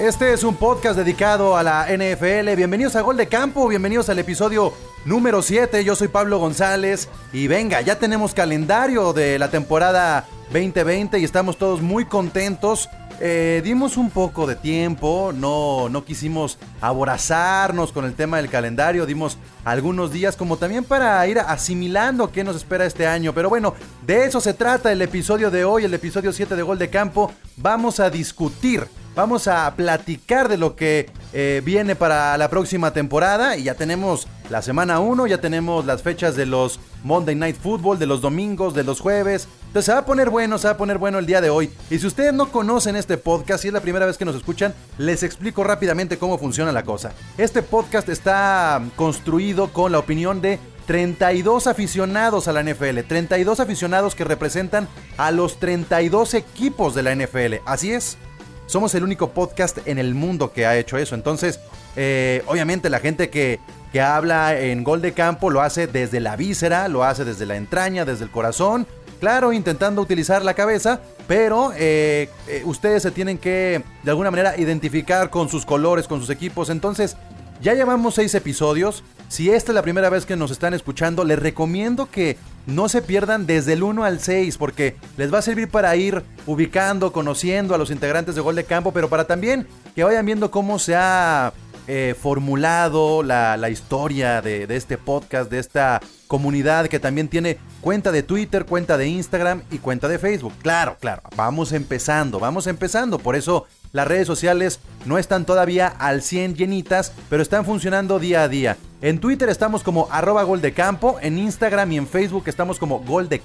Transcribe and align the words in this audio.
Este 0.00 0.32
es 0.32 0.44
un 0.44 0.56
podcast 0.56 0.96
dedicado 0.96 1.58
a 1.58 1.62
la 1.62 1.86
NFL. 1.86 2.56
Bienvenidos 2.56 2.96
a 2.96 3.02
Gol 3.02 3.18
de 3.18 3.26
Campo, 3.26 3.68
bienvenidos 3.68 4.08
al 4.08 4.18
episodio 4.18 4.72
número 5.04 5.42
7. 5.42 5.84
Yo 5.84 5.94
soy 5.94 6.08
Pablo 6.08 6.38
González 6.38 7.10
y 7.34 7.48
venga, 7.48 7.82
ya 7.82 7.98
tenemos 7.98 8.32
calendario 8.32 9.12
de 9.12 9.38
la 9.38 9.50
temporada 9.50 10.26
2020 10.54 11.18
y 11.18 11.24
estamos 11.24 11.58
todos 11.58 11.82
muy 11.82 12.06
contentos. 12.06 12.88
Eh, 13.22 13.60
dimos 13.62 13.98
un 13.98 14.08
poco 14.08 14.46
de 14.46 14.56
tiempo, 14.56 15.30
no, 15.34 15.90
no 15.90 16.04
quisimos 16.06 16.58
aborazarnos 16.80 17.92
con 17.92 18.06
el 18.06 18.14
tema 18.14 18.38
del 18.38 18.48
calendario, 18.48 19.04
dimos 19.04 19.36
algunos 19.62 20.10
días 20.10 20.36
como 20.36 20.56
también 20.56 20.84
para 20.84 21.26
ir 21.28 21.38
asimilando 21.38 22.32
qué 22.32 22.44
nos 22.44 22.56
espera 22.56 22.86
este 22.86 23.06
año. 23.06 23.34
Pero 23.34 23.50
bueno, 23.50 23.74
de 24.06 24.24
eso 24.24 24.40
se 24.40 24.54
trata 24.54 24.90
el 24.90 25.02
episodio 25.02 25.50
de 25.50 25.64
hoy, 25.64 25.84
el 25.84 25.92
episodio 25.92 26.32
7 26.32 26.56
de 26.56 26.62
Gol 26.62 26.78
de 26.78 26.88
Campo. 26.88 27.30
Vamos 27.58 28.00
a 28.00 28.08
discutir 28.08 28.86
Vamos 29.16 29.48
a 29.48 29.74
platicar 29.74 30.48
de 30.48 30.56
lo 30.56 30.76
que 30.76 31.10
eh, 31.32 31.62
viene 31.64 31.96
para 31.96 32.38
la 32.38 32.48
próxima 32.48 32.92
temporada 32.92 33.56
y 33.56 33.64
ya 33.64 33.74
tenemos 33.74 34.28
la 34.48 34.62
semana 34.62 35.00
1, 35.00 35.26
ya 35.26 35.38
tenemos 35.38 35.84
las 35.84 36.02
fechas 36.02 36.36
de 36.36 36.46
los 36.46 36.78
Monday 37.02 37.34
Night 37.34 37.56
Football, 37.56 37.98
de 37.98 38.06
los 38.06 38.20
domingos, 38.20 38.72
de 38.72 38.84
los 38.84 39.00
jueves. 39.00 39.48
Entonces 39.70 39.86
se 39.86 39.92
va 39.92 39.98
a 39.98 40.04
poner 40.04 40.30
bueno, 40.30 40.58
se 40.58 40.66
va 40.66 40.72
a 40.72 40.76
poner 40.76 40.98
bueno 40.98 41.20
el 41.20 41.26
día 41.26 41.40
de 41.40 41.48
hoy. 41.48 41.70
Y 41.90 42.00
si 42.00 42.06
ustedes 42.08 42.34
no 42.34 42.50
conocen 42.50 42.96
este 42.96 43.16
podcast, 43.18 43.62
si 43.62 43.68
es 43.68 43.72
la 43.72 43.80
primera 43.80 44.04
vez 44.04 44.18
que 44.18 44.24
nos 44.24 44.34
escuchan, 44.34 44.74
les 44.98 45.22
explico 45.22 45.62
rápidamente 45.62 46.18
cómo 46.18 46.38
funciona 46.38 46.72
la 46.72 46.82
cosa. 46.82 47.12
Este 47.38 47.62
podcast 47.62 48.08
está 48.08 48.82
construido 48.96 49.72
con 49.72 49.92
la 49.92 50.00
opinión 50.00 50.40
de 50.40 50.58
32 50.88 51.68
aficionados 51.68 52.48
a 52.48 52.52
la 52.52 52.64
NFL, 52.64 52.98
32 53.06 53.60
aficionados 53.60 54.16
que 54.16 54.24
representan 54.24 54.88
a 55.16 55.30
los 55.30 55.60
32 55.60 56.34
equipos 56.34 56.96
de 56.96 57.04
la 57.04 57.14
NFL. 57.14 57.62
Así 57.64 57.92
es. 57.92 58.18
Somos 58.66 58.92
el 58.96 59.04
único 59.04 59.30
podcast 59.30 59.78
en 59.86 59.98
el 59.98 60.16
mundo 60.16 60.52
que 60.52 60.66
ha 60.66 60.76
hecho 60.76 60.98
eso. 60.98 61.14
Entonces, 61.14 61.60
eh, 61.94 62.42
obviamente 62.48 62.90
la 62.90 62.98
gente 62.98 63.30
que, 63.30 63.60
que 63.92 64.00
habla 64.00 64.58
en 64.58 64.82
gol 64.82 65.00
de 65.00 65.12
campo 65.12 65.48
lo 65.48 65.60
hace 65.60 65.86
desde 65.86 66.18
la 66.18 66.34
víscera, 66.34 66.88
lo 66.88 67.04
hace 67.04 67.24
desde 67.24 67.46
la 67.46 67.54
entraña, 67.54 68.04
desde 68.04 68.24
el 68.24 68.32
corazón. 68.32 68.86
Claro, 69.20 69.52
intentando 69.52 70.00
utilizar 70.00 70.42
la 70.42 70.54
cabeza, 70.54 71.00
pero 71.28 71.72
eh, 71.76 72.30
eh, 72.48 72.62
ustedes 72.64 73.02
se 73.02 73.10
tienen 73.10 73.36
que 73.36 73.82
de 74.02 74.10
alguna 74.10 74.30
manera 74.30 74.58
identificar 74.58 75.28
con 75.28 75.50
sus 75.50 75.66
colores, 75.66 76.08
con 76.08 76.20
sus 76.20 76.30
equipos. 76.30 76.70
Entonces, 76.70 77.18
ya 77.60 77.74
llevamos 77.74 78.14
seis 78.14 78.34
episodios. 78.34 79.04
Si 79.28 79.50
esta 79.50 79.72
es 79.72 79.74
la 79.74 79.82
primera 79.82 80.08
vez 80.08 80.24
que 80.24 80.36
nos 80.36 80.50
están 80.50 80.72
escuchando, 80.72 81.24
les 81.24 81.38
recomiendo 81.38 82.10
que 82.10 82.38
no 82.66 82.88
se 82.88 83.02
pierdan 83.02 83.46
desde 83.46 83.74
el 83.74 83.82
1 83.82 84.04
al 84.04 84.20
6 84.20 84.56
porque 84.56 84.96
les 85.18 85.32
va 85.32 85.38
a 85.38 85.42
servir 85.42 85.68
para 85.68 85.94
ir 85.96 86.22
ubicando, 86.46 87.12
conociendo 87.12 87.74
a 87.74 87.78
los 87.78 87.90
integrantes 87.90 88.34
de 88.34 88.40
Gol 88.40 88.56
de 88.56 88.64
Campo, 88.64 88.92
pero 88.92 89.10
para 89.10 89.26
también 89.26 89.66
que 89.94 90.02
vayan 90.02 90.24
viendo 90.24 90.50
cómo 90.50 90.78
se 90.78 90.96
ha 90.96 91.52
eh, 91.86 92.14
formulado 92.20 93.22
la, 93.22 93.56
la 93.58 93.68
historia 93.68 94.40
de, 94.40 94.66
de 94.66 94.76
este 94.76 94.96
podcast, 94.96 95.50
de 95.50 95.58
esta 95.58 96.00
comunidad 96.30 96.86
que 96.86 97.00
también 97.00 97.26
tiene 97.26 97.58
cuenta 97.80 98.12
de 98.12 98.22
Twitter, 98.22 98.64
cuenta 98.64 98.96
de 98.96 99.08
Instagram 99.08 99.62
y 99.72 99.78
cuenta 99.78 100.06
de 100.06 100.20
Facebook. 100.20 100.52
Claro, 100.62 100.96
claro, 101.00 101.22
vamos 101.34 101.72
empezando, 101.72 102.38
vamos 102.38 102.68
empezando. 102.68 103.18
Por 103.18 103.34
eso 103.34 103.66
las 103.90 104.06
redes 104.06 104.28
sociales 104.28 104.78
no 105.06 105.18
están 105.18 105.44
todavía 105.44 105.88
al 105.88 106.22
100 106.22 106.54
llenitas, 106.54 107.12
pero 107.28 107.42
están 107.42 107.64
funcionando 107.64 108.20
día 108.20 108.44
a 108.44 108.48
día. 108.48 108.76
En 109.02 109.18
Twitter 109.18 109.48
estamos 109.48 109.82
como 109.82 110.06
arroba 110.12 110.44
gol 110.44 110.60
de 110.60 110.72
campo, 110.72 111.18
en 111.20 111.36
Instagram 111.36 111.90
y 111.90 111.96
en 111.96 112.06
Facebook 112.06 112.44
estamos 112.46 112.78
como 112.78 113.00
gol 113.00 113.28
de 113.28 113.42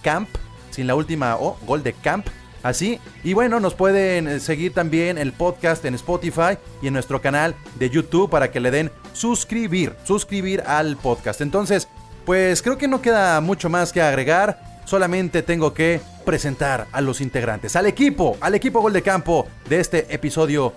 sin 0.69 0.85
la 0.85 0.93
última 0.93 1.37
O, 1.37 1.57
gol 1.65 1.81
de 1.81 1.93
camp. 1.93 2.27
Así, 2.61 2.99
y 3.23 3.33
bueno, 3.33 3.59
nos 3.59 3.75
pueden 3.75 4.27
eh, 4.27 4.39
seguir 4.39 4.73
también 4.73 5.19
el 5.19 5.33
podcast 5.33 5.85
en 5.85 5.93
Spotify 5.93 6.57
y 6.81 6.87
en 6.87 6.93
nuestro 6.93 7.21
canal 7.21 7.55
de 7.77 7.91
YouTube 7.91 8.29
para 8.29 8.49
que 8.49 8.59
le 8.59 8.71
den 8.71 8.91
suscribir, 9.13 9.95
suscribir 10.03 10.61
al 10.65 10.97
podcast. 10.97 11.41
Entonces, 11.41 11.87
pues 12.25 12.61
creo 12.61 12.77
que 12.77 12.87
no 12.87 13.01
queda 13.01 13.39
mucho 13.41 13.69
más 13.69 13.93
que 13.93 14.01
agregar. 14.01 14.59
Solamente 14.85 15.43
tengo 15.43 15.73
que 15.73 16.01
presentar 16.25 16.87
a 16.91 17.01
los 17.01 17.21
integrantes, 17.21 17.75
al 17.75 17.85
equipo, 17.85 18.37
al 18.41 18.55
equipo 18.55 18.81
Gol 18.81 18.93
de 18.93 19.01
Campo 19.01 19.47
de 19.69 19.79
este 19.79 20.13
episodio 20.13 20.73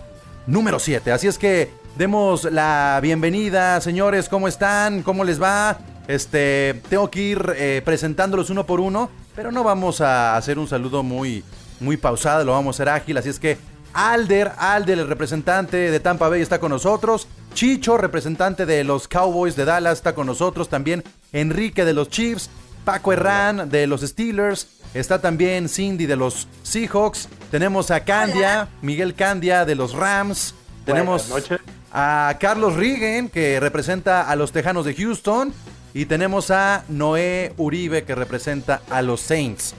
número 0.47 0.79
7. 0.79 1.11
Así 1.11 1.27
es 1.27 1.39
que 1.39 1.71
demos 1.97 2.45
la 2.45 2.99
bienvenida, 3.03 3.81
señores, 3.81 4.29
¿cómo 4.29 4.49
están? 4.49 5.03
¿Cómo 5.03 5.25
les 5.25 5.43
va? 5.43 5.79
Este, 6.07 6.81
tengo 6.89 7.11
que 7.11 7.21
ir 7.21 7.53
eh, 7.57 7.83
presentándolos 7.85 8.51
uno 8.51 8.65
por 8.65 8.81
uno, 8.81 9.11
pero 9.35 9.53
no 9.53 9.63
vamos 9.63 10.01
a 10.01 10.37
hacer 10.37 10.59
un 10.59 10.69
saludo 10.69 11.03
muy, 11.03 11.45
muy 11.81 11.97
pausado, 11.97 12.45
lo 12.45 12.53
vamos 12.53 12.75
a 12.75 12.77
hacer 12.77 12.89
ágil, 12.89 13.19
así 13.19 13.29
es 13.29 13.39
que 13.39 13.59
Alder, 13.93 14.53
Alder, 14.59 14.99
el 14.99 15.09
representante 15.09 15.91
de 15.91 16.01
Tampa 16.01 16.29
Bay, 16.29 16.41
está 16.41 16.61
con 16.61 16.71
nosotros. 16.71 17.27
Chicho, 17.55 17.97
representante 17.97 18.67
de 18.67 18.85
los 18.85 19.09
Cowboys 19.09 19.57
de 19.57 19.65
Dallas, 19.65 19.99
está 19.99 20.15
con 20.15 20.27
nosotros. 20.27 20.69
También 20.69 21.03
Enrique 21.33 21.85
de 21.85 21.93
los 21.93 22.09
Chiefs. 22.09 22.51
Paco 22.85 23.13
Herrán 23.13 23.69
de 23.69 23.87
los 23.87 24.01
Steelers. 24.01 24.69
Está 24.95 25.21
también 25.21 25.69
Cindy 25.69 26.07
de 26.07 26.17
los 26.17 26.49
Seahawks. 26.63 27.29
Tenemos 27.51 27.91
a 27.91 28.05
Candia, 28.05 28.69
Miguel 28.81 29.15
Candia 29.15 29.65
de 29.67 29.75
los 29.75 29.93
Rams. 29.93 30.55
Tenemos 30.87 31.29
Buenas 31.29 31.51
noches. 31.51 31.67
a 31.93 32.37
Carlos 32.41 32.77
Rigen, 32.77 33.29
que 33.29 33.61
representa 33.61 34.23
a 34.31 34.37
los 34.37 34.53
Tejanos 34.53 34.87
de 34.87 34.95
Houston. 34.95 35.53
Y 35.93 36.07
tenemos 36.07 36.51
a 36.51 36.85
Noé 36.89 37.53
Uribe, 37.59 38.05
que 38.05 38.15
representa 38.15 38.81
a 38.89 39.03
los 39.03 39.21
Saints. 39.21 39.75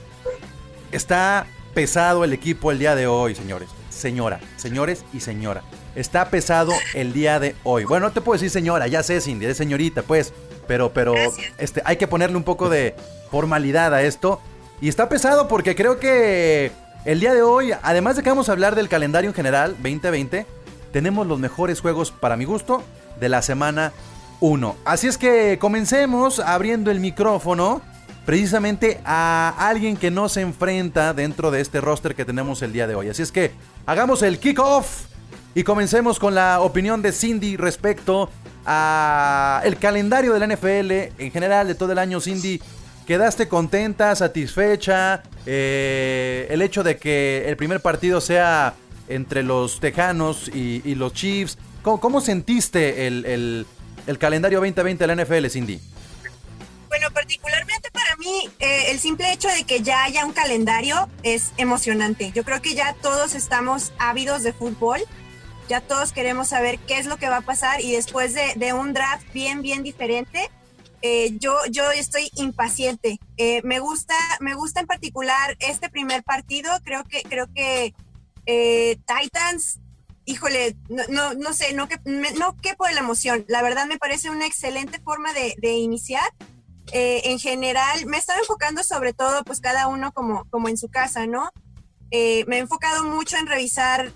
Está 0.92 1.46
pesado 1.74 2.24
el 2.24 2.32
equipo 2.32 2.70
el 2.70 2.78
día 2.78 2.94
de 2.94 3.06
hoy, 3.06 3.34
señores. 3.34 3.68
Señora, 3.90 4.40
señores 4.56 5.04
y 5.12 5.20
señora. 5.20 5.62
Está 5.96 6.30
pesado 6.30 6.72
el 6.94 7.12
día 7.12 7.40
de 7.40 7.56
hoy. 7.64 7.84
Bueno, 7.84 8.06
no 8.06 8.12
te 8.12 8.20
puedo 8.20 8.34
decir 8.36 8.50
señora, 8.50 8.86
ya 8.86 9.02
sé, 9.02 9.20
Cindy, 9.20 9.46
es 9.46 9.56
señorita, 9.56 10.02
pues. 10.02 10.32
Pero, 10.66 10.92
pero, 10.92 11.14
este, 11.58 11.82
hay 11.84 11.96
que 11.96 12.06
ponerle 12.06 12.36
un 12.36 12.44
poco 12.44 12.68
de 12.68 12.94
formalidad 13.30 13.94
a 13.94 14.02
esto. 14.02 14.40
Y 14.80 14.88
está 14.88 15.08
pesado 15.08 15.48
porque 15.48 15.74
creo 15.74 15.98
que 15.98 16.72
el 17.04 17.20
día 17.20 17.34
de 17.34 17.42
hoy, 17.42 17.72
además 17.82 18.16
de 18.16 18.22
que 18.22 18.30
vamos 18.30 18.48
a 18.48 18.52
hablar 18.52 18.74
del 18.74 18.88
calendario 18.88 19.30
en 19.30 19.34
general 19.34 19.72
2020, 19.82 20.46
tenemos 20.92 21.26
los 21.26 21.38
mejores 21.38 21.80
juegos, 21.80 22.10
para 22.10 22.36
mi 22.36 22.44
gusto, 22.44 22.82
de 23.18 23.28
la 23.28 23.42
semana 23.42 23.92
1. 24.40 24.76
Así 24.84 25.06
es 25.06 25.18
que 25.18 25.58
comencemos 25.58 26.40
abriendo 26.40 26.90
el 26.90 27.00
micrófono 27.00 27.82
precisamente 28.24 29.00
a 29.04 29.54
alguien 29.58 29.96
que 29.96 30.10
no 30.10 30.28
se 30.28 30.40
enfrenta 30.40 31.14
dentro 31.14 31.50
de 31.50 31.60
este 31.60 31.80
roster 31.80 32.14
que 32.14 32.24
tenemos 32.24 32.62
el 32.62 32.72
día 32.72 32.86
de 32.86 32.94
hoy. 32.94 33.08
Así 33.08 33.22
es 33.22 33.32
que 33.32 33.52
hagamos 33.86 34.22
el 34.22 34.38
kickoff 34.38 35.06
y 35.54 35.64
comencemos 35.64 36.18
con 36.18 36.34
la 36.34 36.60
opinión 36.60 37.02
de 37.02 37.12
Cindy 37.12 37.56
respecto 37.56 38.30
a 38.66 39.60
el 39.64 39.76
calendario 39.78 40.32
de 40.34 40.40
la 40.40 40.54
NFL 40.54 40.90
en 41.22 41.30
general 41.32 41.66
de 41.68 41.74
todo 41.74 41.92
el 41.92 41.98
año. 41.98 42.20
Cindy, 42.20 42.60
¿quedaste 43.06 43.48
contenta, 43.48 44.14
satisfecha? 44.16 45.22
Eh, 45.46 46.46
el 46.50 46.62
hecho 46.62 46.82
de 46.82 46.96
que 46.98 47.44
el 47.48 47.56
primer 47.56 47.80
partido 47.80 48.20
sea 48.20 48.74
entre 49.08 49.42
los 49.42 49.80
Tejanos 49.80 50.48
y, 50.48 50.94
los 50.94 51.12
Chiefs. 51.12 51.58
¿Cómo, 51.82 52.20
sentiste 52.20 53.06
el, 53.06 53.24
el- 53.24 53.66
el 54.06 54.18
calendario 54.18 54.58
2020 54.60 55.06
de 55.06 55.14
la 55.14 55.24
NFL, 55.24 55.46
Cindy? 55.50 55.80
Bueno, 56.88 57.08
particularmente 57.12 57.88
para 57.92 58.16
mí, 58.16 58.48
eh, 58.58 58.90
el 58.90 58.98
simple 58.98 59.32
hecho 59.32 59.48
de 59.48 59.64
que 59.64 59.80
ya 59.82 60.04
haya 60.04 60.24
un 60.26 60.32
calendario 60.32 61.08
es 61.22 61.52
emocionante. 61.56 62.32
Yo 62.34 62.42
creo 62.44 62.60
que 62.60 62.74
ya 62.74 62.94
todos 63.00 63.34
estamos 63.34 63.92
ávidos 63.98 64.42
de 64.42 64.52
fútbol, 64.52 65.00
ya 65.70 65.80
todos 65.80 66.12
queremos 66.12 66.48
saber 66.48 66.80
qué 66.80 66.98
es 66.98 67.06
lo 67.06 67.16
que 67.16 67.28
va 67.28 67.36
a 67.36 67.42
pasar 67.42 67.80
y 67.80 67.92
después 67.92 68.34
de, 68.34 68.72
un 68.72 68.92
draft 68.92 69.24
bien, 69.32 69.62
bien 69.62 69.84
diferente, 69.84 70.50
eh, 71.00 71.36
yo, 71.38 71.54
yo 71.70 71.92
estoy 71.92 72.28
impaciente. 72.34 73.20
Eh, 73.36 73.60
me 73.62 73.78
gusta, 73.78 74.16
me 74.40 74.54
gusta 74.54 74.80
en 74.80 74.88
particular 74.88 75.56
este 75.60 75.88
primer 75.88 76.24
partido. 76.24 76.72
Creo 76.82 77.04
que, 77.04 77.22
creo 77.22 77.46
que 77.54 77.94
eh, 78.46 78.98
Titans, 79.06 79.78
híjole, 80.24 80.76
no, 80.88 81.04
no, 81.08 81.34
no 81.34 81.52
sé, 81.52 81.72
no 81.72 81.86
que, 81.86 82.00
no 82.04 82.56
quepo 82.56 82.86
de 82.86 82.94
la 82.94 83.00
emoción. 83.00 83.44
La 83.46 83.62
verdad 83.62 83.86
me 83.86 83.96
parece 83.96 84.28
una 84.28 84.46
excelente 84.46 84.98
forma 84.98 85.32
de, 85.32 85.54
de 85.58 85.74
iniciar. 85.74 86.28
en 86.92 87.38
general, 87.38 88.06
me 88.06 88.18
estaba 88.18 88.40
enfocando 88.40 88.82
sobre 88.82 89.12
todo, 89.12 89.44
pues 89.44 89.60
cada 89.60 89.86
uno 89.86 90.10
como, 90.10 90.44
como 90.50 90.68
en 90.68 90.76
su 90.76 90.88
casa, 90.88 91.28
¿no? 91.28 91.48
Me 92.10 92.56
he 92.56 92.58
enfocado 92.58 93.04
mucho 93.04 93.36
en 93.36 93.46
revisar 93.46 94.12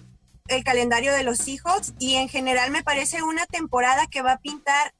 el 0.48 0.62
calendario 0.62 1.14
de 1.14 1.22
los 1.22 1.38
Seahawks 1.38 1.94
y 1.98 2.16
en 2.16 2.28
general 2.28 2.70
me 2.70 2.82
parece 2.82 3.22
una 3.22 3.46
temporada 3.46 4.06
que 4.06 4.20
va 4.20 4.32
a 4.32 4.38
pintar 4.38 4.94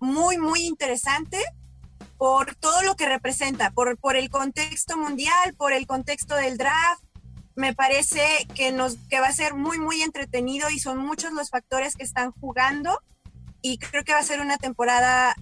muy, 0.00 0.36
muy 0.36 0.66
interesante 0.66 1.42
por 2.18 2.54
todo 2.56 2.82
lo 2.82 2.94
que 2.94 3.06
representa, 3.06 3.70
por, 3.70 3.96
por 3.96 4.16
el 4.16 4.28
contexto 4.28 4.98
mundial, 4.98 5.54
por 5.56 5.72
el 5.72 5.86
contexto 5.86 6.36
del 6.36 6.58
draft. 6.58 7.02
Me 7.54 7.74
parece 7.74 8.22
que, 8.54 8.70
nos, 8.70 8.96
que 9.08 9.20
va 9.20 9.28
a 9.28 9.32
ser 9.32 9.54
muy, 9.54 9.78
muy 9.78 10.02
entretenido 10.02 10.68
y 10.68 10.78
son 10.78 10.98
muchos 10.98 11.32
los 11.32 11.48
factores 11.48 11.96
que 11.96 12.04
están 12.04 12.30
jugando 12.32 13.00
y 13.62 13.78
creo 13.78 14.04
que 14.04 14.12
va 14.12 14.18
a 14.18 14.24
ser 14.24 14.40
una 14.40 14.58
temporada 14.58 15.34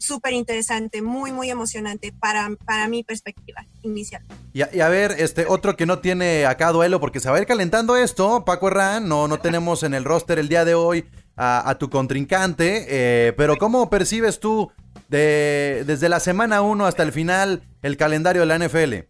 súper 0.00 0.32
interesante, 0.32 1.02
muy, 1.02 1.30
muy 1.30 1.50
emocionante 1.50 2.12
para, 2.18 2.48
para 2.64 2.88
mi 2.88 3.04
perspectiva 3.04 3.66
inicial. 3.82 4.24
Y 4.52 4.62
a, 4.62 4.88
ver, 4.88 5.14
este 5.18 5.44
otro 5.46 5.76
que 5.76 5.86
no 5.86 6.00
tiene 6.00 6.46
acá 6.46 6.72
duelo, 6.72 6.98
porque 7.00 7.20
se 7.20 7.30
va 7.30 7.36
a 7.36 7.40
ir 7.40 7.46
calentando 7.46 7.96
esto, 7.96 8.44
Paco 8.44 8.68
Herrán, 8.68 9.08
no, 9.08 9.28
no 9.28 9.38
tenemos 9.38 9.82
en 9.82 9.94
el 9.94 10.04
roster 10.04 10.38
el 10.38 10.48
día 10.48 10.64
de 10.64 10.74
hoy 10.74 11.04
a, 11.36 11.74
tu 11.78 11.88
contrincante, 11.88 12.86
eh, 12.88 13.32
pero 13.34 13.56
¿cómo 13.56 13.88
percibes 13.88 14.40
tú 14.40 14.70
de, 15.08 15.84
desde 15.86 16.10
la 16.10 16.20
semana 16.20 16.60
1 16.60 16.84
hasta 16.84 17.02
el 17.02 17.12
final 17.12 17.62
el 17.82 17.96
calendario 17.96 18.42
de 18.42 18.46
la 18.46 18.58
NFL? 18.58 19.06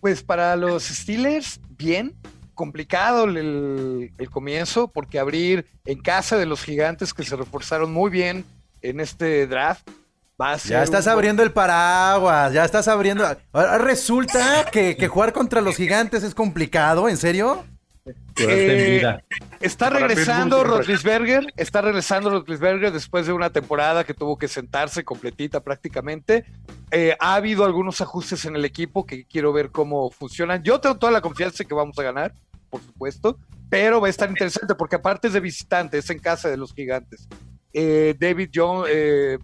Pues 0.00 0.22
para 0.22 0.54
los 0.54 0.84
Steelers, 0.84 1.60
bien, 1.70 2.14
complicado 2.54 3.24
el, 3.24 4.12
el, 4.16 4.30
comienzo, 4.30 4.88
porque 4.88 5.18
abrir 5.18 5.66
en 5.84 6.00
casa 6.00 6.36
de 6.36 6.46
los 6.46 6.62
gigantes 6.62 7.14
que 7.14 7.24
se 7.24 7.34
reforzaron 7.34 7.92
muy 7.92 8.10
bien 8.10 8.44
en 8.82 9.00
este 9.00 9.46
draft. 9.46 9.88
Va 10.40 10.52
a 10.52 10.58
ser 10.58 10.72
ya 10.72 10.82
estás 10.82 11.06
abriendo 11.06 11.42
el 11.42 11.52
paraguas, 11.52 12.52
ya 12.52 12.64
estás 12.64 12.88
abriendo. 12.88 13.24
Ahora 13.52 13.78
resulta 13.78 14.66
que, 14.70 14.96
jugar 15.08 15.32
contra 15.32 15.60
los 15.60 15.76
gigantes 15.76 16.22
es 16.22 16.34
complicado, 16.34 17.08
¿en 17.08 17.16
serio? 17.16 17.64
Eh, 18.36 19.04
está 19.60 19.90
regresando 19.90 20.64
Rotlisberger, 20.64 21.52
está 21.56 21.82
regresando 21.82 22.30
Rotlisberger 22.30 22.90
después 22.90 23.26
de 23.26 23.32
una 23.32 23.50
temporada 23.50 24.02
que 24.02 24.14
tuvo 24.14 24.36
que 24.36 24.48
sentarse 24.48 25.04
completita 25.04 25.60
prácticamente. 25.60 26.44
Eh, 26.90 27.16
ha 27.20 27.34
habido 27.36 27.64
algunos 27.64 28.00
ajustes 28.00 28.44
en 28.44 28.56
el 28.56 28.64
equipo 28.64 29.06
que 29.06 29.24
quiero 29.26 29.52
ver 29.52 29.70
cómo 29.70 30.10
funcionan. 30.10 30.64
Yo 30.64 30.80
tengo 30.80 30.96
toda 30.96 31.12
la 31.12 31.20
confianza 31.20 31.64
que 31.64 31.74
vamos 31.74 31.96
a 31.98 32.02
ganar, 32.02 32.34
por 32.70 32.82
supuesto, 32.82 33.38
pero 33.70 34.00
va 34.00 34.08
a 34.08 34.10
estar 34.10 34.28
interesante 34.28 34.74
porque 34.74 34.96
aparte 34.96 35.28
es 35.28 35.34
de 35.34 35.40
visitante, 35.40 35.98
es 35.98 36.10
en 36.10 36.18
casa 36.18 36.48
de 36.48 36.56
los 36.56 36.74
gigantes. 36.74 37.28
Eh, 37.72 38.14
David 38.18 38.50
Jones, 38.54 38.90
eh, 38.92 39.38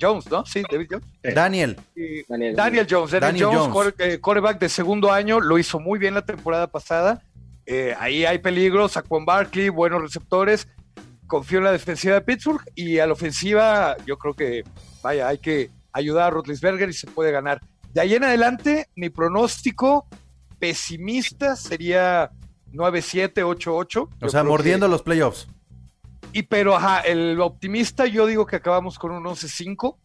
Jones, 0.00 0.30
¿no? 0.30 0.44
Sí, 0.46 0.62
David 0.70 0.88
Jones. 0.90 1.06
Daniel. 1.22 1.76
Daniel. 2.28 2.86
Jones, 2.88 3.10
Daniel, 3.12 3.46
Jones, 3.52 4.18
coreback 4.20 4.58
de 4.58 4.68
segundo 4.68 5.12
año, 5.12 5.40
lo 5.40 5.58
hizo 5.58 5.78
muy 5.78 5.98
bien 5.98 6.14
la 6.14 6.24
temporada 6.24 6.66
pasada. 6.68 7.22
Eh, 7.66 7.94
ahí 7.98 8.24
hay 8.24 8.38
peligro, 8.38 8.88
Saquon 8.88 9.24
Barkley, 9.24 9.68
buenos 9.68 10.00
receptores. 10.02 10.66
Confío 11.26 11.58
en 11.58 11.64
la 11.64 11.72
defensiva 11.72 12.14
de 12.14 12.22
Pittsburgh 12.22 12.62
y 12.74 12.98
a 12.98 13.06
la 13.06 13.12
ofensiva 13.12 13.96
yo 14.06 14.18
creo 14.18 14.34
que, 14.34 14.64
vaya, 15.02 15.28
hay 15.28 15.38
que 15.38 15.70
ayudar 15.92 16.28
a 16.28 16.30
Rotlisberger 16.30 16.88
y 16.88 16.92
se 16.92 17.06
puede 17.06 17.30
ganar. 17.30 17.60
De 17.92 18.00
ahí 18.00 18.14
en 18.14 18.24
adelante, 18.24 18.88
mi 18.96 19.10
pronóstico 19.10 20.06
pesimista 20.58 21.56
sería 21.56 22.30
9-7, 22.72 23.34
8-8. 23.34 24.08
O 24.20 24.28
sea, 24.28 24.44
mordiendo 24.44 24.88
los 24.88 25.02
playoffs. 25.02 25.46
Y 26.32 26.42
pero, 26.44 26.76
ajá, 26.76 27.00
el 27.00 27.40
optimista 27.40 28.06
yo 28.06 28.26
digo 28.26 28.46
que 28.46 28.56
acabamos 28.56 28.98
con 28.98 29.12
un 29.12 29.24
11-5 29.24 29.96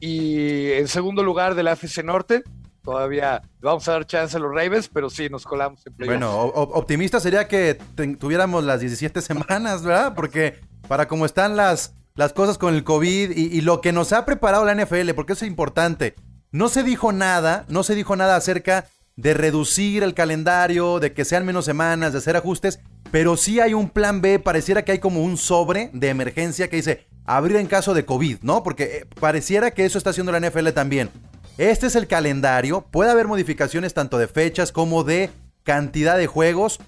y 0.00 0.72
en 0.72 0.88
segundo 0.88 1.22
lugar 1.22 1.54
de 1.54 1.62
la 1.62 1.72
AFC 1.72 2.04
Norte. 2.04 2.42
Todavía 2.82 3.42
vamos 3.60 3.88
a 3.88 3.92
dar 3.92 4.06
chance 4.06 4.36
a 4.36 4.40
los 4.40 4.54
Ravens, 4.54 4.88
pero 4.88 5.10
sí, 5.10 5.28
nos 5.28 5.44
colamos 5.44 5.84
en 5.86 5.94
playoffs. 5.94 6.20
Bueno, 6.20 6.40
optimista 6.40 7.18
sería 7.18 7.48
que 7.48 7.78
tuviéramos 8.20 8.62
las 8.62 8.78
17 8.80 9.20
semanas, 9.22 9.82
¿verdad? 9.82 10.14
Porque 10.14 10.60
para 10.86 11.08
cómo 11.08 11.26
están 11.26 11.56
las, 11.56 11.94
las 12.14 12.32
cosas 12.32 12.58
con 12.58 12.74
el 12.74 12.84
COVID 12.84 13.32
y, 13.36 13.46
y, 13.46 13.60
lo 13.62 13.80
que 13.80 13.92
nos 13.92 14.12
ha 14.12 14.24
preparado 14.24 14.64
la 14.64 14.74
NFL, 14.74 15.10
porque 15.16 15.32
eso 15.32 15.44
es 15.44 15.50
importante. 15.50 16.14
No 16.52 16.68
se 16.68 16.84
dijo 16.84 17.10
nada, 17.10 17.64
no 17.68 17.82
se 17.82 17.96
dijo 17.96 18.14
nada 18.14 18.36
acerca 18.36 18.86
de 19.16 19.34
reducir 19.34 20.04
el 20.04 20.14
calendario, 20.14 21.00
de 21.00 21.12
que 21.12 21.24
sean 21.24 21.44
menos 21.44 21.64
semanas, 21.64 22.12
de 22.12 22.18
hacer 22.18 22.36
ajustes, 22.36 22.78
pero 23.10 23.36
sí 23.36 23.60
hay 23.60 23.74
un 23.74 23.88
plan 23.88 24.20
B, 24.20 24.38
pareciera 24.38 24.84
que 24.84 24.92
hay 24.92 24.98
como 24.98 25.22
un 25.22 25.36
sobre 25.36 25.90
de 25.92 26.08
emergencia 26.08 26.68
que 26.68 26.76
dice 26.76 27.06
abrir 27.24 27.56
en 27.56 27.66
caso 27.66 27.94
de 27.94 28.04
COVID, 28.04 28.38
¿no? 28.42 28.62
Porque 28.62 28.84
eh, 28.84 29.06
pareciera 29.20 29.70
que 29.72 29.84
eso 29.84 29.98
está 29.98 30.10
haciendo 30.10 30.32
la 30.32 30.40
NFL 30.40 30.70
también. 30.70 31.10
Este 31.58 31.86
es 31.86 31.96
el 31.96 32.06
calendario, 32.06 32.82
puede 32.90 33.10
haber 33.10 33.26
modificaciones 33.26 33.94
tanto 33.94 34.18
de 34.18 34.28
fechas 34.28 34.72
como 34.72 35.04
de 35.04 35.30
cantidad 35.62 36.18
de 36.18 36.26
juegos. 36.26 36.78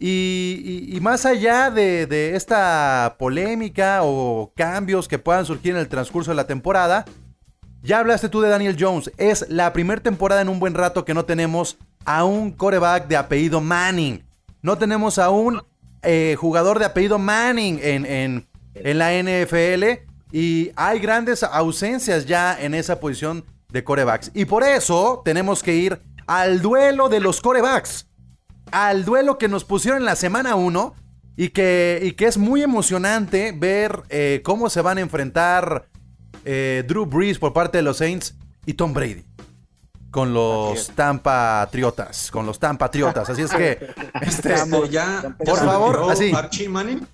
Y, 0.00 0.96
más 1.02 1.26
allá 1.26 1.70
de, 1.70 2.06
de 2.06 2.36
esta 2.36 3.16
polémica 3.18 4.00
o 4.02 4.52
cambios 4.54 5.08
que 5.08 5.18
puedan 5.18 5.44
surgir 5.44 5.72
en 5.72 5.78
el 5.78 5.88
transcurso 5.88 6.30
de 6.30 6.36
la 6.36 6.46
temporada, 6.46 7.04
ya 7.82 7.98
hablaste 7.98 8.28
tú 8.28 8.40
de 8.40 8.48
Daniel 8.48 8.76
Jones. 8.78 9.10
Es 9.16 9.48
la 9.48 9.72
primera 9.72 10.00
temporada 10.00 10.40
en 10.40 10.48
un 10.48 10.60
buen 10.60 10.74
rato 10.74 11.04
que 11.04 11.14
no 11.14 11.24
tenemos 11.24 11.78
a 12.04 12.24
un 12.24 12.52
coreback 12.52 13.08
de 13.08 13.16
apellido 13.16 13.60
Manning. 13.60 14.27
No 14.62 14.78
tenemos 14.78 15.18
a 15.18 15.30
un 15.30 15.62
eh, 16.02 16.36
jugador 16.38 16.78
de 16.78 16.84
apellido 16.84 17.18
Manning 17.18 17.80
en, 17.82 18.06
en, 18.06 18.48
en, 18.74 18.98
la 18.98 19.12
NFL. 19.12 20.06
Y 20.32 20.70
hay 20.76 20.98
grandes 20.98 21.42
ausencias 21.42 22.26
ya 22.26 22.60
en 22.60 22.74
esa 22.74 23.00
posición 23.00 23.44
de 23.70 23.84
corebacks. 23.84 24.30
Y 24.34 24.44
por 24.44 24.62
eso 24.62 25.22
tenemos 25.24 25.62
que 25.62 25.74
ir 25.74 26.00
al 26.26 26.60
duelo 26.60 27.08
de 27.08 27.20
los 27.20 27.40
corebacks. 27.40 28.06
Al 28.70 29.04
duelo 29.04 29.38
que 29.38 29.48
nos 29.48 29.64
pusieron 29.64 30.00
en 30.00 30.06
la 30.06 30.16
semana 30.16 30.54
1. 30.54 30.94
Y 31.36 31.50
que, 31.50 32.00
y 32.02 32.12
que 32.12 32.26
es 32.26 32.36
muy 32.36 32.62
emocionante 32.62 33.52
ver 33.56 34.02
eh, 34.08 34.40
cómo 34.44 34.68
se 34.70 34.80
van 34.82 34.98
a 34.98 35.02
enfrentar 35.02 35.88
eh, 36.44 36.82
Drew 36.88 37.06
Brees 37.06 37.38
por 37.38 37.52
parte 37.52 37.78
de 37.78 37.82
los 37.82 37.98
Saints 37.98 38.34
y 38.66 38.74
Tom 38.74 38.92
Brady 38.92 39.27
con 40.10 40.32
los 40.32 40.88
Tampa 40.90 41.68
Triotas, 41.70 42.30
con 42.30 42.46
los 42.46 42.58
Tampa 42.58 42.90
Triotas. 42.90 43.28
Así 43.30 43.42
es 43.42 43.52
que, 43.52 43.78
este, 44.22 44.54
ya, 44.90 45.36
por 45.44 45.58
favor, 45.58 46.10
así. 46.10 46.32
Archie 46.34 46.68
Manning. 46.68 47.06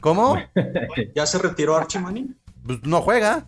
¿Cómo? 0.00 0.36
¿Ya 1.14 1.26
se 1.26 1.38
retiró 1.38 1.76
Archie 1.76 2.00
Manning? 2.00 2.36
Pues 2.64 2.82
no 2.82 3.00
juega. 3.00 3.46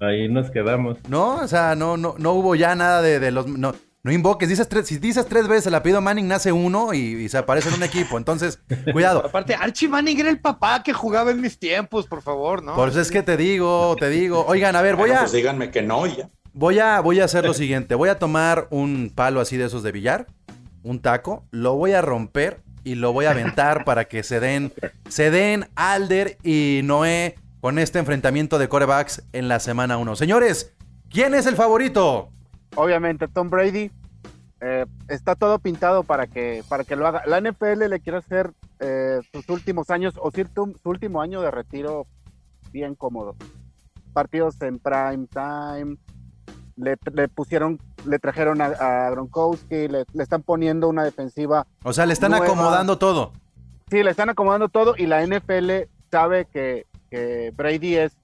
Ahí 0.00 0.28
nos 0.28 0.50
quedamos. 0.50 0.98
No, 1.08 1.36
o 1.36 1.48
sea, 1.48 1.74
no, 1.76 1.96
no, 1.96 2.14
no 2.18 2.32
hubo 2.32 2.54
ya 2.54 2.74
nada 2.74 3.02
de, 3.02 3.20
de 3.20 3.30
los. 3.30 3.46
No, 3.46 3.72
no 4.04 4.10
invoques, 4.10 4.48
dices 4.48 4.68
tres, 4.68 4.88
si 4.88 4.98
dices 4.98 5.26
tres 5.26 5.46
veces 5.46 5.68
el 5.68 5.76
apellido 5.76 6.00
Manning, 6.00 6.26
nace 6.26 6.50
uno 6.50 6.92
y, 6.92 7.28
se 7.28 7.38
aparece 7.38 7.68
en 7.68 7.76
un 7.76 7.82
equipo. 7.84 8.18
Entonces, 8.18 8.58
cuidado. 8.92 9.24
Aparte, 9.24 9.54
Archie 9.54 9.88
Manning 9.88 10.18
era 10.18 10.28
el 10.28 10.40
papá 10.40 10.82
que 10.82 10.92
jugaba 10.92 11.30
en 11.30 11.40
mis 11.40 11.56
tiempos, 11.56 12.08
por 12.08 12.20
favor, 12.20 12.64
¿no? 12.64 12.74
Por 12.74 12.88
eso 12.88 13.00
es 13.00 13.12
que 13.12 13.22
te 13.22 13.36
digo, 13.36 13.94
te 14.00 14.10
digo. 14.10 14.44
Oigan, 14.48 14.74
a 14.74 14.82
ver, 14.82 14.96
voy 14.96 15.12
a. 15.12 15.20
Pues 15.20 15.32
díganme 15.32 15.70
que 15.70 15.82
no 15.82 16.04
y 16.08 16.16
ya. 16.16 16.28
Voy 16.54 16.78
a, 16.78 17.00
voy 17.00 17.20
a 17.20 17.24
hacer 17.24 17.44
lo 17.44 17.54
siguiente. 17.54 17.94
Voy 17.94 18.08
a 18.08 18.18
tomar 18.18 18.68
un 18.70 19.10
palo 19.14 19.40
así 19.40 19.56
de 19.56 19.66
esos 19.66 19.82
de 19.82 19.92
billar, 19.92 20.26
un 20.82 21.00
taco, 21.00 21.44
lo 21.50 21.76
voy 21.76 21.92
a 21.92 22.02
romper 22.02 22.60
y 22.84 22.96
lo 22.96 23.12
voy 23.12 23.26
a 23.26 23.30
aventar 23.30 23.84
para 23.86 24.06
que 24.06 24.22
se 24.22 24.40
den, 24.40 24.72
se 25.08 25.30
den 25.30 25.66
Alder 25.76 26.36
y 26.42 26.80
Noé 26.84 27.36
con 27.60 27.78
este 27.78 27.98
enfrentamiento 27.98 28.58
de 28.58 28.68
corebacks 28.68 29.22
en 29.32 29.48
la 29.48 29.60
semana 29.60 29.96
1. 29.96 30.16
Señores, 30.16 30.74
¿quién 31.08 31.34
es 31.34 31.46
el 31.46 31.56
favorito? 31.56 32.32
obviamente 32.74 33.28
Tom 33.28 33.50
Brady 33.50 33.90
eh, 34.60 34.86
está 35.08 35.34
todo 35.34 35.58
pintado 35.58 36.04
para 36.04 36.26
que, 36.26 36.62
para 36.68 36.84
que 36.84 36.96
lo 36.96 37.06
haga. 37.06 37.22
La 37.26 37.40
NFL 37.40 37.88
le 37.88 38.00
quiere 38.00 38.18
hacer 38.18 38.52
eh, 38.78 39.20
sus 39.32 39.48
últimos 39.48 39.90
años 39.90 40.14
o 40.20 40.30
su, 40.30 40.72
último 40.84 41.20
año 41.20 41.40
de 41.40 41.50
retiro 41.50 42.06
bien 42.70 42.94
cómodo. 42.94 43.34
Partidos 44.12 44.60
en 44.62 44.78
prime 44.78 45.26
time, 45.26 45.96
le, 46.76 46.96
pusieron, 47.28 47.78
le 48.06 48.18
trajeron 48.18 48.60
a, 48.60 49.10
Gronkowski, 49.10 49.88
le, 49.88 50.04
están 50.18 50.42
poniendo 50.42 50.88
una 50.88 51.04
defensiva. 51.04 51.66
O 51.82 51.92
sea, 51.92 52.06
le 52.06 52.12
están 52.12 52.34
acomodando 52.34 52.98
todo. 52.98 53.32
Sí, 53.90 54.02
le 54.02 54.10
están 54.10 54.30
acomodando 54.30 54.68
todo 54.68 54.94
y 54.96 55.06
la 55.06 55.26
NFL 55.26 55.88
sabe 56.10 56.46
que, 56.46 56.86
que 57.10 57.52
Brady 57.54 57.96
es 57.96 58.16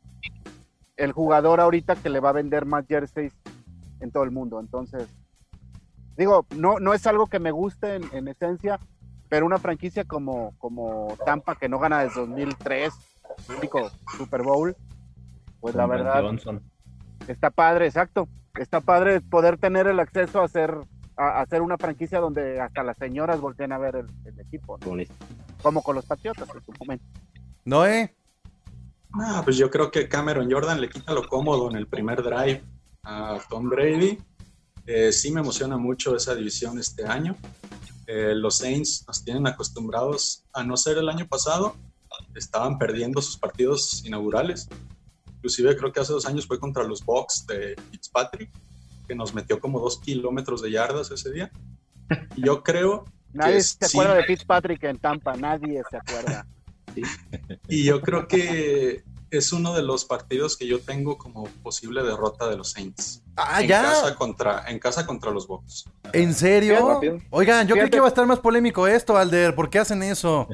el 0.97 1.13
jugador 1.13 1.61
ahorita 1.61 1.97
que 1.97 2.11
le 2.11 2.21
va 2.21 2.31
a 2.31 2.33
vender 2.33 2.65
más 2.65 2.87
jerseys 2.87 3.33
en 4.01 4.11
todo 4.11 4.25
el 4.25 4.31
mundo. 4.31 4.61
Entonces, 4.61 5.09
digo, 6.17 6.47
no, 6.57 6.79
no 6.81 6.95
es 6.95 7.07
algo 7.07 7.27
que 7.27 7.39
me 7.39 7.51
guste 7.51 7.97
en, 7.97 8.29
esencia, 8.29 8.81
pero 9.29 9.47
una 9.47 9.59
franquicia 9.59 10.05
como, 10.05 10.55
como 10.59 11.17
Tampa, 11.25 11.55
que 11.57 11.69
no 11.69 11.79
gana 11.79 12.03
desde 12.05 12.21
2003, 12.21 12.93
único 13.59 13.91
Super 14.17 14.43
Bowl, 14.43 14.77
pues 15.61 15.75
la 15.75 15.87
verdad 15.87 16.25
está 17.29 17.51
padre, 17.51 17.87
exacto. 17.87 18.29
Está 18.59 18.81
padre 18.81 19.21
poder 19.21 19.59
tener 19.59 19.87
el 19.87 20.01
acceso 20.01 20.41
a 20.41 20.45
hacer, 20.45 20.75
a, 21.17 21.41
hacer 21.41 21.63
una 21.63 21.77
franquicia 21.77 22.19
donde 22.21 22.61
hasta 22.61 22.83
las 22.83 22.97
señoras 22.97 23.41
volteen 23.41 23.73
a 23.73 23.79
ver 23.79 23.97
el, 23.97 24.41
equipo. 24.41 24.79
Como 25.63 25.83
con 25.83 25.95
los 25.95 26.05
Patriotas 26.05 26.49
en 26.55 26.65
su 26.65 26.73
momento. 26.79 27.05
Noé. 27.65 28.15
Ah, 29.15 29.43
pues 29.45 29.57
yo 29.57 29.71
creo 29.71 29.91
que 29.91 30.09
Cameron 30.09 30.51
Jordan 30.51 30.81
le 30.81 30.89
quita 30.89 31.13
lo 31.13 31.27
cómodo 31.27 31.71
en 31.71 31.77
el 31.77 31.87
primer 31.87 32.23
drive 32.23 32.63
a 33.05 33.39
Tom 33.49 33.69
Brady. 33.69 34.19
Eh, 34.87 35.13
sí 35.13 35.31
me 35.31 35.41
emociona 35.41 35.77
mucho 35.77 36.17
esa 36.17 36.35
división 36.35 36.79
este 36.79 37.07
año. 37.07 37.37
Eh, 38.07 38.35
los 38.35 38.59
Saints 38.59 39.05
nos 39.07 39.23
tienen 39.23 39.47
acostumbrados 39.47 40.45
a 40.55 40.65
no 40.65 40.79
ser 40.79 40.97
el 40.97 41.11
año 41.11 41.27
pasado, 41.27 41.77
estaban 42.35 42.79
perdiendo 42.79 43.21
sus 43.21 43.37
partidos 43.37 44.03
inaugurales. 44.05 44.69
Inclusive 45.39 45.77
creo 45.77 45.93
que 45.93 46.01
hace 46.01 46.13
dos 46.13 46.27
años 46.27 46.47
fue 46.47 46.59
contra 46.59 46.83
los 46.83 47.05
Bucks 47.05 47.47
de 47.47 47.77
Fitzpatrick, 47.91 48.51
que 49.07 49.15
nos 49.15 49.35
metió 49.35 49.61
como 49.61 49.81
dos 49.81 50.01
kilómetros 50.01 50.63
de 50.63 50.73
yardas 50.73 51.11
ese 51.11 51.33
día. 51.33 51.51
Y 52.37 52.45
yo 52.45 52.63
creo... 52.63 53.05
Nadie 53.33 53.61
se 53.61 53.85
acuerda 53.85 54.15
de 54.15 54.25
Fitzpatrick 54.25 54.83
en 54.85 54.99
Tampa, 54.99 55.37
nadie 55.37 55.83
se 55.91 55.97
acuerda. 55.99 56.47
Y 57.69 57.85
yo 57.85 58.01
creo 58.01 58.27
que 58.27 59.05
es 59.31 59.53
uno 59.53 59.75
de 59.75 59.83
los 59.83 60.05
partidos 60.05 60.57
que 60.57 60.67
yo 60.67 60.81
tengo 60.81 61.19
como 61.19 61.45
posible 61.63 62.03
derrota 62.03 62.49
de 62.49 62.57
los 62.57 62.71
Saints. 62.73 63.23
Ah, 63.37 63.61
en 63.63 63.69
ya. 63.69 63.83
Casa 63.83 64.15
contra, 64.17 64.65
en 64.69 64.79
casa 64.79 65.07
contra 65.07 65.31
los 65.31 65.47
Bucks. 65.47 65.85
¿En 66.13 66.35
serio? 66.35 67.01
Oigan, 67.31 67.69
yo 67.69 67.75
creo 67.75 67.91
que 67.91 68.01
va 68.01 68.07
a 68.07 68.09
estar 68.09 68.27
más 68.27 68.41
polémico 68.41 68.87
esto, 68.87 69.17
Alder. 69.17 69.55
¿Por 69.55 69.69
qué 69.71 69.79
hacen 69.79 70.03
eso? 70.03 70.49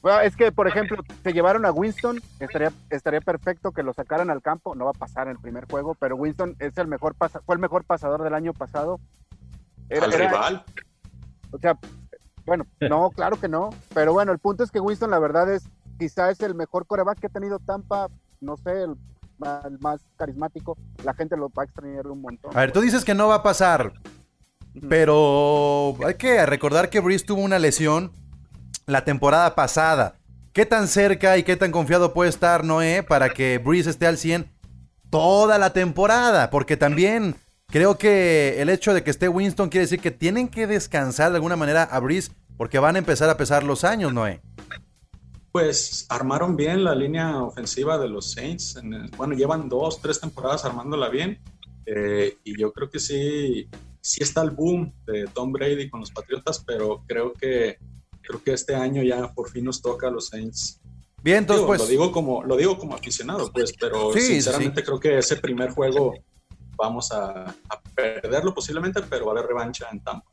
Bueno, 0.00 0.20
es 0.20 0.34
que, 0.34 0.50
por 0.50 0.66
ejemplo, 0.66 1.02
se 1.22 1.32
llevaron 1.32 1.64
a 1.66 1.70
Winston, 1.70 2.20
estaría, 2.40 2.72
estaría 2.90 3.20
perfecto 3.20 3.72
que 3.72 3.82
lo 3.82 3.92
sacaran 3.92 4.30
al 4.30 4.42
campo, 4.42 4.74
no 4.74 4.86
va 4.86 4.90
a 4.90 4.94
pasar 4.94 5.26
en 5.28 5.32
el 5.32 5.38
primer 5.38 5.66
juego, 5.70 5.94
pero 5.94 6.16
Winston 6.16 6.56
es 6.58 6.76
el 6.78 6.86
mejor 6.88 7.14
pasa- 7.14 7.42
fue 7.44 7.54
el 7.54 7.60
mejor 7.60 7.84
pasador 7.84 8.22
del 8.22 8.34
año 8.34 8.52
pasado. 8.52 8.98
Era- 9.88 10.06
Al 10.06 10.12
era- 10.14 10.28
rival. 10.28 10.64
O 11.52 11.58
sea, 11.58 11.78
bueno, 12.46 12.66
no, 12.80 13.10
claro 13.10 13.38
que 13.38 13.48
no, 13.48 13.70
pero 13.94 14.12
bueno, 14.12 14.32
el 14.32 14.38
punto 14.38 14.64
es 14.64 14.70
que 14.70 14.80
Winston 14.80 15.10
la 15.10 15.18
verdad 15.18 15.50
es, 15.52 15.64
quizá 15.98 16.30
es 16.30 16.40
el 16.40 16.54
mejor 16.54 16.86
coreback 16.86 17.20
que 17.20 17.26
ha 17.26 17.30
tenido 17.30 17.58
Tampa, 17.58 18.08
no 18.40 18.56
sé, 18.56 18.82
el, 18.82 18.96
más 19.80 20.00
carismático, 20.16 20.76
la 21.04 21.14
gente 21.14 21.36
lo 21.36 21.48
va 21.50 21.62
a 21.62 21.66
extrañar 21.66 22.06
un 22.06 22.20
montón. 22.20 22.56
A 22.56 22.60
ver, 22.60 22.72
tú 22.72 22.80
dices 22.80 23.04
que 23.04 23.14
no 23.14 23.28
va 23.28 23.36
a 23.36 23.42
pasar, 23.42 23.92
pero 24.88 25.96
hay 26.04 26.14
que 26.14 26.44
recordar 26.46 26.90
que 26.90 27.00
Breeze 27.00 27.24
tuvo 27.24 27.42
una 27.42 27.58
lesión 27.58 28.12
la 28.86 29.04
temporada 29.04 29.54
pasada. 29.54 30.16
¿Qué 30.52 30.66
tan 30.66 30.86
cerca 30.86 31.36
y 31.36 31.42
qué 31.42 31.56
tan 31.56 31.72
confiado 31.72 32.14
puede 32.14 32.30
estar 32.30 32.64
Noé 32.64 33.02
para 33.02 33.30
que 33.30 33.58
Breeze 33.58 33.90
esté 33.90 34.06
al 34.06 34.18
100 34.18 34.48
toda 35.10 35.58
la 35.58 35.72
temporada? 35.72 36.50
Porque 36.50 36.76
también 36.76 37.34
creo 37.68 37.98
que 37.98 38.62
el 38.62 38.68
hecho 38.68 38.94
de 38.94 39.02
que 39.02 39.10
esté 39.10 39.28
Winston 39.28 39.68
quiere 39.68 39.86
decir 39.86 40.00
que 40.00 40.12
tienen 40.12 40.48
que 40.48 40.66
descansar 40.66 41.30
de 41.30 41.36
alguna 41.36 41.56
manera 41.56 41.82
a 41.82 41.98
Breeze 41.98 42.30
porque 42.56 42.78
van 42.78 42.94
a 42.94 43.00
empezar 43.00 43.28
a 43.30 43.36
pesar 43.36 43.64
los 43.64 43.82
años, 43.82 44.12
Noé. 44.12 44.40
Pues 45.54 46.04
armaron 46.08 46.56
bien 46.56 46.82
la 46.82 46.96
línea 46.96 47.40
ofensiva 47.44 47.96
de 47.96 48.08
los 48.08 48.32
Saints. 48.32 48.76
Bueno, 49.16 49.34
llevan 49.34 49.68
dos, 49.68 50.00
tres 50.02 50.18
temporadas 50.18 50.64
armándola 50.64 51.08
bien. 51.08 51.38
eh, 51.86 52.38
y 52.42 52.58
yo 52.58 52.72
creo 52.72 52.90
que 52.90 52.98
sí, 52.98 53.68
sí 54.00 54.24
está 54.24 54.42
el 54.42 54.50
boom 54.50 54.92
de 55.06 55.28
Tom 55.28 55.52
Brady 55.52 55.88
con 55.88 56.00
los 56.00 56.10
Patriotas, 56.10 56.64
pero 56.66 57.04
creo 57.06 57.32
que, 57.34 57.78
creo 58.20 58.42
que 58.42 58.52
este 58.52 58.74
año 58.74 59.04
ya 59.04 59.32
por 59.32 59.48
fin 59.48 59.66
nos 59.66 59.80
toca 59.80 60.08
a 60.08 60.10
los 60.10 60.26
Saints. 60.26 60.80
Bien, 61.22 61.38
entonces 61.38 61.60
Digo, 61.60 61.68
pues... 61.68 61.80
lo, 61.82 61.86
digo 61.86 62.10
como, 62.10 62.42
lo 62.42 62.56
digo 62.56 62.76
como 62.76 62.96
aficionado, 62.96 63.52
pues, 63.52 63.74
pero 63.78 64.12
Sí, 64.12 64.22
sí, 64.22 64.26
sinceramente 64.32 64.82
creo 64.82 64.98
que 64.98 65.18
ese 65.18 65.36
primer 65.36 65.70
juego 65.70 66.14
vamos 66.76 67.12
a, 67.12 67.44
a 67.44 67.80
perderlo 67.94 68.52
posiblemente, 68.52 69.02
pero 69.08 69.26
va 69.26 69.30
a 69.30 69.34
haber 69.36 69.46
revancha 69.50 69.86
en 69.92 70.00
Tampa. 70.02 70.26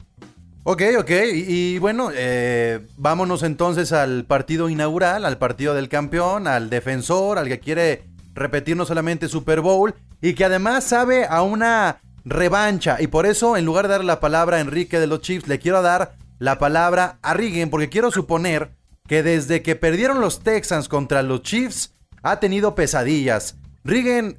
Ok, 0.63 0.83
ok. 0.99 1.11
Y, 1.33 1.45
y 1.47 1.79
bueno, 1.79 2.09
eh, 2.13 2.85
vámonos 2.97 3.43
entonces 3.43 3.91
al 3.91 4.25
partido 4.25 4.69
inaugural, 4.69 5.25
al 5.25 5.37
partido 5.37 5.73
del 5.73 5.89
campeón, 5.89 6.47
al 6.47 6.69
defensor, 6.69 7.39
al 7.39 7.47
que 7.47 7.59
quiere 7.59 8.03
repetir 8.33 8.77
no 8.77 8.85
solamente 8.85 9.27
Super 9.27 9.61
Bowl 9.61 9.93
y 10.21 10.33
que 10.33 10.45
además 10.45 10.83
sabe 10.83 11.25
a 11.25 11.41
una 11.41 12.01
revancha. 12.23 12.97
Y 12.99 13.07
por 13.07 13.25
eso, 13.25 13.57
en 13.57 13.65
lugar 13.65 13.87
de 13.87 13.93
dar 13.95 14.03
la 14.03 14.19
palabra 14.19 14.57
a 14.57 14.61
Enrique 14.61 14.99
de 14.99 15.07
los 15.07 15.21
Chiefs, 15.21 15.47
le 15.47 15.59
quiero 15.59 15.81
dar 15.81 16.13
la 16.37 16.59
palabra 16.59 17.17
a 17.21 17.33
Rigen, 17.33 17.69
porque 17.69 17.89
quiero 17.89 18.11
suponer 18.11 18.71
que 19.07 19.23
desde 19.23 19.61
que 19.61 19.75
perdieron 19.75 20.21
los 20.21 20.41
Texans 20.41 20.87
contra 20.87 21.23
los 21.23 21.41
Chiefs, 21.41 21.93
ha 22.23 22.39
tenido 22.39 22.75
pesadillas. 22.75 23.55
Rigen, 23.83 24.37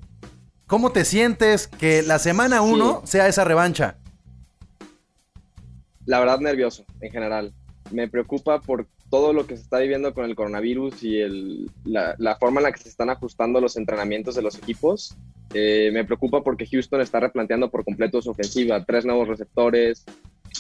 ¿cómo 0.67 0.93
te 0.93 1.05
sientes 1.05 1.67
que 1.67 2.03
la 2.03 2.19
semana 2.19 2.63
1 2.63 3.03
sea 3.05 3.27
esa 3.27 3.45
revancha? 3.45 3.97
La 6.07 6.21
verdad 6.21 6.41
nervioso 6.41 6.85
en 7.01 7.11
general. 7.11 7.53
Me 7.91 8.09
preocupa 8.09 8.61
por 8.61 8.87
todo 9.11 9.33
lo 9.33 9.47
que 9.47 9.57
se 9.57 9.63
está 9.63 9.79
viviendo 9.79 10.15
con 10.15 10.25
el 10.25 10.35
coronavirus 10.35 11.03
y 11.03 11.21
el, 11.21 11.71
la, 11.85 12.37
forma 12.41 12.61
en 12.61 12.65
la 12.65 12.73
que 12.73 12.83
se 12.83 12.89
están 12.89 13.11
ajustando 13.11 13.61
los 13.61 13.77
entrenamientos 13.77 14.35
de 14.35 14.43
los 14.43 14.57
equipos. 14.57 15.15
Eh, 15.53 15.91
me 15.93 16.05
preocupa 16.05 16.43
porque 16.43 16.67
Houston 16.67 17.03
está 17.03 17.21
replanteando 17.21 17.71
por 17.71 17.85
completo 17.85 18.23
su 18.23 18.31
ofensiva, 18.31 18.85
tres 18.85 19.05
nuevos 19.05 19.29
receptores, 19.29 20.07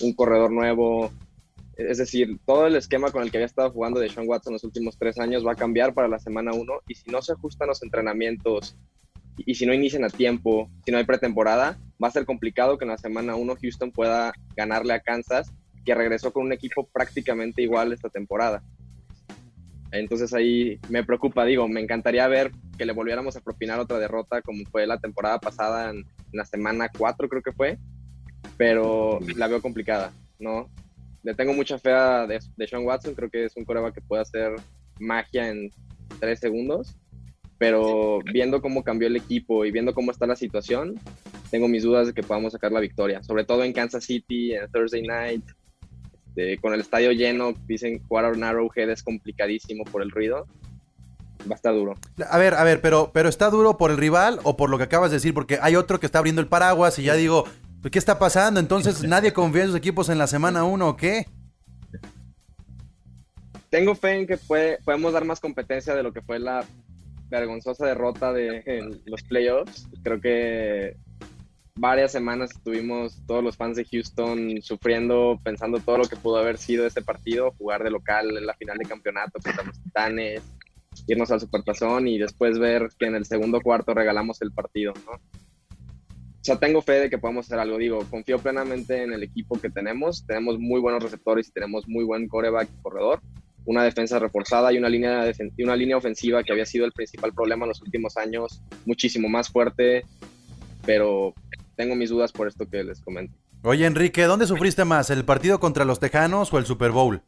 un 0.02 0.12
corredor 0.12 0.52
nuevo. 0.52 1.11
Es 1.76 1.96
decir, 1.96 2.38
todo 2.44 2.66
el 2.66 2.76
esquema 2.76 3.11
con 3.11 3.22
el 3.22 3.30
que 3.30 3.38
había 3.38 3.46
estado 3.46 3.70
jugando 3.70 3.99
de 3.99 4.11
Sean 4.11 4.28
Watson 4.28 4.52
los 4.52 4.64
últimos 4.64 4.99
tres 4.99 5.18
años 5.18 5.46
va 5.46 5.52
a 5.52 5.56
cambiar 5.56 5.94
para 5.94 6.08
la 6.08 6.18
semana 6.18 6.52
uno 6.52 6.75
y 6.87 6.94
si 6.94 7.11
no 7.11 7.22
se 7.22 7.32
ajustan 7.32 7.68
los 7.68 7.82
entrenamientos 7.82 8.76
y 9.36 9.54
si 9.54 9.66
no 9.66 9.74
inician 9.74 10.04
a 10.04 10.08
tiempo, 10.08 10.70
si 10.84 10.92
no 10.92 10.98
hay 10.98 11.04
pretemporada, 11.04 11.78
va 12.02 12.08
a 12.08 12.12
ser 12.12 12.26
complicado 12.26 12.78
que 12.78 12.84
en 12.84 12.90
la 12.90 12.98
semana 12.98 13.34
1 13.36 13.56
Houston 13.60 13.90
pueda 13.90 14.32
ganarle 14.56 14.94
a 14.94 15.00
Kansas, 15.00 15.52
que 15.84 15.94
regresó 15.94 16.32
con 16.32 16.44
un 16.44 16.52
equipo 16.52 16.86
prácticamente 16.92 17.62
igual 17.62 17.92
esta 17.92 18.08
temporada. 18.08 18.62
Entonces 19.90 20.32
ahí 20.32 20.78
me 20.88 21.04
preocupa, 21.04 21.44
digo, 21.44 21.68
me 21.68 21.80
encantaría 21.80 22.26
ver 22.26 22.50
que 22.78 22.86
le 22.86 22.92
volviéramos 22.92 23.36
a 23.36 23.40
propinar 23.40 23.78
otra 23.78 23.98
derrota 23.98 24.40
como 24.40 24.64
fue 24.70 24.86
la 24.86 24.98
temporada 24.98 25.38
pasada 25.38 25.90
en, 25.90 26.04
la 26.32 26.46
semana 26.46 26.88
4 26.96 27.28
creo 27.28 27.42
que 27.42 27.52
fue, 27.52 27.78
pero 28.56 29.20
la 29.36 29.48
veo 29.48 29.60
complicada, 29.60 30.12
¿no? 30.38 30.70
Le 31.22 31.34
tengo 31.34 31.52
mucha 31.52 31.78
fe 31.78 31.92
a 31.92 32.26
de, 32.26 32.40
de 32.56 32.66
Sean 32.66 32.86
Watson, 32.86 33.14
creo 33.14 33.28
que 33.28 33.44
es 33.44 33.54
un 33.54 33.66
coreba 33.66 33.92
que 33.92 34.00
puede 34.00 34.22
hacer 34.22 34.54
magia 34.98 35.48
en 35.50 35.70
tres 36.20 36.40
segundos, 36.40 36.96
pero 37.62 38.19
viendo 38.33 38.61
cómo 38.61 38.83
cambió 38.83 39.07
el 39.07 39.14
equipo 39.14 39.64
y 39.64 39.71
viendo 39.71 39.95
cómo 39.95 40.11
está 40.11 40.26
la 40.26 40.35
situación, 40.35 40.99
tengo 41.49 41.69
mis 41.69 41.85
dudas 41.85 42.09
de 42.09 42.12
que 42.12 42.25
podamos 42.25 42.54
sacar 42.54 42.73
la 42.73 42.81
victoria, 42.81 43.23
sobre 43.23 43.45
todo 43.45 43.62
en 43.62 43.73
Kansas 43.73 44.02
City, 44.02 44.52
en 44.52 44.69
Thursday 44.73 45.02
Night, 45.02 45.45
este, 46.26 46.59
con 46.59 46.75
el 46.75 46.81
estadio 46.81 47.12
lleno, 47.12 47.54
dicen 47.69 48.02
jugar 48.09 48.25
a 48.25 48.49
Arrowhead 48.49 48.90
es 48.90 49.04
complicadísimo 49.04 49.85
por 49.85 50.02
el 50.02 50.11
ruido, 50.11 50.49
va 51.49 51.52
a 51.52 51.54
estar 51.54 51.73
duro. 51.73 51.95
A 52.28 52.37
ver, 52.37 52.54
a 52.54 52.64
ver, 52.64 52.81
pero, 52.81 53.12
pero 53.14 53.28
¿está 53.28 53.49
duro 53.49 53.78
por 53.78 53.92
el 53.92 53.97
rival 53.97 54.40
o 54.42 54.57
por 54.57 54.69
lo 54.69 54.76
que 54.76 54.83
acabas 54.83 55.12
de 55.12 55.19
decir? 55.19 55.33
Porque 55.33 55.61
hay 55.62 55.76
otro 55.76 56.00
que 56.00 56.07
está 56.07 56.19
abriendo 56.19 56.42
el 56.42 56.49
paraguas 56.49 56.99
y 56.99 57.04
ya 57.04 57.14
digo, 57.14 57.45
¿qué 57.92 57.99
está 58.00 58.19
pasando? 58.19 58.59
Entonces, 58.59 59.02
¿nadie 59.07 59.33
confía 59.33 59.62
en 59.62 59.69
sus 59.69 59.76
equipos 59.76 60.09
en 60.09 60.19
la 60.19 60.26
semana 60.26 60.64
1 60.64 60.88
o 60.88 60.97
qué? 60.97 61.28
Tengo 63.71 63.95
fe 63.95 64.19
en 64.19 64.26
que 64.26 64.37
puede, 64.37 64.78
podemos 64.85 65.12
dar 65.12 65.25
más 65.25 65.38
competencia 65.38 65.95
de 65.95 66.02
lo 66.02 66.12
que 66.12 66.23
fue 66.23 66.40
la 66.40 66.64
vergonzosa 67.32 67.86
derrota 67.86 68.32
de 68.32 69.00
los 69.06 69.22
playoffs. 69.22 69.88
Creo 70.02 70.20
que 70.20 70.96
varias 71.74 72.12
semanas 72.12 72.50
estuvimos 72.52 73.20
todos 73.26 73.42
los 73.42 73.56
fans 73.56 73.76
de 73.76 73.84
Houston 73.84 74.60
sufriendo, 74.62 75.40
pensando 75.42 75.80
todo 75.80 75.98
lo 75.98 76.04
que 76.04 76.16
pudo 76.16 76.36
haber 76.36 76.58
sido 76.58 76.86
este 76.86 77.02
partido, 77.02 77.52
jugar 77.58 77.82
de 77.82 77.90
local 77.90 78.36
en 78.36 78.46
la 78.46 78.54
final 78.54 78.78
de 78.78 78.84
campeonato 78.84 79.40
contra 79.42 79.64
los 79.64 79.82
Titanes, 79.82 80.42
irnos 81.06 81.30
al 81.30 81.40
Supertazón 81.40 82.06
y 82.06 82.18
después 82.18 82.58
ver 82.58 82.88
que 82.98 83.06
en 83.06 83.14
el 83.14 83.24
segundo 83.24 83.60
cuarto 83.60 83.94
regalamos 83.94 84.42
el 84.42 84.52
partido, 84.52 84.92
¿no? 85.06 85.12
O 85.14 86.44
sea, 86.44 86.58
tengo 86.58 86.82
fe 86.82 86.94
de 86.94 87.08
que 87.08 87.18
podamos 87.18 87.46
hacer 87.46 87.60
algo. 87.60 87.78
Digo, 87.78 88.04
confío 88.10 88.36
plenamente 88.36 89.04
en 89.04 89.12
el 89.12 89.22
equipo 89.22 89.60
que 89.60 89.70
tenemos. 89.70 90.26
Tenemos 90.26 90.58
muy 90.58 90.80
buenos 90.80 91.00
receptores 91.00 91.48
y 91.48 91.52
tenemos 91.52 91.86
muy 91.86 92.02
buen 92.04 92.26
coreback 92.26 92.68
y 92.68 92.82
corredor. 92.82 93.20
Una 93.64 93.85
defensa 93.85 94.19
reforzada 94.19 94.73
y 94.73 94.78
una 94.78 94.88
línea, 94.88 95.31
y 95.57 95.62
una 95.62 95.76
línea 95.76 95.97
ofensiva 95.97 96.42
que 96.42 96.52
había 96.52 96.66
sido 96.66 96.85
el 96.85 96.92
principal 96.92 97.33
problema 97.33 97.64
en 97.64 97.69
los 97.69 97.83
últimos 97.83 98.16
años, 98.16 98.61
muchísimo 98.87 99.28
más 99.28 99.49
fuerte, 99.49 100.04
pero 100.85 101.33
tengo 101.76 101.95
mis 101.95 102.11
dudas 102.11 102.33
por 102.33 102.49
esto 102.49 102.69
que 102.69 102.83
les 102.83 103.00
comento. 103.00 103.35
Oye, 103.62 103.87
Enrique, 103.87 104.25
¿dónde 104.25 104.47
sufriste 104.47 104.85
más? 104.85 105.11
¿El 105.11 105.25
partido 105.25 105.61
contra 105.61 105.85
los 105.85 106.00
Tejanos 106.00 106.52
o 106.52 106.59
el 106.59 106.66
Super 106.66 106.90
Bowl? 106.90 107.23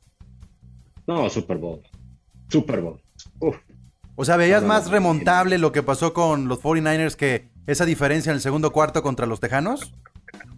No, 1.06 1.30
Super 1.30 1.58
Bowl. 1.58 1.80
Super 2.48 2.80
Bowl. 2.80 3.00
Uf. 3.38 3.56
O 4.16 4.24
sea, 4.24 4.36
¿veías 4.36 4.62
No, 4.62 4.68
no, 4.68 4.74
más 4.74 4.90
remontable 4.90 5.58
lo 5.58 5.72
que 5.72 5.82
pasó 5.82 6.12
con 6.12 6.48
los 6.48 6.60
49ers 6.60 7.14
que 7.14 7.48
esa 7.66 7.84
diferencia 7.84 8.30
en 8.30 8.36
el 8.36 8.40
segundo 8.40 8.72
cuarto 8.72 9.02
contra 9.02 9.26
los 9.26 9.40
Tejanos? 9.40 9.92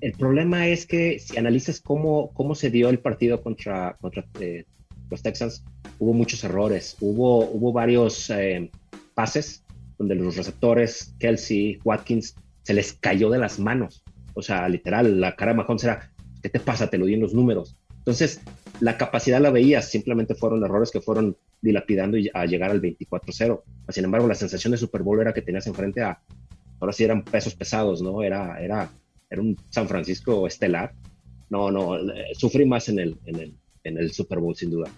El 0.00 0.12
problema 0.12 0.66
es 0.66 0.87
que 0.87 1.18
si 1.18 1.37
analizas 1.38 1.80
cómo, 1.80 2.30
cómo 2.35 2.54
se 2.54 2.71
dio 2.71 2.88
el 2.88 2.99
partido 2.99 3.42
contra, 3.42 3.97
contra 4.00 4.25
eh, 4.40 4.64
los 5.10 5.22
Texans, 5.22 5.64
hubo 5.98 6.12
muchos 6.12 6.42
errores. 6.44 6.96
Hubo, 7.00 7.44
hubo 7.46 7.72
varios 7.72 8.30
eh, 8.30 8.70
pases 9.14 9.64
donde 9.98 10.14
los 10.14 10.36
receptores, 10.36 11.14
Kelsey, 11.18 11.78
Watkins, 11.84 12.34
se 12.62 12.75
les 12.75 12.92
cayó 12.94 13.30
de 13.30 13.38
las 13.38 13.58
manos. 13.58 14.04
O 14.34 14.42
sea, 14.42 14.68
literal, 14.68 15.20
la 15.20 15.36
cara 15.36 15.52
de 15.52 15.58
Mahomes 15.58 15.84
era, 15.84 16.10
¿qué 16.42 16.48
te 16.48 16.60
pasa? 16.60 16.88
Te 16.90 16.98
lo 16.98 17.06
di 17.06 17.14
en 17.14 17.20
los 17.20 17.32
números. 17.32 17.76
Entonces, 17.98 18.40
la 18.80 18.98
capacidad 18.98 19.40
la 19.40 19.50
veías, 19.50 19.88
simplemente 19.88 20.34
fueron 20.34 20.62
errores 20.64 20.90
que 20.90 21.00
fueron 21.00 21.36
dilapidando 21.62 22.16
y 22.18 22.30
a 22.32 22.44
llegar 22.44 22.70
al 22.70 22.82
24-0. 22.82 23.62
Sin 23.88 24.04
embargo, 24.04 24.28
la 24.28 24.34
sensación 24.34 24.72
de 24.72 24.76
Super 24.76 25.02
Bowl 25.02 25.20
era 25.20 25.32
que 25.32 25.42
tenías 25.42 25.66
enfrente 25.66 26.02
a, 26.02 26.20
ahora 26.80 26.92
sí 26.92 27.04
eran 27.04 27.25
pesos 27.25 27.54
pesados, 27.54 28.02
¿no? 28.02 28.22
Era, 28.22 28.62
era, 28.62 28.90
era 29.30 29.42
un 29.42 29.56
San 29.70 29.88
Francisco 29.88 30.46
estelar. 30.46 30.94
No, 31.48 31.70
no, 31.70 31.96
eh, 31.96 32.32
sufrí 32.34 32.64
más 32.64 32.88
en 32.88 32.98
el, 32.98 33.18
en 33.25 33.36
el, 33.36 33.54
en 33.86 33.98
el 33.98 34.12
Super 34.12 34.38
Bowl, 34.38 34.56
sin 34.56 34.70
duda. 34.70 34.90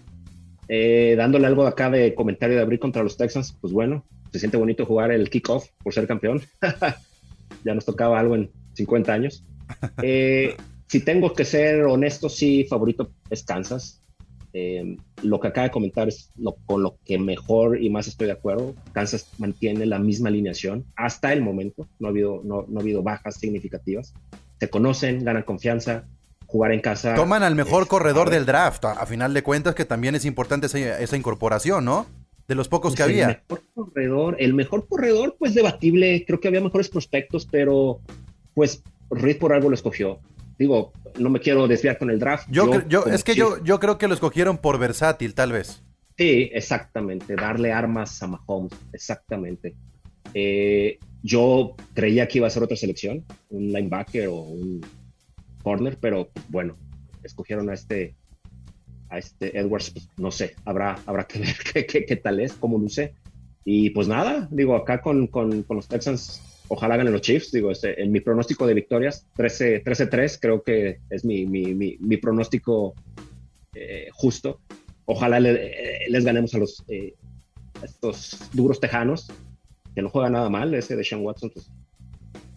Eh, 0.67 1.15
dándole 1.17 1.47
algo 1.47 1.65
acá 1.65 1.89
de 1.89 2.13
comentario 2.13 2.55
de 2.55 2.61
abrir 2.61 2.79
contra 2.79 3.03
los 3.03 3.17
Texans, 3.17 3.57
pues 3.59 3.73
bueno, 3.73 4.05
se 4.31 4.39
siente 4.39 4.57
bonito 4.57 4.85
jugar 4.85 5.11
el 5.11 5.29
kickoff 5.29 5.69
por 5.83 5.93
ser 5.93 6.07
campeón. 6.07 6.41
ya 7.65 7.73
nos 7.73 7.85
tocaba 7.85 8.19
algo 8.19 8.35
en 8.35 8.51
50 8.73 9.13
años. 9.13 9.43
Eh, 10.01 10.55
si 10.87 11.01
tengo 11.01 11.33
que 11.33 11.45
ser 11.45 11.83
honesto, 11.83 12.27
sí, 12.27 12.65
favorito 12.67 13.11
es 13.29 13.43
Kansas. 13.43 14.03
Eh, 14.51 14.97
lo 15.21 15.39
que 15.39 15.49
acaba 15.49 15.67
de 15.67 15.71
comentar 15.71 16.07
es 16.07 16.31
lo, 16.35 16.55
con 16.65 16.81
lo 16.81 16.97
que 17.05 17.19
mejor 17.19 17.79
y 17.79 17.91
más 17.91 18.07
estoy 18.07 18.25
de 18.25 18.33
acuerdo. 18.33 18.73
Kansas 18.91 19.29
mantiene 19.37 19.85
la 19.85 19.99
misma 19.99 20.29
alineación 20.29 20.85
hasta 20.95 21.31
el 21.33 21.43
momento. 21.43 21.87
No 21.99 22.07
ha 22.07 22.11
habido, 22.11 22.41
no, 22.43 22.65
no 22.67 22.79
ha 22.79 22.81
habido 22.81 23.03
bajas 23.03 23.35
significativas. 23.35 24.15
Se 24.59 24.69
conocen, 24.71 25.23
ganan 25.23 25.43
confianza. 25.43 26.07
Jugar 26.49 26.71
en 26.71 26.81
casa. 26.81 27.15
Toman 27.15 27.43
al 27.43 27.55
mejor 27.55 27.87
corredor 27.87 28.29
del 28.29 28.45
draft, 28.45 28.85
a, 28.85 29.05
final 29.05 29.33
de 29.33 29.43
cuentas, 29.43 29.75
que 29.75 29.85
también 29.85 30.15
es 30.15 30.25
importante 30.25 30.67
esa, 30.67 31.15
incorporación, 31.15 31.85
¿no? 31.85 32.07
De 32.47 32.55
los 32.55 32.67
pocos 32.67 32.95
que 32.95 33.03
había. 33.03 33.25
El 33.29 33.37
mejor 33.37 33.63
corredor, 33.75 34.35
el 34.39 34.53
mejor 34.55 34.87
corredor, 34.87 35.35
pues 35.37 35.53
debatible. 35.53 36.23
Creo 36.25 36.39
que 36.39 36.47
había 36.47 36.61
mejores 36.61 36.89
prospectos, 36.89 37.47
pero 37.49 37.99
pues 38.55 38.83
Reed 39.11 39.37
por 39.37 39.53
algo 39.53 39.69
lo 39.69 39.75
escogió 39.75 40.19
digo, 40.59 40.91
no 41.17 41.29
me 41.29 41.39
quiero 41.39 41.67
desviar 41.67 41.97
con 41.97 42.11
el 42.11 42.19
draft. 42.19 42.47
Yo, 42.51 42.85
yo, 42.87 43.05
es 43.05 43.23
que 43.23 43.33
yo, 43.33 43.63
yo 43.63 43.79
creo 43.79 43.97
que 43.97 44.07
lo 44.07 44.13
escogieron 44.13 44.57
por 44.57 44.77
versátil, 44.77 45.33
tal 45.33 45.53
vez. 45.53 45.81
Sí, 46.17 46.49
exactamente, 46.53 47.35
darle 47.35 47.71
armas 47.71 48.21
a 48.21 48.27
Mahomes, 48.27 48.73
exactamente. 48.91 49.73
Eh, 50.33 50.99
yo 51.23 51.75
creía 51.93 52.27
que 52.27 52.39
iba 52.39 52.47
a 52.47 52.49
ser 52.49 52.61
otra 52.61 52.75
selección, 52.75 53.23
un 53.49 53.71
linebacker 53.71 54.27
o 54.27 54.35
un 54.35 54.85
corner, 55.69 55.99
pero 56.01 56.31
bueno, 56.47 56.75
escogieron 57.21 57.69
a 57.69 57.75
este, 57.75 58.15
a 59.09 59.19
este 59.19 59.55
Edwards, 59.55 59.91
pues, 59.91 60.09
no 60.17 60.31
sé, 60.31 60.55
habrá, 60.65 60.97
habrá 61.05 61.25
que 61.25 61.39
ver 61.73 61.85
qué, 61.85 62.05
qué, 62.05 62.15
tal 62.15 62.39
es, 62.39 62.53
cómo 62.53 62.79
luce. 62.79 63.13
Y 63.63 63.91
pues 63.91 64.07
nada, 64.07 64.47
digo, 64.49 64.75
acá 64.75 64.99
con, 64.99 65.27
con, 65.27 65.61
con 65.61 65.75
los 65.77 65.87
Texans 65.87 66.41
ojalá 66.69 66.97
ganen 66.97 67.13
los 67.13 67.21
Chiefs. 67.21 67.51
Digo, 67.51 67.69
este, 67.69 68.01
en 68.01 68.11
mi 68.11 68.19
pronóstico 68.19 68.65
de 68.65 68.73
victorias, 68.73 69.27
13-3, 69.37 70.39
creo 70.41 70.63
que 70.63 71.01
es 71.11 71.23
mi, 71.23 71.45
mi, 71.45 71.75
mi, 71.75 72.17
pronóstico 72.17 72.95
eh, 73.75 74.07
justo. 74.11 74.61
Ojalá 75.05 75.37
eh, 75.37 76.07
les 76.09 76.25
ganemos 76.25 76.55
a 76.55 76.57
los 76.57 76.83
eh, 76.87 77.13
estos 77.83 78.39
duros 78.53 78.79
tejanos, 78.79 79.27
que 79.93 80.01
no 80.01 80.09
juegan 80.09 80.33
nada 80.33 80.49
mal, 80.49 80.73
ese 80.73 80.95
de 80.95 81.03
Sean 81.03 81.21
Watson. 81.21 81.51
Pues, 81.53 81.69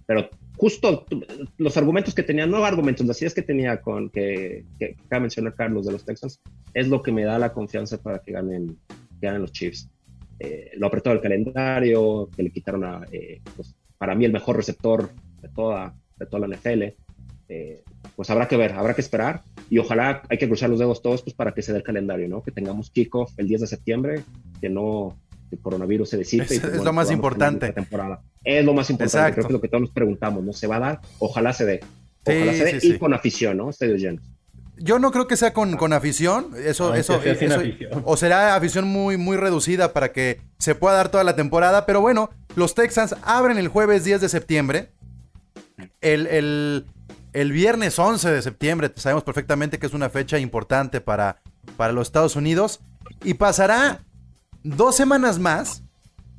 pero 0.07 0.31
justo 0.56 1.06
los 1.59 1.76
argumentos 1.76 2.14
que 2.14 2.23
tenía, 2.23 2.47
no 2.47 2.64
argumentos, 2.64 3.06
las 3.06 3.21
ideas 3.21 3.35
que 3.35 3.42
tenía 3.42 3.80
con 3.80 4.11
que, 4.11 4.64
que, 4.78 4.97
acaba 5.06 5.16
de 5.16 5.21
mencionar 5.21 5.54
Carlos 5.54 5.87
de 5.87 5.92
los 5.92 6.04
Texans, 6.04 6.40
es 6.75 6.88
lo 6.88 7.02
que 7.02 7.12
me 7.12 7.25
da 7.25 7.38
la 7.38 7.52
confianza 7.52 7.99
para 7.99 8.21
que 8.21 8.32
ganen, 8.32 8.78
ganen 9.21 9.42
los 9.42 9.52
Chiefs. 9.52 9.88
lo 10.76 10.87
apretó 10.87 11.12
el 11.12 11.21
calendario, 11.21 12.28
que 12.35 12.42
le 12.42 12.50
quitaron 12.50 12.85
a 12.85 13.06
pues, 13.56 13.75
para 13.99 14.14
mí 14.14 14.25
el 14.25 14.32
mejor 14.32 14.56
receptor 14.56 15.11
de 15.40 15.49
toda, 15.49 15.94
de 16.18 16.26
toda 16.26 16.47
la 16.47 16.56
NFL. 16.56 16.82
Eh, 17.49 17.82
pues 18.16 18.30
habrá 18.30 18.49
que 18.49 18.56
ver, 18.56 18.73
habrá 18.73 18.94
que 18.94 19.00
esperar 19.00 19.42
y 19.68 19.78
ojalá 19.78 20.23
hay 20.28 20.38
que 20.38 20.47
cruzar 20.47 20.71
los 20.71 20.78
dedos 20.78 21.02
todos 21.02 21.23
pues 21.23 21.35
para 21.35 21.52
que 21.52 21.61
se 21.62 21.73
dé 21.73 21.78
el 21.78 21.85
calendario, 21.85 22.26
¿no? 22.28 22.42
Que 22.42 22.50
tengamos 22.50 22.90
kickoff 22.90 23.32
el 23.37 23.47
10 23.47 23.61
de 23.61 23.66
septiembre, 23.66 24.23
que 24.61 24.71
no 24.71 25.18
el 25.52 25.61
coronavirus 25.61 26.09
se 26.09 26.18
disipe. 26.18 26.44
Es, 26.44 26.64
es 26.64 26.82
lo 26.82 26.92
más 26.92 27.11
importante. 27.11 27.73
Temporada. 27.73 28.23
Es 28.44 28.64
lo 28.64 28.75
más 28.75 28.90
importante, 28.90 29.32
creo 29.32 29.44
que 29.44 29.49
es 29.49 29.52
lo 29.52 29.61
que 29.61 29.68
todos 29.68 29.82
nos 29.82 29.90
preguntamos, 29.90 30.42
¿no? 30.42 30.52
¿Se 30.52 30.66
va 30.66 30.76
a 30.76 30.80
dar? 30.80 31.00
Ojalá 31.18 31.52
se 31.52 31.64
dé. 31.64 31.80
Ojalá 32.25 32.52
se 32.52 32.64
dé 32.64 32.78
y 32.82 32.99
con 32.99 33.14
afición, 33.14 33.56
¿no? 33.56 33.71
Estadios 33.71 34.00
llenos. 34.00 34.23
Yo 34.78 34.99
no 34.99 35.12
creo 35.12 35.28
que 35.28 35.36
sea 35.36 35.52
con, 35.52 35.76
con 35.76 35.93
afición. 35.93 36.52
Eso, 36.56 36.95
eso, 36.95 37.21
O 38.04 38.17
será 38.17 38.56
afición 38.56 38.88
muy, 38.88 39.17
muy 39.17 39.36
reducida 39.36 39.93
para 39.93 40.12
que 40.12 40.41
se 40.58 40.75
pueda 40.75 40.97
dar 40.97 41.10
toda 41.10 41.25
la 41.25 41.36
temporada. 41.36 41.86
Pero 41.86 42.00
bueno, 42.00 42.30
los 42.56 42.75
Texans 42.75 43.15
abren 43.23 43.58
el 43.58 43.69
jueves 43.69 44.02
10 44.04 44.23
de 44.23 44.28
septiembre. 44.28 44.88
El, 46.00 46.86
viernes 47.32 47.99
11 47.99 48.30
de 48.30 48.43
septiembre, 48.43 48.91
sabemos 48.97 49.25
perfectamente 49.25 49.78
que 49.78 49.86
es 49.86 49.95
una 49.95 50.10
fecha 50.10 50.38
importante 50.38 51.00
para, 51.00 51.41
para 51.76 51.93
los 51.93 52.08
Estados 52.08 52.34
Unidos. 52.34 52.80
Y 53.23 53.34
pasará 53.34 54.00
dos 54.62 54.96
semanas 54.96 55.38
más 55.38 55.82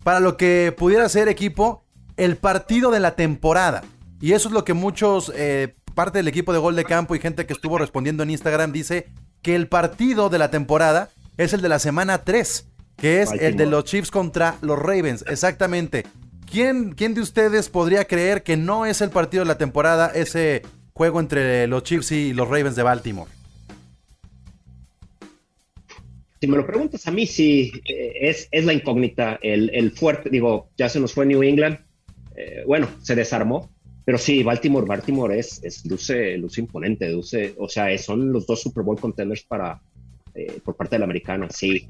para 0.04 0.20
lo 0.20 0.38
que 0.38 0.74
pudiera 0.78 1.08
ser 1.10 1.28
equipo 1.28 1.84
el 2.18 2.38
partido 2.38 2.92
de 2.92 3.00
la 3.00 3.16
temporada. 3.16 3.84
Y 4.20 4.34
eso 4.34 4.48
es 4.48 4.54
lo 4.54 4.64
que 4.64 4.74
muchos 4.74 5.32
eh, 5.36 5.76
parte 5.96 6.20
del 6.20 6.28
equipo 6.28 6.54
de 6.54 6.60
gol 6.60 6.76
de 6.76 6.86
campo 6.86 7.16
y 7.16 7.20
gente 7.20 7.46
que 7.46 7.54
estuvo 7.54 7.78
respondiendo 7.78 8.24
en 8.24 8.30
Instagram 8.30 8.72
dice 8.72 9.08
que 9.42 9.56
el 9.56 9.68
partido 9.68 10.30
de 10.30 10.40
la 10.40 10.50
temporada 10.50 11.10
es 11.38 11.54
el 11.54 11.62
de 11.62 11.70
la 11.70 11.80
semana 11.80 12.20
3, 12.20 12.68
que 12.98 13.22
es 13.22 13.32
el 13.32 13.58
de 13.58 13.66
los 13.66 13.84
Chiefs 13.86 14.12
contra 14.12 14.56
los 14.62 14.80
Ravens. 14.80 15.26
Exactamente. 15.28 16.06
¿Quién, 16.50 16.94
¿Quién 16.94 17.14
de 17.14 17.22
ustedes 17.22 17.70
podría 17.70 18.06
creer 18.06 18.44
que 18.44 18.58
no 18.58 18.86
es 18.86 19.02
el 19.02 19.10
partido 19.10 19.44
de 19.44 19.48
la 19.48 19.58
temporada 19.58 20.12
ese 20.14 20.62
juego 20.94 21.20
entre 21.20 21.68
los 21.68 21.84
Chiefs 21.84 22.12
y 22.12 22.34
los 22.34 22.48
Ravens 22.48 22.76
de 22.76 22.84
Baltimore? 22.84 23.30
Si 26.44 26.48
me 26.50 26.58
lo 26.58 26.68
preguntas 26.68 27.08
a 27.08 27.12
mí, 27.12 27.26
sí, 27.26 27.72
eh, 27.86 28.18
es, 28.20 28.50
es 28.52 28.66
la 28.66 28.74
incógnita, 28.74 29.40
el, 29.42 29.92
fuerte, 29.92 30.30
digo, 30.30 30.72
ya 30.76 30.90
se 30.90 31.00
nos 31.00 31.14
fue 31.14 31.26
New 31.26 31.42
England, 31.42 31.80
eh, 32.36 32.66
bueno, 32.68 32.90
se 33.02 33.16
desarmó, 33.16 33.72
pero 34.04 34.18
sí, 34.18 34.44
Baltimore, 34.44 34.86
Baltimore 34.86 35.40
es, 35.40 35.64
es 35.64 35.86
luce, 35.86 36.38
luce 36.38 36.60
imponente, 36.60 37.10
luce, 37.10 37.56
o 37.58 37.70
sea, 37.70 37.98
son 37.98 38.34
los 38.34 38.46
dos 38.46 38.62
Super 38.62 38.84
Bowl 38.84 39.00
contenders 39.00 39.44
para, 39.44 39.82
eh, 40.36 40.60
por 40.66 40.76
parte 40.76 40.98
de 40.98 41.00
la 41.00 41.06
americana, 41.06 41.48
sí. 41.50 41.88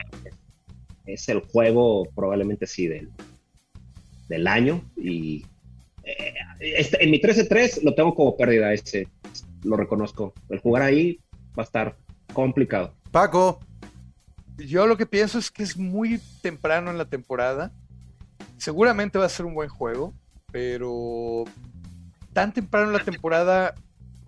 Es 1.08 1.28
el 1.30 1.40
juego 1.40 2.08
probablemente 2.14 2.68
sí 2.68 2.86
del, 2.86 3.10
del 4.30 4.46
año 4.46 4.88
y 4.96 5.44
eh, 6.04 6.34
este, 6.60 7.04
en 7.04 7.10
mi 7.10 7.20
13-3 7.20 7.82
lo 7.82 7.96
tengo 7.96 8.14
como 8.14 8.38
pérdida 8.38 8.72
ese, 8.72 9.08
lo 9.64 9.78
reconozco. 9.78 10.36
El 10.50 10.60
jugar 10.60 10.84
ahí 10.84 11.20
va 11.58 11.64
a 11.64 11.66
estar 11.66 11.98
complicado. 12.36 12.94
Paco. 13.10 13.60
Yo 14.58 14.88
lo 14.88 14.98
que 14.98 15.06
pienso 15.06 15.40
es 15.40 15.52
que 15.52 15.64
es 15.64 15.78
muy 15.78 16.20
temprano 16.42 16.92
en 16.92 16.98
la 16.98 17.06
temporada. 17.06 17.72
Seguramente 18.58 19.18
va 19.18 19.26
a 19.26 19.30
ser 19.30 19.46
un 19.46 19.56
buen 19.56 19.70
juego, 19.70 20.14
pero 20.52 21.46
tan 22.34 22.54
temprano 22.54 22.88
en 22.88 22.94
la 22.94 23.04
temporada, 23.04 23.74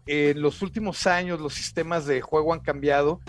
en 0.07 0.41
los 0.41 0.61
últimos 0.61 1.07
años 1.07 1.39
los 1.39 1.53
sistemas 1.53 2.05
de 2.05 2.21
juego 2.21 2.53
han 2.53 2.59
cambiado 2.59 3.19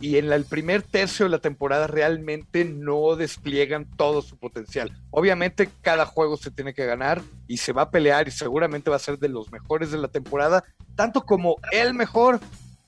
y 0.00 0.16
en 0.16 0.32
el 0.32 0.44
primer 0.44 0.82
tercio 0.82 1.26
de 1.26 1.30
la 1.30 1.40
temporada 1.40 1.86
realmente 1.86 2.64
no 2.64 3.16
despliegan 3.16 3.84
todo 3.96 4.22
su 4.22 4.38
potencial. 4.38 4.90
Obviamente 5.10 5.68
cada 5.82 6.06
juego 6.06 6.38
se 6.38 6.50
tiene 6.50 6.72
que 6.72 6.86
ganar 6.86 7.20
y 7.46 7.58
se 7.58 7.72
va 7.72 7.82
a 7.82 7.90
pelear 7.90 8.26
y 8.26 8.30
seguramente 8.30 8.90
va 8.90 8.96
a 8.96 9.00
ser 9.00 9.18
de 9.18 9.28
los 9.28 9.52
mejores 9.52 9.90
de 9.90 9.98
la 9.98 10.08
temporada, 10.08 10.64
tanto 10.96 11.22
como 11.22 11.56
el 11.70 11.92
mejor. 11.92 12.40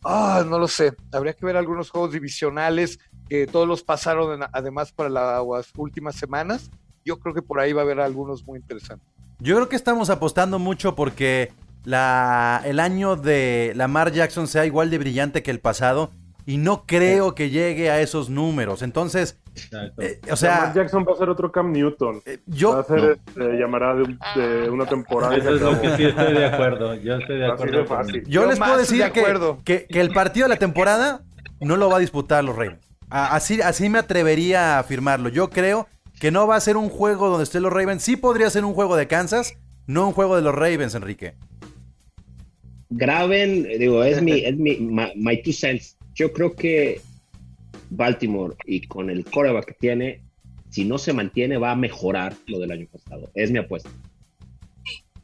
Ah, 0.04 0.42
no 0.48 0.58
lo 0.58 0.66
sé. 0.68 0.94
Habría 1.12 1.34
que 1.34 1.46
ver 1.46 1.56
algunos 1.56 1.90
juegos 1.90 2.12
divisionales 2.12 2.98
que 3.32 3.46
todos 3.46 3.66
los 3.66 3.82
pasaron 3.82 4.42
además 4.52 4.92
para 4.92 5.08
las 5.08 5.72
últimas 5.78 6.16
semanas. 6.16 6.70
Yo 7.02 7.18
creo 7.18 7.34
que 7.34 7.40
por 7.40 7.60
ahí 7.60 7.72
va 7.72 7.80
a 7.80 7.84
haber 7.84 7.98
algunos 7.98 8.46
muy 8.46 8.58
interesantes. 8.58 9.08
Yo 9.38 9.54
creo 9.54 9.70
que 9.70 9.76
estamos 9.76 10.10
apostando 10.10 10.58
mucho 10.58 10.94
porque 10.94 11.50
la, 11.82 12.60
el 12.66 12.78
año 12.78 13.16
de 13.16 13.72
Lamar 13.74 14.12
Jackson 14.12 14.46
sea 14.46 14.66
igual 14.66 14.90
de 14.90 14.98
brillante 14.98 15.42
que 15.42 15.50
el 15.50 15.60
pasado 15.60 16.10
y 16.44 16.58
no 16.58 16.84
creo 16.84 17.34
que 17.34 17.48
llegue 17.48 17.90
a 17.90 18.02
esos 18.02 18.28
números. 18.28 18.82
Entonces, 18.82 19.40
eh, 19.98 20.20
o 20.30 20.36
sea, 20.36 20.56
Lamar 20.56 20.74
Jackson 20.74 21.06
va 21.08 21.14
a 21.14 21.16
ser 21.16 21.30
otro 21.30 21.50
Cam 21.50 21.72
Newton. 21.72 22.20
Eh, 22.26 22.40
yo 22.44 22.74
va 22.74 22.80
a 22.80 22.84
ser, 22.84 23.18
este, 23.26 23.58
llamará 23.58 23.94
de, 23.94 24.68
una 24.68 24.84
temporada. 24.84 25.34
Eso 25.34 25.54
es 25.54 25.62
lo 25.62 25.80
que 25.80 25.96
sí 25.96 26.04
estoy 26.04 26.34
de 26.34 26.44
acuerdo. 26.44 26.96
Yo 26.96 27.16
estoy 27.16 27.38
de 27.38 27.46
acuerdo. 27.46 27.86
Yo, 28.26 28.44
les 28.44 28.58
puedo 28.58 28.76
decir 28.76 29.10
que, 29.10 29.86
que, 29.88 30.00
el 30.00 30.10
partido 30.10 30.44
de 30.44 30.50
la 30.50 30.58
temporada 30.58 31.22
no 31.60 31.78
lo 31.78 31.88
va 31.88 31.96
a 31.96 32.00
disputar 32.00 32.44
los 32.44 32.54
Ravens. 32.54 32.91
Así, 33.12 33.60
así 33.60 33.90
me 33.90 33.98
atrevería 33.98 34.76
a 34.76 34.78
afirmarlo. 34.78 35.28
Yo 35.28 35.50
creo 35.50 35.86
que 36.18 36.30
no 36.30 36.46
va 36.46 36.56
a 36.56 36.60
ser 36.60 36.78
un 36.78 36.88
juego 36.88 37.28
donde 37.28 37.44
estén 37.44 37.62
los 37.62 37.70
Ravens. 37.70 38.02
Sí 38.02 38.16
podría 38.16 38.48
ser 38.48 38.64
un 38.64 38.72
juego 38.72 38.96
de 38.96 39.06
Kansas, 39.06 39.58
no 39.86 40.06
un 40.06 40.14
juego 40.14 40.34
de 40.34 40.40
los 40.40 40.54
Ravens, 40.54 40.94
Enrique. 40.94 41.34
Graben, 42.88 43.64
digo, 43.64 44.02
es 44.02 44.22
mi, 44.22 44.40
es 44.40 44.56
mi 44.56 44.78
my, 44.78 45.42
two 45.42 45.52
cents. 45.52 45.98
Yo 46.14 46.32
creo 46.32 46.56
que 46.56 47.02
Baltimore 47.90 48.56
y 48.64 48.86
con 48.86 49.10
el 49.10 49.26
coreback 49.26 49.66
que 49.66 49.74
tiene, 49.74 50.22
si 50.70 50.86
no 50.86 50.96
se 50.96 51.12
mantiene, 51.12 51.58
va 51.58 51.72
a 51.72 51.76
mejorar 51.76 52.34
lo 52.46 52.60
del 52.60 52.72
año 52.72 52.86
pasado. 52.90 53.30
Es 53.34 53.50
mi 53.50 53.58
apuesta. 53.58 53.90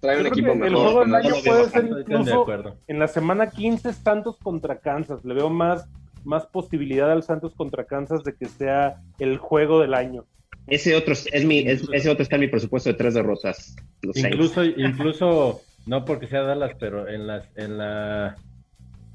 Trae 0.01 0.21
un 0.21 0.27
equipo 0.27 0.55
mejor. 0.55 0.67
El 0.69 0.75
juego 0.75 1.05
del 1.07 1.15
año 1.15 1.35
puede 1.43 1.71
ser 1.71 1.87
incluso 1.87 2.47
en 2.87 2.99
la 2.99 3.09
semana 3.09 3.51
15 3.51 3.95
Santos 3.95 4.37
contra 4.43 4.79
Kansas. 4.79 5.25
Le 5.25 5.33
veo 5.33 5.49
más 5.49 5.89
más 6.25 6.47
posibilidad 6.47 7.11
al 7.11 7.23
Santos 7.23 7.55
contra 7.55 7.85
Kansas 7.85 8.25
de 8.25 8.35
que 8.35 8.47
sea 8.47 9.01
el 9.19 9.39
juego 9.39 9.81
del 9.81 9.95
año. 9.95 10.25
Ese 10.67 10.95
otro, 10.95 11.15
es 11.15 11.45
mi, 11.45 11.61
ese 11.61 12.11
otro 12.11 12.23
está 12.23 12.37
en 12.37 12.43
mi 12.43 12.49
presupuesto 12.49 12.91
de 12.91 12.95
tres 12.95 13.15
derrotas. 13.15 13.75
incluso, 14.15 14.65
incluso, 14.65 15.63
no 15.87 16.05
porque 16.05 16.27
sea 16.27 16.43
Dallas, 16.43 16.73
pero 16.79 17.09
en 17.09 17.27
las, 17.27 17.49
en 17.57 17.79
la 17.79 18.37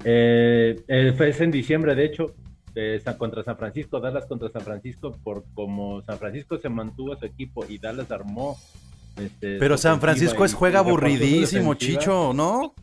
eh, 0.04 0.80
eh 0.88 1.14
es 1.18 1.40
en 1.40 1.50
diciembre, 1.52 1.94
de 1.94 2.04
hecho, 2.04 2.34
contra 3.18 3.44
San 3.44 3.56
Francisco, 3.56 4.00
Dallas 4.00 4.26
contra 4.26 4.48
San 4.50 4.62
Francisco, 4.62 5.16
por 5.22 5.44
como 5.54 6.02
San 6.02 6.18
Francisco 6.18 6.58
se 6.58 6.68
mantuvo 6.68 7.16
su 7.16 7.24
equipo 7.24 7.64
y 7.68 7.78
Dallas 7.78 8.10
armó. 8.10 8.58
Este, 9.16 9.58
pero 9.58 9.78
San 9.78 10.00
Francisco 10.00 10.44
es 10.44 10.54
juega 10.54 10.80
aburridísimo, 10.80 11.74
Chicho, 11.74 12.32
¿no? 12.34 12.74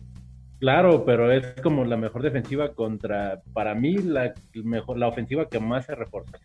Claro, 0.62 1.06
pero 1.06 1.32
es 1.32 1.60
como 1.64 1.84
la 1.86 1.98
mejor 1.98 2.22
defensiva 2.22 2.76
contra, 2.76 3.42
para 3.52 3.74
mí, 3.74 3.96
la 3.96 4.36
mejor, 4.54 5.00
la 5.00 5.08
ofensiva 5.08 5.50
que 5.50 5.60
más 5.60 5.88
se 5.88 5.96
refuerza. 5.96 6.38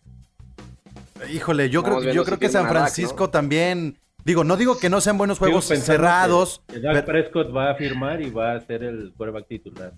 Híjole, 1.31 1.69
yo 1.69 1.83
creo, 1.83 2.01
yo 2.01 2.25
creo 2.25 2.39
que 2.39 2.49
San 2.49 2.67
Francisco 2.67 3.29
también. 3.29 3.99
Digo, 4.25 4.43
no 4.43 4.57
digo 4.57 4.79
que 4.79 4.89
no 4.89 5.01
sean 5.01 5.19
buenos 5.19 5.37
juegos 5.37 5.65
cerrados. 5.65 6.63
Prescott 7.05 7.55
va 7.55 7.69
a 7.69 7.75
firmar 7.75 8.19
y 8.19 8.31
va 8.31 8.55
a 8.55 8.59
ser 8.59 8.83
el 8.83 9.13
quarterback 9.15 9.47
titular. 9.47 9.93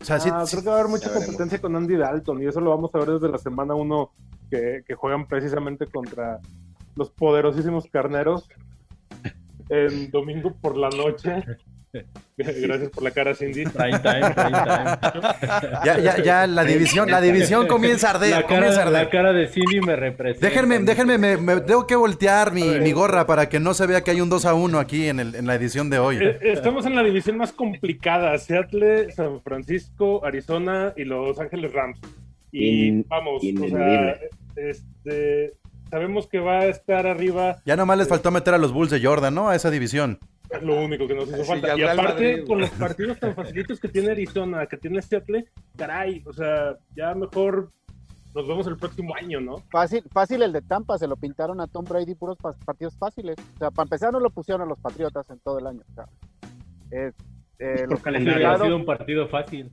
O 0.00 0.04
sea, 0.04 0.18
sí, 0.18 0.30
ah, 0.32 0.44
creo 0.50 0.62
que 0.62 0.68
va 0.70 0.76
a 0.76 0.78
haber 0.80 0.90
mucha 0.90 1.12
competencia 1.12 1.60
con 1.60 1.76
Andy 1.76 1.96
Dalton 1.96 2.42
y 2.42 2.46
eso 2.46 2.60
lo 2.62 2.70
vamos 2.70 2.94
a 2.94 2.98
ver 3.00 3.10
desde 3.10 3.28
la 3.28 3.36
semana 3.36 3.74
1 3.74 4.12
que, 4.50 4.82
que 4.86 4.94
juegan 4.94 5.28
precisamente 5.28 5.86
contra 5.86 6.40
los 6.96 7.10
poderosísimos 7.10 7.86
carneros 7.92 8.48
en 9.68 10.10
domingo 10.10 10.54
por 10.58 10.78
la 10.78 10.88
noche. 10.88 11.44
Gracias 12.36 12.90
por 12.90 13.02
la 13.02 13.10
cara, 13.10 13.34
Cindy. 13.34 13.64
Prime 13.64 13.98
time, 13.98 14.30
prime 14.34 14.58
time. 14.58 15.84
ya, 15.84 15.98
ya, 15.98 16.22
ya, 16.22 16.46
la 16.46 16.64
división, 16.64 17.10
la 17.10 17.20
división 17.20 17.66
comienza 17.66 18.08
a 18.08 18.10
arder. 18.14 18.30
La 18.30 18.46
cara, 18.46 18.90
La 18.90 19.10
cara 19.10 19.32
de 19.32 19.48
Cindy 19.48 19.80
me 19.80 19.96
representa. 19.96 20.46
Déjenme, 20.46 20.78
déjenme, 20.80 21.18
me, 21.18 21.60
tengo 21.60 21.86
que 21.86 21.96
voltear 21.96 22.52
mi, 22.52 22.78
mi, 22.80 22.92
gorra 22.92 23.26
para 23.26 23.48
que 23.48 23.58
no 23.60 23.74
se 23.74 23.86
vea 23.86 24.02
que 24.02 24.10
hay 24.10 24.20
un 24.20 24.28
2 24.28 24.44
a 24.44 24.54
1 24.54 24.78
aquí 24.78 25.08
en, 25.08 25.20
el, 25.20 25.34
en 25.34 25.46
la 25.46 25.54
edición 25.54 25.90
de 25.90 25.98
hoy. 25.98 26.18
Eh, 26.20 26.38
estamos 26.42 26.86
en 26.86 26.94
la 26.94 27.02
división 27.02 27.38
más 27.38 27.52
complicada: 27.52 28.36
Seattle, 28.38 29.10
San 29.12 29.40
Francisco, 29.42 30.24
Arizona 30.24 30.92
y 30.96 31.04
Los 31.04 31.38
Ángeles 31.40 31.72
Rams. 31.72 31.98
Y 32.52 33.02
vamos, 33.02 33.42
o 33.42 33.68
sea, 33.68 34.18
este, 34.56 35.54
sabemos 35.90 36.26
que 36.26 36.38
va 36.38 36.60
a 36.60 36.66
estar 36.66 37.06
arriba. 37.06 37.60
Ya 37.64 37.76
nomás 37.76 37.98
les 37.98 38.08
faltó 38.08 38.30
meter 38.30 38.54
a 38.54 38.58
los 38.58 38.72
Bulls 38.72 38.90
de 38.90 39.02
Jordan, 39.02 39.34
¿no? 39.34 39.48
A 39.48 39.56
esa 39.56 39.70
división. 39.70 40.18
Es 40.50 40.62
lo 40.62 40.82
único 40.82 41.06
que 41.06 41.14
nos 41.14 41.28
hizo 41.28 41.44
falta. 41.44 41.76
Y 41.76 41.82
aparte, 41.82 42.44
con 42.44 42.60
los 42.60 42.70
partidos 42.70 43.18
tan 43.18 43.34
facilitos 43.34 43.78
que 43.78 43.88
tiene 43.88 44.12
Arizona, 44.12 44.66
que 44.66 44.76
tiene 44.76 45.02
Seattle, 45.02 45.44
caray, 45.76 46.22
o 46.26 46.32
sea, 46.32 46.76
ya 46.96 47.14
mejor 47.14 47.70
nos 48.34 48.46
vemos 48.46 48.66
el 48.66 48.76
próximo 48.76 49.14
año, 49.14 49.40
¿no? 49.40 49.56
Fácil, 49.70 50.04
fácil 50.12 50.42
el 50.42 50.52
de 50.52 50.62
Tampa, 50.62 50.96
se 50.98 51.06
lo 51.06 51.16
pintaron 51.16 51.60
a 51.60 51.66
Tom 51.66 51.84
Brady 51.84 52.14
puros 52.14 52.38
partidos 52.64 52.96
fáciles. 52.96 53.36
O 53.56 53.58
sea, 53.58 53.70
para 53.70 53.84
empezar 53.86 54.12
no 54.12 54.20
lo 54.20 54.30
pusieron 54.30 54.62
a 54.62 54.66
los 54.66 54.78
Patriotas 54.78 55.28
en 55.30 55.38
todo 55.40 55.58
el 55.58 55.66
año. 55.66 55.82
O 55.90 55.94
sea, 55.94 56.06
es, 56.90 57.14
eh, 57.58 57.86
ha 58.46 58.58
sido 58.58 58.76
un 58.76 58.86
partido 58.86 59.28
fácil. 59.28 59.70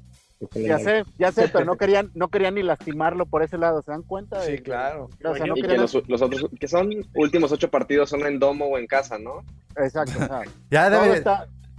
Ya 0.54 0.80
sé, 0.80 1.04
ya 1.18 1.32
sé, 1.32 1.50
pero 1.50 1.66
no 1.66 1.76
querían, 1.78 2.12
no 2.14 2.30
querían 2.30 2.56
ni 2.56 2.64
lastimarlo 2.64 3.26
por 3.26 3.44
ese 3.44 3.58
lado, 3.58 3.82
¿se 3.82 3.92
dan 3.92 4.04
cuenta? 4.04 4.42
Sí, 4.42 4.60
claro. 4.60 5.10
y 5.20 5.62
que 5.62 5.78
los, 5.78 5.96
otros, 5.96 6.50
que 6.60 6.68
son 6.68 6.90
últimos 7.16 7.52
ocho 7.52 7.70
partidos 7.70 8.10
son 8.10 8.26
en 8.26 8.40
domo 8.40 8.66
o 8.66 8.78
en 8.78 8.88
casa, 8.88 9.18
¿no? 9.18 9.44
Exacto. 9.78 10.14
ya 10.72 10.90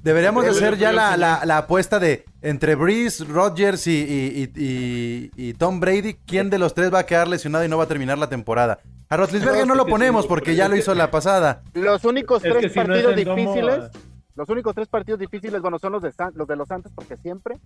deberíamos 0.02 0.44
de 0.44 0.50
hacer 0.50 0.76
ya 0.76 0.92
la, 0.92 1.16
la, 1.16 1.58
apuesta 1.58 1.98
de 1.98 2.24
entre 2.42 2.74
Breeze, 2.74 3.24
Rodgers 3.24 3.86
y, 3.86 4.50
y, 4.54 5.54
Tom 5.54 5.80
Brady, 5.80 6.14
¿quién 6.26 6.50
de 6.50 6.58
los 6.58 6.74
tres 6.74 6.92
va 6.92 7.00
a 7.00 7.06
quedar 7.06 7.28
lesionado 7.28 7.64
y 7.64 7.68
no 7.68 7.78
va 7.78 7.84
a 7.84 7.88
terminar 7.88 8.18
la 8.18 8.28
temporada? 8.28 8.78
A 9.08 9.16
Rotlisberger 9.16 9.66
no 9.66 9.74
lo 9.74 9.86
ponemos 9.86 10.26
porque 10.26 10.56
ya 10.56 10.68
lo 10.68 10.76
hizo 10.76 10.94
la 10.94 11.10
pasada. 11.10 11.62
Los 11.74 12.04
únicos 12.04 12.42
tres 12.42 12.72
partidos 12.72 13.16
difíciles... 13.16 13.90
Los 14.36 14.48
únicos 14.50 14.74
tres 14.74 14.88
partidos 14.88 15.18
difíciles, 15.18 15.60
bueno, 15.62 15.78
son 15.78 15.92
los 15.92 16.02
de, 16.02 16.12
los 16.34 16.46
de 16.46 16.56
los 16.56 16.68
Santos, 16.68 16.92
porque 16.94 17.16
siempre. 17.16 17.56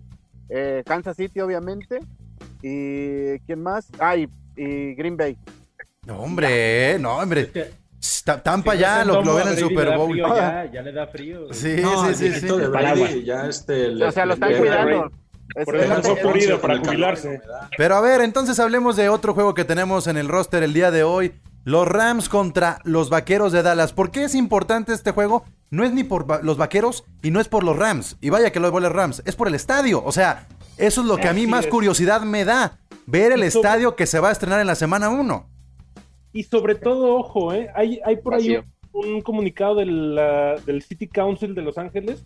Eh, 0.49 0.83
Kansas 0.85 1.17
City, 1.17 1.41
obviamente. 1.41 1.99
¿Y 2.61 3.39
quién 3.39 3.61
más? 3.61 3.87
Ah, 3.99 4.15
y, 4.15 4.27
Green 4.55 5.17
Bay. 5.17 5.37
No, 6.05 6.19
hombre, 6.19 6.97
no, 6.99 7.17
hombre. 7.17 7.51
Tampa 8.43 8.75
ya 8.75 9.03
lo, 9.05 9.21
ven 9.35 9.49
en 9.49 9.57
Super 9.57 9.97
Bowl. 9.97 10.17
ya, 10.17 10.69
ya, 10.71 10.81
le 10.81 10.91
da 10.91 11.07
frío. 11.07 11.47
Sí, 11.53 11.77
sí, 11.77 12.31
sí. 12.31 12.39
sí. 12.39 13.23
ya 13.23 13.47
este, 13.47 14.03
o 14.03 14.11
sea, 14.11 14.25
lo 14.25 14.33
están 14.33 14.57
cuidando. 14.57 15.11
Por 15.65 15.75
eso 15.75 16.15
Florida 16.15 16.57
para 16.59 16.79
jubilarse. 16.79 17.41
Pero 17.77 17.95
a 17.95 18.01
ver, 18.01 18.21
entonces 18.21 18.59
hablemos 18.59 18.95
de 18.95 19.09
otro 19.09 19.33
juego 19.33 19.53
que 19.53 19.65
tenemos 19.65 20.07
en 20.07 20.17
el 20.17 20.29
roster 20.29 20.63
el 20.63 20.73
día 20.73 20.91
de 20.91 21.03
hoy. 21.03 21.33
Los 21.63 21.87
Rams 21.87 22.27
contra 22.27 22.79
los 22.83 23.09
Vaqueros 23.09 23.51
de 23.51 23.61
Dallas. 23.61 23.93
¿Por 23.93 24.11
qué 24.11 24.23
es 24.23 24.35
importante 24.35 24.93
este 24.93 25.11
juego? 25.11 25.43
No 25.69 25.83
es 25.83 25.93
ni 25.93 26.03
por 26.03 26.43
los 26.43 26.57
Vaqueros 26.57 27.03
y 27.21 27.31
no 27.31 27.39
es 27.39 27.47
por 27.47 27.63
los 27.63 27.77
Rams. 27.77 28.17
Y 28.19 28.29
vaya 28.29 28.51
que 28.51 28.59
lo 28.59 28.79
los 28.79 28.91
Rams. 28.91 29.21
Es 29.25 29.35
por 29.35 29.47
el 29.47 29.55
estadio. 29.55 30.03
O 30.03 30.11
sea, 30.11 30.47
eso 30.77 31.01
es 31.01 31.07
lo 31.07 31.17
que 31.17 31.27
a 31.27 31.33
mí 31.33 31.45
más 31.45 31.67
curiosidad 31.67 32.21
me 32.21 32.45
da. 32.45 32.79
Ver 33.05 33.31
el 33.31 33.43
estadio 33.43 33.95
que 33.95 34.07
se 34.07 34.19
va 34.19 34.29
a 34.29 34.31
estrenar 34.31 34.59
en 34.59 34.67
la 34.67 34.75
semana 34.75 35.09
1. 35.09 35.49
Y 36.33 36.43
sobre 36.43 36.75
todo, 36.75 37.15
ojo, 37.15 37.53
¿eh? 37.53 37.69
hay, 37.75 37.99
hay 38.05 38.17
por 38.17 38.35
ahí 38.35 38.57
un, 38.93 39.21
comunicado 39.21 39.75
del, 39.75 40.19
del 40.65 40.81
City 40.81 41.07
Council 41.07 41.53
de 41.53 41.61
Los 41.61 41.77
Ángeles 41.77 42.25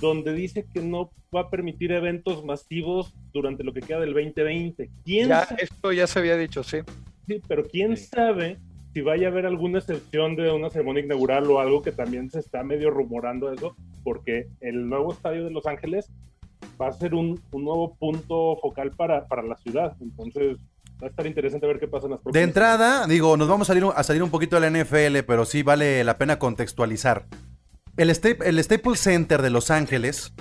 donde 0.00 0.32
dice 0.34 0.66
que 0.72 0.80
no 0.80 1.10
va 1.34 1.42
a 1.42 1.50
permitir 1.50 1.92
eventos 1.92 2.44
masivos 2.44 3.14
durante 3.32 3.64
lo 3.64 3.72
que 3.72 3.80
queda 3.80 4.00
del 4.00 4.12
2020. 4.12 4.90
¿Quién 5.04 5.28
ya, 5.28 5.48
esto 5.58 5.92
ya 5.92 6.06
se 6.06 6.18
había 6.18 6.36
dicho, 6.36 6.62
sí. 6.62 6.78
Sí, 7.26 7.40
pero 7.48 7.64
quién 7.64 7.96
sabe 7.96 8.58
si 8.92 9.02
vaya 9.02 9.28
a 9.28 9.30
haber 9.30 9.46
alguna 9.46 9.78
excepción 9.78 10.36
de 10.36 10.50
una 10.50 10.70
ceremonia 10.70 11.04
inaugural 11.04 11.50
o 11.50 11.60
algo 11.60 11.82
que 11.82 11.92
también 11.92 12.30
se 12.30 12.38
está 12.38 12.62
medio 12.62 12.90
rumorando 12.90 13.52
eso, 13.52 13.76
porque 14.02 14.48
el 14.60 14.88
nuevo 14.88 15.12
estadio 15.12 15.44
de 15.44 15.50
Los 15.50 15.66
Ángeles 15.66 16.10
va 16.80 16.88
a 16.88 16.92
ser 16.92 17.14
un, 17.14 17.40
nuevo 17.52 17.94
punto 17.96 18.56
focal 18.56 18.92
para, 18.92 19.26
para, 19.26 19.42
la 19.42 19.56
ciudad. 19.56 19.94
Entonces, 20.00 20.56
va 21.02 21.08
a 21.08 21.10
estar 21.10 21.26
interesante 21.26 21.66
ver 21.66 21.78
qué 21.78 21.88
pasa 21.88 22.06
en 22.06 22.12
las 22.12 22.20
próximas. 22.20 22.40
De 22.40 22.42
entrada, 22.42 23.06
digo, 23.06 23.36
nos 23.36 23.48
vamos 23.48 23.68
a 23.68 23.74
salir, 23.74 23.86
a 23.94 24.02
salir 24.02 24.22
un 24.22 24.30
poquito 24.30 24.58
de 24.58 24.70
la 24.70 24.82
NFL, 24.82 25.18
pero 25.26 25.44
sí 25.44 25.62
vale 25.62 26.02
la 26.04 26.16
pena 26.16 26.38
contextualizar. 26.38 27.26
El, 27.96 28.10
el 28.10 28.64
Staples 28.64 29.00
Center 29.00 29.42
de 29.42 29.50
Los 29.50 29.70
Ángeles 29.70 30.32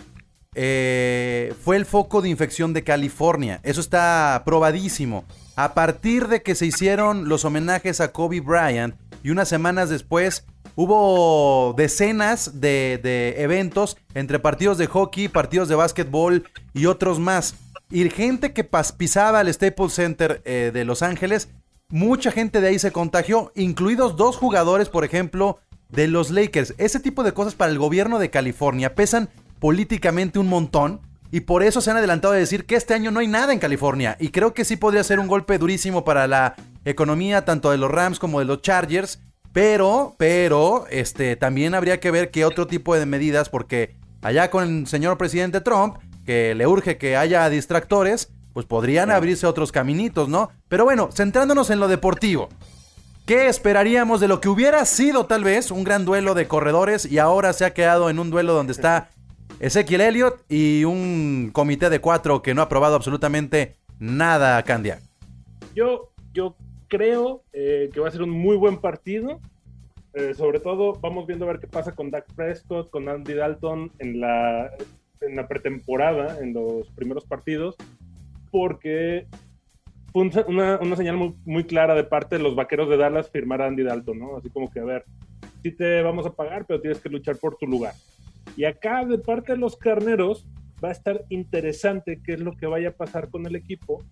eh, 0.55 1.53
fue 1.63 1.75
el 1.75 1.85
foco 1.85 2.21
de 2.21 2.29
infección 2.29 2.73
de 2.73 2.83
California. 2.83 3.59
Eso 3.63 3.81
está 3.81 4.41
probadísimo. 4.45 5.25
A 5.55 5.73
partir 5.73 6.27
de 6.27 6.41
que 6.41 6.55
se 6.55 6.65
hicieron 6.65 7.29
los 7.29 7.45
homenajes 7.45 8.01
a 8.01 8.11
Kobe 8.11 8.39
Bryant 8.39 8.95
y 9.23 9.29
unas 9.29 9.47
semanas 9.47 9.89
después 9.89 10.45
hubo 10.75 11.73
decenas 11.73 12.59
de, 12.59 13.35
eventos 13.37 13.97
entre 14.13 14.39
partidos 14.39 14.77
de 14.77 14.87
hockey, 14.87 15.27
partidos 15.27 15.69
de 15.69 15.75
básquetbol 15.75 16.49
y 16.73 16.85
otros 16.85 17.19
más. 17.19 17.55
Y 17.89 18.09
gente 18.09 18.53
que 18.53 18.67
pisaba 18.97 19.41
el 19.41 19.53
Staples 19.53 19.93
Center 19.93 20.41
eh, 20.45 20.71
de 20.73 20.85
Los 20.85 21.01
Ángeles, 21.01 21.49
mucha 21.89 22.31
gente 22.31 22.61
de 22.61 22.69
ahí 22.69 22.79
se 22.79 22.91
contagió, 22.91 23.51
incluidos 23.55 24.17
dos 24.17 24.37
jugadores, 24.37 24.89
por 24.89 25.05
ejemplo, 25.05 25.59
de 25.89 26.07
los 26.07 26.31
Lakers. 26.31 26.73
Ese 26.77 26.99
tipo 26.99 27.23
de 27.23 27.33
cosas 27.33 27.55
para 27.55 27.71
el 27.71 27.77
gobierno 27.77 28.19
de 28.19 28.29
California 28.29 28.95
pesan 28.95 29.29
políticamente 29.65 30.37
un 30.37 30.47
montón. 30.47 31.01
Y 31.31 31.39
por 31.39 31.63
eso 31.63 31.81
se 31.81 31.89
han 31.89 31.97
adelantado 31.97 32.35
a 32.35 32.37
decir 32.37 32.67
que 32.67 32.75
este 32.75 32.93
año 32.93 33.09
no 33.09 33.19
hay 33.19 33.25
nada 33.25 33.51
en 33.51 33.57
California. 33.57 34.15
Y 34.19 34.29
creo 34.29 34.53
que 34.53 34.63
sí 34.63 34.77
podría 34.77 35.03
ser 35.03 35.19
un 35.19 35.27
golpe 35.27 35.57
durísimo 35.57 36.05
para 36.05 36.27
la 36.27 36.53
economía 36.85 37.45
tanto 37.45 37.71
de 37.71 37.79
los 37.79 37.89
Rams 37.89 38.19
como 38.19 38.37
de 38.37 38.45
los 38.45 38.61
Chargers. 38.61 39.17
Pero, 39.53 40.13
pero, 40.19 40.85
este, 40.91 41.35
también 41.35 41.73
habría 41.73 41.99
que 41.99 42.11
ver 42.11 42.29
qué 42.29 42.45
otro 42.45 42.67
tipo 42.67 42.93
de 42.93 43.07
medidas, 43.07 43.49
porque 43.49 43.95
allá 44.21 44.51
con 44.51 44.81
el 44.81 44.85
señor 44.85 45.17
presidente 45.17 45.61
Trump, 45.61 45.95
que 46.27 46.53
le 46.53 46.67
urge 46.67 46.99
que 46.99 47.17
haya 47.17 47.49
distractores, 47.49 48.29
pues 48.53 48.67
podrían 48.67 49.09
abrirse 49.09 49.47
otros 49.47 49.71
caminitos, 49.71 50.29
¿no? 50.29 50.51
Pero 50.67 50.83
bueno, 50.83 51.09
centrándonos 51.11 51.71
en 51.71 51.79
lo 51.79 51.87
deportivo. 51.87 52.49
¿Qué 53.25 53.47
esperaríamos 53.47 54.19
de 54.19 54.27
lo 54.27 54.39
que 54.41 54.49
hubiera 54.49 54.85
sido 54.85 55.25
tal 55.25 55.43
vez 55.43 55.71
un 55.71 55.83
gran 55.83 56.05
duelo 56.05 56.35
de 56.35 56.47
corredores 56.47 57.07
y 57.11 57.17
ahora 57.17 57.51
se 57.51 57.65
ha 57.65 57.73
quedado 57.73 58.11
en 58.11 58.19
un 58.19 58.29
duelo 58.29 58.53
donde 58.53 58.71
está 58.71 59.09
Ezequiel 59.59 60.01
Elliott 60.01 60.43
y 60.49 60.83
un 60.83 61.49
comité 61.53 61.89
de 61.89 61.99
cuatro 61.99 62.41
que 62.41 62.53
no 62.53 62.61
ha 62.61 62.69
probado 62.69 62.95
absolutamente 62.95 63.75
nada 63.99 64.61
Candia. 64.63 64.99
Yo, 65.73 66.11
yo 66.33 66.55
creo 66.87 67.43
eh, 67.53 67.89
que 67.93 67.99
va 67.99 68.09
a 68.09 68.11
ser 68.11 68.21
un 68.21 68.31
muy 68.31 68.57
buen 68.57 68.77
partido. 68.77 69.39
Eh, 70.13 70.33
sobre 70.33 70.59
todo, 70.59 70.93
vamos 70.93 71.27
viendo 71.27 71.45
a 71.45 71.49
ver 71.49 71.59
qué 71.59 71.67
pasa 71.67 71.93
con 71.93 72.09
Dak 72.09 72.25
Prescott, 72.35 72.89
con 72.89 73.09
Andy 73.09 73.33
Dalton 73.33 73.91
en 73.99 74.21
la, 74.21 74.71
en 75.21 75.35
la 75.35 75.47
pretemporada, 75.47 76.39
en 76.39 76.53
los 76.53 76.89
primeros 76.91 77.25
partidos, 77.25 77.75
porque 78.49 79.27
fue 80.13 80.29
una, 80.47 80.77
una 80.79 80.95
señal 80.95 81.17
muy, 81.17 81.35
muy, 81.43 81.65
clara 81.65 81.95
de 81.95 82.05
parte 82.05 82.37
de 82.37 82.43
los 82.43 82.55
vaqueros 82.55 82.89
de 82.89 82.95
Dallas 82.95 83.29
firmar 83.29 83.61
a 83.61 83.67
Andy 83.67 83.83
Dalton, 83.83 84.17
¿no? 84.17 84.37
Así 84.37 84.49
como 84.49 84.71
que, 84.71 84.79
a 84.79 84.85
ver, 84.85 85.03
sí 85.61 85.71
te 85.71 86.01
vamos 86.01 86.25
a 86.25 86.33
pagar, 86.33 86.65
pero 86.65 86.79
tienes 86.79 87.01
que 87.01 87.09
luchar 87.09 87.35
por 87.35 87.57
tu 87.57 87.67
lugar. 87.67 87.93
Y 88.55 88.65
acá, 88.65 89.05
de 89.05 89.17
parte 89.17 89.53
de 89.53 89.57
los 89.57 89.75
carneros, 89.75 90.47
va 90.83 90.89
a 90.89 90.93
estar 90.93 91.25
interesante 91.29 92.21
qué 92.23 92.33
es 92.33 92.39
lo 92.39 92.53
que 92.53 92.67
vaya 92.67 92.89
a 92.89 92.93
pasar 92.93 93.29
con 93.29 93.45
el 93.45 93.55
equipo, 93.55 94.03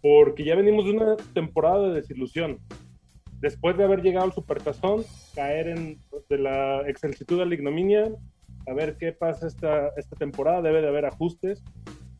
porque 0.00 0.44
ya 0.44 0.54
venimos 0.54 0.86
de 0.86 0.92
una 0.92 1.16
temporada 1.34 1.88
de 1.88 1.94
desilusión. 1.94 2.58
Después 3.40 3.76
de 3.76 3.84
haber 3.84 4.02
llegado 4.02 4.26
al 4.26 4.32
Supertazón, 4.32 5.02
caer 5.34 5.68
en 5.68 5.98
de 6.28 6.38
la 6.38 6.88
excelsitud 6.88 7.40
a 7.40 7.44
la 7.44 7.54
ignominia, 7.54 8.10
a 8.66 8.72
ver 8.72 8.96
qué 8.98 9.12
pasa 9.12 9.46
esta, 9.46 9.88
esta 9.96 10.16
temporada, 10.16 10.62
debe 10.62 10.80
de 10.80 10.88
haber 10.88 11.06
ajustes. 11.06 11.62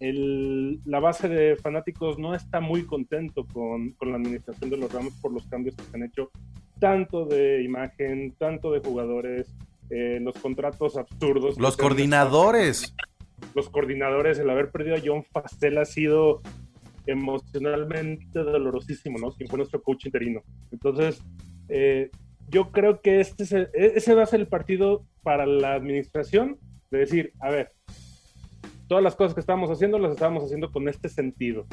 El, 0.00 0.80
la 0.84 0.98
base 0.98 1.28
de 1.28 1.56
fanáticos 1.56 2.18
no 2.18 2.34
está 2.34 2.60
muy 2.60 2.86
contento 2.86 3.46
con, 3.52 3.92
con, 3.92 4.10
la 4.10 4.16
administración 4.16 4.70
de 4.70 4.78
los 4.78 4.92
Rams 4.92 5.14
por 5.20 5.32
los 5.32 5.46
cambios 5.46 5.76
que 5.76 5.84
se 5.84 5.96
han 5.96 6.04
hecho, 6.04 6.30
tanto 6.80 7.26
de 7.26 7.62
imagen, 7.62 8.34
tanto 8.38 8.72
de 8.72 8.80
jugadores, 8.80 9.54
eh, 9.90 10.18
los 10.20 10.34
contratos 10.38 10.96
absurdos. 10.96 11.58
Los 11.58 11.76
coordinadores. 11.76 12.94
Los 13.54 13.68
coordinadores, 13.68 14.38
el 14.38 14.48
haber 14.50 14.70
perdido 14.70 14.96
a 14.96 15.00
John 15.04 15.24
Fastel 15.24 15.78
ha 15.78 15.84
sido 15.84 16.42
emocionalmente 17.06 18.38
dolorosísimo, 18.38 19.18
¿no? 19.18 19.32
Quien 19.32 19.48
fue 19.48 19.58
nuestro 19.58 19.82
coach 19.82 20.06
interino. 20.06 20.42
Entonces, 20.70 21.22
eh, 21.68 22.10
yo 22.48 22.70
creo 22.70 23.00
que 23.00 23.20
este 23.20 23.44
e, 23.74 23.92
ese 23.96 24.14
va 24.14 24.22
a 24.22 24.26
ser 24.26 24.40
el 24.40 24.48
partido 24.48 25.06
para 25.22 25.46
la 25.46 25.74
administración 25.74 26.58
de 26.90 26.98
decir, 26.98 27.32
a 27.40 27.50
ver, 27.50 27.72
todas 28.86 29.02
las 29.02 29.16
cosas 29.16 29.34
que 29.34 29.40
estamos 29.40 29.70
haciendo 29.70 29.98
las 29.98 30.12
estamos 30.12 30.44
haciendo 30.44 30.70
con 30.70 30.88
este 30.88 31.08
sentido. 31.08 31.66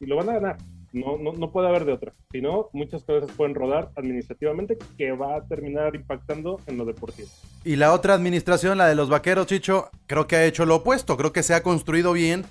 Y 0.00 0.06
lo 0.06 0.16
van 0.16 0.30
a 0.30 0.34
ganar. 0.34 0.58
No, 0.92 1.18
no, 1.18 1.32
no 1.32 1.50
puede 1.50 1.68
haber 1.68 1.84
de 1.84 1.92
otra. 1.92 2.14
Si 2.32 2.40
no, 2.40 2.70
muchas 2.72 3.04
cosas 3.04 3.30
pueden 3.32 3.54
rodar 3.54 3.90
administrativamente 3.96 4.78
que 4.96 5.12
va 5.12 5.36
a 5.36 5.46
terminar 5.46 5.94
impactando 5.94 6.60
en 6.66 6.78
lo 6.78 6.84
deportivo. 6.84 7.28
Y 7.64 7.76
la 7.76 7.92
otra 7.92 8.14
administración, 8.14 8.78
la 8.78 8.86
de 8.86 8.94
los 8.94 9.08
vaqueros, 9.10 9.46
Chicho, 9.46 9.90
creo 10.06 10.26
que 10.26 10.36
ha 10.36 10.44
hecho 10.44 10.64
lo 10.64 10.76
opuesto. 10.76 11.16
Creo 11.16 11.32
que 11.32 11.42
se 11.42 11.54
ha 11.54 11.62
construido 11.62 12.12
bien 12.12 12.44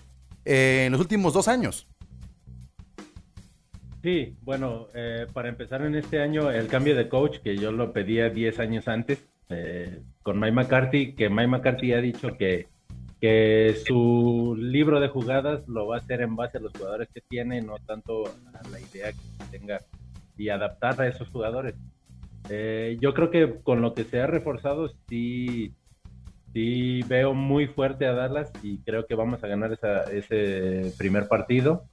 eh, 0.46 0.84
en 0.86 0.92
los 0.92 1.02
últimos 1.02 1.34
dos 1.34 1.48
años. 1.48 1.88
Sí, 4.04 4.38
bueno, 4.42 4.88
eh, 4.94 5.26
para 5.34 5.50
empezar 5.50 5.82
en 5.82 5.96
este 5.96 6.22
año, 6.22 6.52
el 6.52 6.68
cambio 6.68 6.96
de 6.96 7.10
coach, 7.10 7.40
que 7.40 7.58
yo 7.58 7.72
lo 7.72 7.92
pedía 7.92 8.30
10 8.30 8.60
años 8.60 8.88
antes, 8.88 9.26
eh, 9.50 10.02
con 10.24 10.40
Mike 10.40 10.54
McCarthy, 10.54 11.14
que 11.14 11.30
Mike 11.30 11.48
McCarthy 11.48 11.94
ha 11.94 12.02
dicho 12.02 12.38
que, 12.38 12.68
que 13.20 13.76
su 13.86 14.56
libro 14.60 15.00
de 15.00 15.08
jugadas 15.08 15.68
lo 15.68 15.88
va 15.88 15.96
a 15.96 16.00
hacer 16.00 16.22
en 16.22 16.36
base 16.36 16.58
a 16.58 16.62
los 16.62 16.72
jugadores 16.74 17.10
que 17.14 17.22
tiene, 17.22 17.62
no 17.62 17.76
tanto 17.86 18.26
a 18.26 18.70
la 18.70 18.80
idea 18.80 19.12
que 19.12 19.58
tenga 19.58 19.80
y 20.38 20.50
adaptar 20.50 21.02
a 21.02 21.08
esos 21.08 21.28
jugadores. 21.30 21.76
Eh, 22.50 22.98
yo 23.02 23.14
creo 23.14 23.32
que 23.32 23.60
con 23.64 23.82
lo 23.82 23.94
que 23.94 24.04
se 24.04 24.22
ha 24.22 24.28
reforzado, 24.28 24.90
sí, 25.10 25.74
sí 26.54 27.02
veo 27.08 27.34
muy 27.34 27.68
fuerte 27.68 28.06
a 28.06 28.14
Dallas 28.14 28.52
y 28.62 28.78
creo 28.80 29.06
que 29.06 29.16
vamos 29.16 29.44
a 29.44 29.48
ganar 29.48 29.78
ese 30.12 30.94
primer 30.98 31.28
partido. 31.28 31.86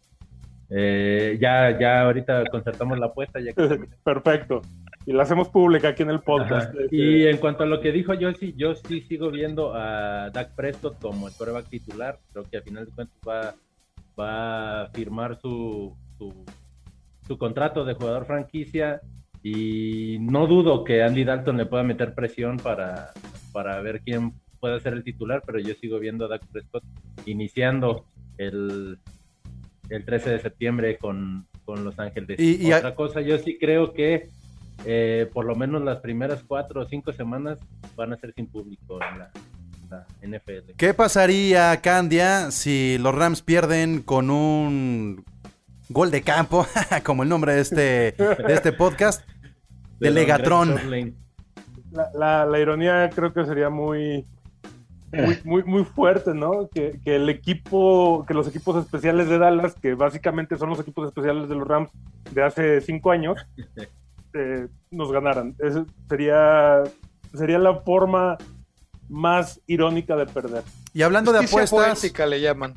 Eh, 0.71 1.39
ya, 1.41 1.79
ya 1.79 2.03
ahorita 2.03 2.45
concertamos 2.51 2.99
la 2.99 3.07
apuesta. 3.07 3.41
Ya 3.41 3.53
Perfecto. 4.05 4.63
Y 5.07 5.13
la 5.13 5.25
hacemos 5.25 5.49
pública 5.49 5.89
aquí 5.89 6.03
en 6.03 6.11
el 6.11 6.21
podcast. 6.21 6.75
Y 6.91 7.27
en 7.27 7.37
cuanto 7.37 7.65
a 7.65 7.67
lo 7.67 7.81
que 7.81 7.93
dijo 7.93 8.15
yo 8.15 8.33
sí, 8.33 8.55
yo 8.57 8.75
sí 8.75 9.03
sigo 9.03 9.31
viendo 9.31 9.75
a 9.75 10.31
Dak 10.31 10.55
Prescott 10.55 10.99
como 11.01 11.29
el 11.29 11.35
coreback 11.35 11.69
titular. 11.69 12.19
Creo 12.33 12.45
que 12.45 12.57
al 12.57 12.63
final 12.63 12.87
de 12.87 12.93
cuentas 12.93 13.19
va, 13.29 13.55
va 14.19 14.83
a 14.83 14.89
firmar 14.89 15.39
su, 15.41 15.95
su, 17.27 17.39
contrato 17.39 17.85
de 17.85 17.95
jugador 17.95 18.25
franquicia. 18.25 19.03
Y 19.43 20.17
no 20.21 20.47
dudo 20.47 20.85
que 20.85 21.03
Andy 21.03 21.25
Dalton 21.25 21.59
le 21.59 21.67
pueda 21.67 21.83
meter 21.83 22.15
presión 22.15 22.57
para, 22.57 23.11
para 23.53 23.79
ver 23.83 24.01
quién 24.01 24.33
puede 24.59 24.81
ser 24.81 24.95
el 24.95 25.05
titular, 25.05 25.43
pero 25.45 25.59
yo 25.59 25.75
sigo 25.75 25.99
viendo 25.99 26.25
a 26.25 26.29
Dak 26.29 26.47
Prescott 26.51 26.83
iniciando 27.27 28.07
el, 28.39 28.99
el 29.91 30.05
13 30.05 30.31
de 30.31 30.39
septiembre 30.39 30.97
con, 30.97 31.47
Los 31.67 31.99
Ángeles. 31.99 32.39
Y, 32.41 32.73
Otra 32.73 32.95
cosa, 32.95 33.21
yo 33.21 33.39
sí 33.39 33.59
creo 33.59 33.93
que 33.93 34.31
eh, 34.85 35.31
por 35.33 35.45
lo 35.45 35.55
menos 35.55 35.83
las 35.83 35.99
primeras 36.01 36.43
cuatro 36.43 36.83
o 36.83 36.87
cinco 36.87 37.13
semanas 37.13 37.59
van 37.97 38.13
a 38.13 38.17
ser 38.17 38.35
sin 38.35 38.47
público 38.47 38.99
en 39.03 39.19
la, 39.19 39.31
NFL. 40.23 40.73
¿Qué 40.77 40.93
pasaría, 40.93 41.81
Candia, 41.81 42.51
si 42.51 42.99
los 42.99 43.15
Rams 43.15 43.43
pierden 43.43 44.03
con 44.03 44.29
un 44.29 45.25
gol 45.89 46.11
de 46.11 46.23
campo, 46.23 46.67
como 47.05 47.23
el 47.23 47.29
nombre 47.29 47.55
de 47.55 47.61
este, 47.61 47.81
de 48.13 48.55
este 48.55 48.73
podcast, 48.73 49.29
de, 50.01 50.11
Legatron? 50.11 51.15
La, 52.13 52.45
la, 52.45 52.59
ironía 52.59 53.09
creo 53.15 53.33
que 53.33 53.45
sería 53.45 53.71
muy, 53.71 54.27
muy, 55.45 55.63
muy, 55.63 55.85
fuerte, 55.85 56.35
¿no? 56.35 56.69
Que, 56.69 56.99
el 57.05 57.29
equipo, 57.29 58.25
que 58.27 58.35
los 58.35 58.49
equipos 58.49 58.85
especiales 58.85 59.29
de 59.29 59.39
Dallas, 59.39 59.75
que 59.75 59.95
básicamente 59.95 60.57
son 60.57 60.71
los 60.71 60.81
equipos 60.81 61.07
especiales 61.07 61.49
de 61.49 61.55
los 61.55 61.67
Rams 61.67 61.91
de 62.33 62.43
hace 62.43 62.81
cinco 62.81 63.11
años, 63.13 63.47
eh, 64.35 64.69
nos 64.91 65.13
ganaran. 65.13 65.57
sería, 66.09 66.83
sería 67.33 67.59
la 67.59 67.81
forma 67.81 68.37
más 69.09 69.61
irónica 69.67 70.17
de 70.17 70.27
perder. 70.27 70.63
Y 70.93 71.03
hablando 71.03 71.33
de 71.33 71.41
apuestas. 71.41 72.03
le 72.29 72.41
llaman. 72.41 72.77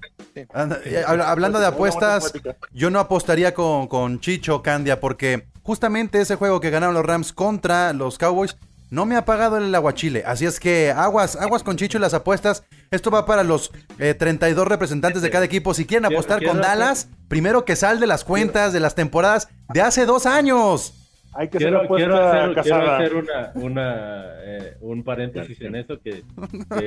Hablando 0.53 1.59
de 1.59 1.65
apuestas, 1.65 2.33
yo 2.71 2.89
no 2.89 2.99
apostaría 2.99 3.53
con, 3.53 3.87
con 3.87 4.19
Chicho 4.19 4.61
Candia, 4.61 4.99
porque 4.99 5.47
justamente 5.63 6.21
ese 6.21 6.35
juego 6.35 6.59
que 6.59 6.69
ganaron 6.69 6.95
los 6.95 7.05
Rams 7.05 7.33
contra 7.33 7.93
los 7.93 8.17
Cowboys 8.17 8.57
no 8.89 9.05
me 9.05 9.15
ha 9.17 9.25
pagado 9.25 9.57
el 9.57 9.73
aguachile. 9.73 10.23
Así 10.25 10.45
es 10.45 10.59
que 10.59 10.91
aguas, 10.91 11.35
aguas 11.35 11.63
con 11.63 11.75
Chicho 11.75 11.97
y 11.97 12.01
las 12.01 12.13
apuestas. 12.13 12.63
Esto 12.89 13.11
va 13.11 13.25
para 13.25 13.43
los 13.43 13.71
32 13.97 14.65
eh, 14.65 14.69
representantes 14.69 15.21
de 15.21 15.29
cada 15.29 15.45
equipo. 15.45 15.73
Si 15.73 15.85
quieren 15.85 16.05
apostar 16.05 16.43
con 16.43 16.61
Dallas, 16.61 17.09
primero 17.27 17.65
que 17.65 17.75
sal 17.75 17.99
de 17.99 18.07
las 18.07 18.23
cuentas 18.23 18.71
de 18.73 18.79
las 18.79 18.95
temporadas 18.95 19.49
de 19.73 19.81
hace 19.81 20.05
dos 20.05 20.25
años. 20.25 20.93
Hay 21.33 21.49
que 21.49 21.57
quiero, 21.59 21.81
hacer, 21.81 23.15
una, 23.55 24.25
eh, 24.43 24.77
un 24.81 25.03
paréntesis 25.03 25.61
en 25.61 25.75
eso, 25.75 25.99
que, 26.01 26.23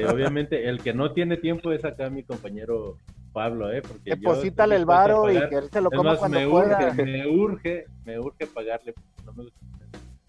obviamente 0.07 0.69
el 0.69 0.81
que 0.81 0.93
no 0.93 1.13
tiene 1.13 1.37
tiempo 1.37 1.73
es 1.73 1.85
acá 1.85 2.11
mi 2.11 2.25
compañero 2.25 2.97
Pablo, 3.33 3.73
¿eh? 3.73 3.81
Porque 3.83 4.11
Deposítale 4.11 4.75
el 4.77 4.87
varo 4.87 5.31
y 5.31 5.39
que 5.49 5.55
él 5.55 5.71
se 5.71 5.81
lo 5.81 5.91
coma 5.91 6.17
cuando 6.17 6.41
me 6.41 6.49
pueda. 6.49 6.93
me 6.95 7.27
urge, 7.27 7.85
me 8.05 8.19
urge 8.19 8.47
pagarle. 8.49 8.95
No 9.25 9.33
me 9.33 9.45
gusta 9.45 9.61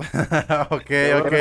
ok, 0.70 0.92
ok. 1.22 1.34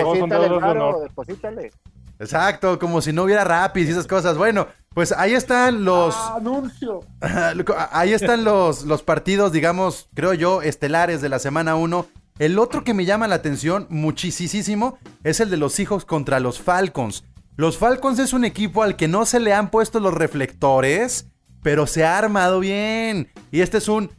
Exacto, 2.19 2.79
como 2.79 3.01
si 3.01 3.13
no 3.13 3.25
hubiera 3.25 3.45
rapis 3.45 3.89
y 3.89 3.93
esas 3.93 4.07
cosas. 4.07 4.37
Bueno, 4.37 4.67
pues 4.93 5.13
ahí 5.13 5.33
están 5.33 5.85
los. 5.85 6.15
Ah, 6.15 6.35
anuncio. 6.37 7.01
ahí 7.93 8.13
están 8.13 8.45
los, 8.45 8.85
los 8.85 9.03
partidos, 9.03 9.53
digamos, 9.53 10.09
creo 10.15 10.35
yo, 10.35 10.61
estelares 10.61 11.23
de 11.23 11.31
la 11.31 11.39
semana 11.39 11.77
1. 11.77 12.07
El 12.41 12.59
otro 12.59 12.85
que 12.85 12.95
me 12.95 13.05
llama 13.05 13.29
la 13.29 13.35
atención 13.35 13.87
muchísimo 13.91 14.99
es 15.25 15.41
el 15.41 15.51
de 15.51 15.59
los 15.59 15.79
hijos 15.79 16.07
contra 16.07 16.41
los 16.41 16.59
Falcons. 16.59 17.23
Los 17.55 17.77
Falcons 17.77 18.19
es 18.19 18.33
un 18.33 18.47
equipo 18.47 18.83
al 18.83 18.97
que 18.97 19.09
no 19.09 19.27
se 19.27 19.41
le 19.41 19.53
han 19.53 19.71
puesto 19.71 20.01
los 20.01 20.15
reflectores, 20.15 21.29
pero 21.63 21.87
se 21.87 22.03
ha 22.03 22.17
armado 22.17 22.59
bien. 22.59 23.29
Y 23.53 23.61
este 23.61 23.77
es 23.77 23.89
un 23.89 24.11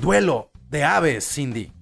duelo 0.00 0.52
de 0.68 0.84
aves, 0.84 1.28
Cindy. 1.28 1.72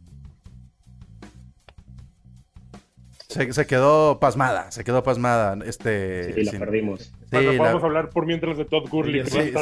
Se, 3.29 3.67
quedó 3.67 4.19
pasmada, 4.21 4.73
se 4.73 4.85
quedó 4.85 5.03
pasmada. 5.03 5.59
Este, 5.67 6.33
sí, 6.33 6.45
la 6.45 6.53
perdimos. 6.53 7.13
Sí, 7.31 7.59
vamos 7.59 7.83
a 7.83 7.87
hablar 7.87 8.09
por 8.09 8.25
mientras 8.25 8.57
de 8.57 8.65
Todd 8.65 8.89
Gurley. 8.89 9.23
Sí, 9.27 9.53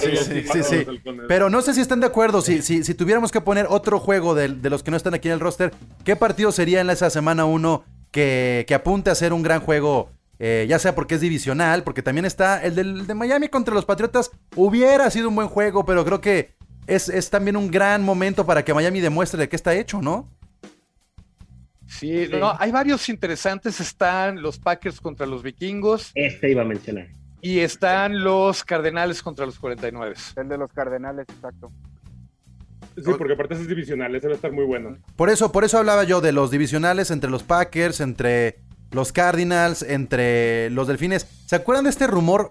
sí, 0.52 0.62
sí, 0.62 0.86
Pero 1.26 1.50
no 1.50 1.62
sé 1.62 1.74
si 1.74 1.80
están 1.80 2.00
de 2.00 2.06
acuerdo. 2.06 2.40
Si, 2.40 2.62
si, 2.62 2.84
si 2.84 2.94
tuviéramos 2.94 3.32
que 3.32 3.40
poner 3.40 3.66
otro 3.68 3.98
juego 3.98 4.34
de, 4.34 4.48
los 4.48 4.84
que 4.84 4.92
no 4.92 4.96
están 4.96 5.14
aquí 5.14 5.28
en 5.28 5.34
el 5.34 5.40
roster, 5.40 5.72
¿qué 6.04 6.14
partido 6.14 6.52
sería 6.52 6.80
en 6.80 6.90
esa 6.90 7.10
semana 7.10 7.44
1 7.44 7.84
que, 8.12 8.64
que, 8.68 8.74
apunte 8.74 9.10
a 9.10 9.16
ser 9.16 9.32
un 9.32 9.42
gran 9.42 9.60
juego? 9.60 10.10
Eh, 10.38 10.66
ya 10.68 10.78
sea 10.78 10.94
porque 10.94 11.16
es 11.16 11.20
divisional, 11.20 11.82
porque 11.82 12.02
también 12.02 12.24
está 12.24 12.62
el 12.62 12.74
del, 12.74 13.06
de 13.06 13.14
Miami 13.14 13.48
contra 13.48 13.74
los 13.74 13.84
Patriotas. 13.84 14.30
Hubiera 14.54 15.10
sido 15.10 15.28
un 15.28 15.34
buen 15.34 15.48
juego, 15.48 15.84
pero 15.84 16.04
creo 16.04 16.20
que 16.20 16.50
es, 16.86 17.08
es 17.08 17.30
también 17.30 17.56
un 17.56 17.70
gran 17.70 18.04
momento 18.04 18.46
para 18.46 18.64
que 18.64 18.74
Miami 18.74 19.00
demuestre 19.00 19.40
de 19.40 19.48
qué 19.48 19.56
está 19.56 19.74
hecho, 19.74 20.00
¿no? 20.00 20.28
Sí, 21.88 22.28
no, 22.30 22.54
hay 22.58 22.70
varios 22.70 23.08
interesantes. 23.08 23.80
Están 23.80 24.42
los 24.42 24.58
Packers 24.58 25.00
contra 25.00 25.26
los 25.26 25.42
Vikingos. 25.42 26.12
Este 26.14 26.50
iba 26.50 26.62
a 26.62 26.64
mencionar. 26.64 27.08
Y 27.40 27.60
están 27.60 28.24
los 28.24 28.64
Cardenales 28.64 29.22
contra 29.22 29.46
los 29.46 29.58
49. 29.58 30.14
El 30.36 30.48
de 30.48 30.58
los 30.58 30.72
Cardenales, 30.72 31.26
exacto. 31.28 31.70
Sí, 32.96 33.12
porque 33.18 33.34
aparte 33.34 33.54
es 33.54 33.68
divisional, 33.68 34.14
ese 34.14 34.26
va 34.26 34.32
a 34.32 34.36
estar 34.36 34.52
muy 34.52 34.64
bueno. 34.64 34.96
Por 35.16 35.28
eso, 35.28 35.52
por 35.52 35.64
eso 35.64 35.78
hablaba 35.78 36.04
yo 36.04 36.20
de 36.22 36.32
los 36.32 36.50
divisionales 36.50 37.10
entre 37.10 37.30
los 37.30 37.42
Packers, 37.42 38.00
entre 38.00 38.60
los 38.90 39.12
Cardinals, 39.12 39.82
entre 39.82 40.70
los 40.70 40.88
Delfines. 40.88 41.26
¿Se 41.46 41.56
acuerdan 41.56 41.84
de 41.84 41.90
este 41.90 42.06
rumor 42.06 42.50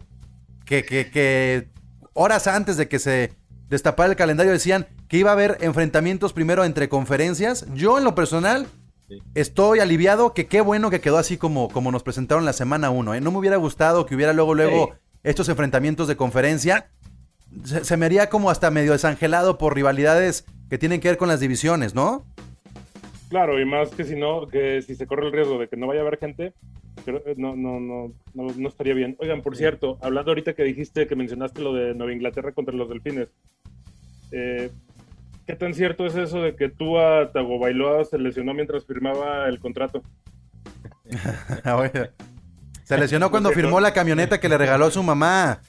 que, 0.65 0.84
que, 0.84 1.10
que 1.10 1.69
horas 2.13 2.45
antes 2.45 2.78
de 2.78 2.88
que 2.88 3.00
se 3.00 3.34
destapara 3.69 4.12
el 4.12 4.15
calendario 4.15 4.52
decían 4.52 4.88
que 5.08 5.17
iba 5.17 5.32
a 5.32 5.34
haber 5.34 5.58
enfrentamientos 5.62 6.32
primero 6.34 6.63
entre 6.63 6.89
conferencias? 6.89 7.65
Yo 7.74 7.98
en 7.98 8.04
lo 8.04 8.13
personal 8.13 8.67
Estoy 9.36 9.80
aliviado 9.80 10.34
que 10.34 10.48
qué 10.48 10.62
bueno 10.62 10.89
que 10.89 11.02
quedó 11.02 11.18
así 11.18 11.38
como, 11.38 11.70
como 11.70 11.91
nos 11.91 12.04
presentaron 12.04 12.46
la 12.46 12.54
semana 12.54 12.89
1. 12.89 13.15
¿eh? 13.15 13.22
No 13.22 13.32
me 13.32 13.38
hubiera 13.38 13.58
gustado 13.58 14.06
que 14.06 14.15
hubiera 14.15 14.34
luego, 14.34 14.56
luego 14.56 14.96
estos 15.24 15.50
enfrentamientos 15.50 16.08
de 16.08 16.15
conferencia, 16.15 16.89
se, 17.63 17.98
me 17.98 18.06
haría 18.06 18.30
como 18.30 18.50
hasta 18.50 18.72
medio 18.72 18.91
desangelado 18.91 19.58
por 19.58 19.76
rivalidades 19.76 20.46
que 20.70 20.78
tienen 20.78 21.00
que 21.00 21.10
ver 21.10 21.18
con 21.18 21.28
las 21.28 21.39
divisiones, 21.39 21.96
¿no? 21.96 22.26
Claro, 23.30 23.60
y 23.60 23.65
más 23.65 23.89
que 23.89 24.04
si 24.04 24.15
no, 24.15 24.48
que 24.48 24.82
si 24.82 24.96
se 24.96 25.08
corre 25.08 25.28
el 25.28 25.34
riesgo 25.34 25.58
de 25.58 25.68
que 25.68 25.78
no 25.78 25.88
vaya 25.88 26.02
a 26.02 26.04
haber 26.04 26.20
gente, 26.20 26.54
eh, 27.06 27.36
no, 27.38 27.56
no, 27.56 27.80
no, 27.80 28.13
no, 28.34 28.68
estaría 28.70 28.94
bien. 28.94 29.15
Oigan, 29.20 29.41
por 29.41 29.56
cierto, 29.56 29.98
hablando 30.02 30.32
ahorita 30.32 30.54
que 30.54 30.63
dijiste, 30.63 31.08
que 31.08 31.15
mencionaste 31.15 31.62
lo 31.62 31.74
de 31.74 31.94
Nueva 31.94 32.13
Inglaterra 32.13 32.52
contra 32.52 32.76
los 32.76 32.89
Delfines, 32.89 33.30
eh, 34.32 34.72
¿qué 35.45 35.55
tan 35.55 35.73
cierto 35.73 36.05
es 36.05 36.15
eso 36.15 36.41
de 36.41 36.55
que 36.55 36.69
tú 36.69 36.99
a 36.99 37.31
Tagovailoa 37.31 38.05
se 38.05 38.17
lesionó 38.17 38.53
mientras 38.53 38.86
firmaba 38.86 39.47
el 39.47 39.60
contrato? 39.60 40.01
se 42.84 42.97
lesionó 42.97 43.31
cuando 43.31 43.51
firmó 43.51 43.79
la 43.79 43.93
camioneta 43.93 44.39
que 44.39 44.49
le 44.49 44.58
regaló 44.58 44.89
su 44.91 45.03
mamá. 45.03 45.62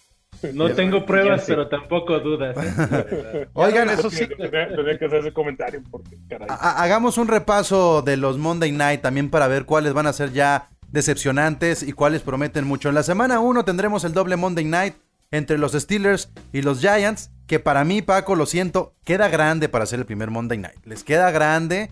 No 0.53 0.71
tengo 0.73 1.07
pruebas, 1.07 1.45
pero 1.47 1.69
tampoco 1.69 2.19
dudas. 2.21 2.57
¿eh? 2.59 3.49
Oigan, 3.55 3.89
eso 3.89 4.11
sí. 4.11 4.27
Tenía, 4.27 4.99
que 4.99 5.07
hacer 5.07 5.21
ese 5.21 5.33
comentario 5.33 5.83
porque, 5.91 6.17
Hagamos 6.49 7.19
un 7.19 7.29
repaso 7.29 8.03
de 8.03 8.17
los 8.17 8.39
Monday 8.39 8.73
Night 8.73 9.01
también 9.01 9.31
para 9.31 9.49
ver 9.49 9.65
cuáles 9.65 9.95
van 9.95 10.07
a 10.07 10.13
ser 10.13 10.33
ya 10.33 10.69
decepcionantes 10.89 11.83
y 11.83 11.93
cuáles 11.93 12.23
prometen 12.23 12.67
mucho. 12.67 12.89
En 12.89 12.95
la 12.95 13.03
semana 13.03 13.41
1 13.41 13.65
tendremos 13.65 14.05
el 14.05 14.13
doble 14.13 14.37
Monday 14.37 14.65
Night 14.65 14.95
entre 15.31 15.59
los 15.59 15.73
Steelers 15.73 16.31
y 16.53 16.63
los 16.63 16.81
Giants, 16.81 17.31
que 17.47 17.61
para 17.61 17.85
mí, 17.85 18.03
Paco, 18.03 18.35
lo 18.35 18.47
siento, 18.47 18.95
queda 19.05 19.29
grande 19.29 19.69
para 19.69 19.87
ser 19.87 20.01
el 20.01 20.07
primer 20.07 20.31
Monday 20.31 20.59
Night. 20.59 20.85
Les 20.85 21.05
queda 21.05 21.31
grande. 21.31 21.91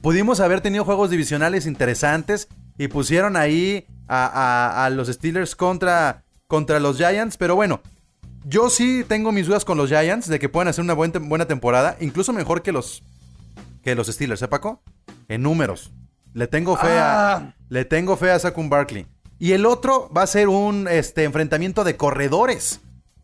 Pudimos 0.00 0.40
haber 0.40 0.60
tenido 0.60 0.84
juegos 0.84 1.10
divisionales 1.10 1.66
interesantes 1.66 2.48
y 2.76 2.88
pusieron 2.88 3.36
ahí 3.36 3.86
a, 4.08 4.84
a 4.84 4.90
los 4.90 5.08
Steelers 5.08 5.54
contra 5.54 6.24
contra 6.52 6.80
los 6.80 6.98
Giants, 6.98 7.38
pero 7.38 7.56
bueno, 7.56 7.80
yo 8.44 8.68
sí 8.68 9.06
tengo 9.08 9.32
mis 9.32 9.46
dudas 9.46 9.64
con 9.64 9.78
los 9.78 9.88
Giants 9.88 10.28
de 10.28 10.38
que 10.38 10.50
puedan 10.50 10.68
hacer 10.68 10.84
una 10.84 10.92
buena, 10.92 11.18
buena 11.18 11.46
temporada, 11.46 11.96
incluso 11.98 12.34
mejor 12.34 12.60
que 12.60 12.72
los 12.72 13.02
que 13.82 13.94
los 13.94 14.08
Steelers, 14.08 14.42
¿eh, 14.42 14.48
Paco? 14.48 14.82
En 15.28 15.42
números. 15.42 15.92
Le 16.34 16.48
tengo 16.48 16.76
fe 16.76 16.98
a 16.98 17.32
ah. 17.32 17.54
le 17.70 17.86
tengo 17.86 18.18
fe 18.18 18.32
a 18.32 18.38
Saquon 18.38 18.68
Barkley. 18.68 19.06
Y 19.38 19.52
el 19.52 19.64
otro 19.64 20.10
va 20.14 20.24
a 20.24 20.26
ser 20.26 20.48
un 20.48 20.88
este 20.88 21.24
enfrentamiento 21.24 21.84
de 21.84 21.96
corredores. 21.96 22.82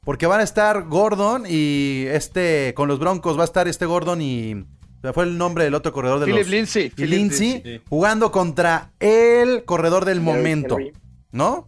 Porque 0.09 0.27
van 0.27 0.41
a 0.41 0.43
estar 0.43 0.85
Gordon 0.85 1.45
y 1.47 2.07
este 2.07 2.73
con 2.75 2.89
los 2.89 2.99
Broncos 2.99 3.37
va 3.37 3.43
a 3.43 3.45
estar 3.45 3.69
este 3.69 3.85
Gordon 3.85 4.23
y 4.23 4.65
fue 5.13 5.25
el 5.25 5.37
nombre 5.37 5.65
del 5.65 5.75
otro 5.75 5.93
corredor 5.93 6.21
de 6.21 6.25
Philip 6.25 6.41
los 6.41 6.49
Lindsay, 6.49 6.93
y 6.97 7.05
Lindsay 7.05 7.83
jugando 7.91 8.33
contra 8.33 8.93
el 9.01 9.67
corredor 9.67 10.07
del 10.07 10.23
momento, 10.23 10.79
¿no? 11.31 11.67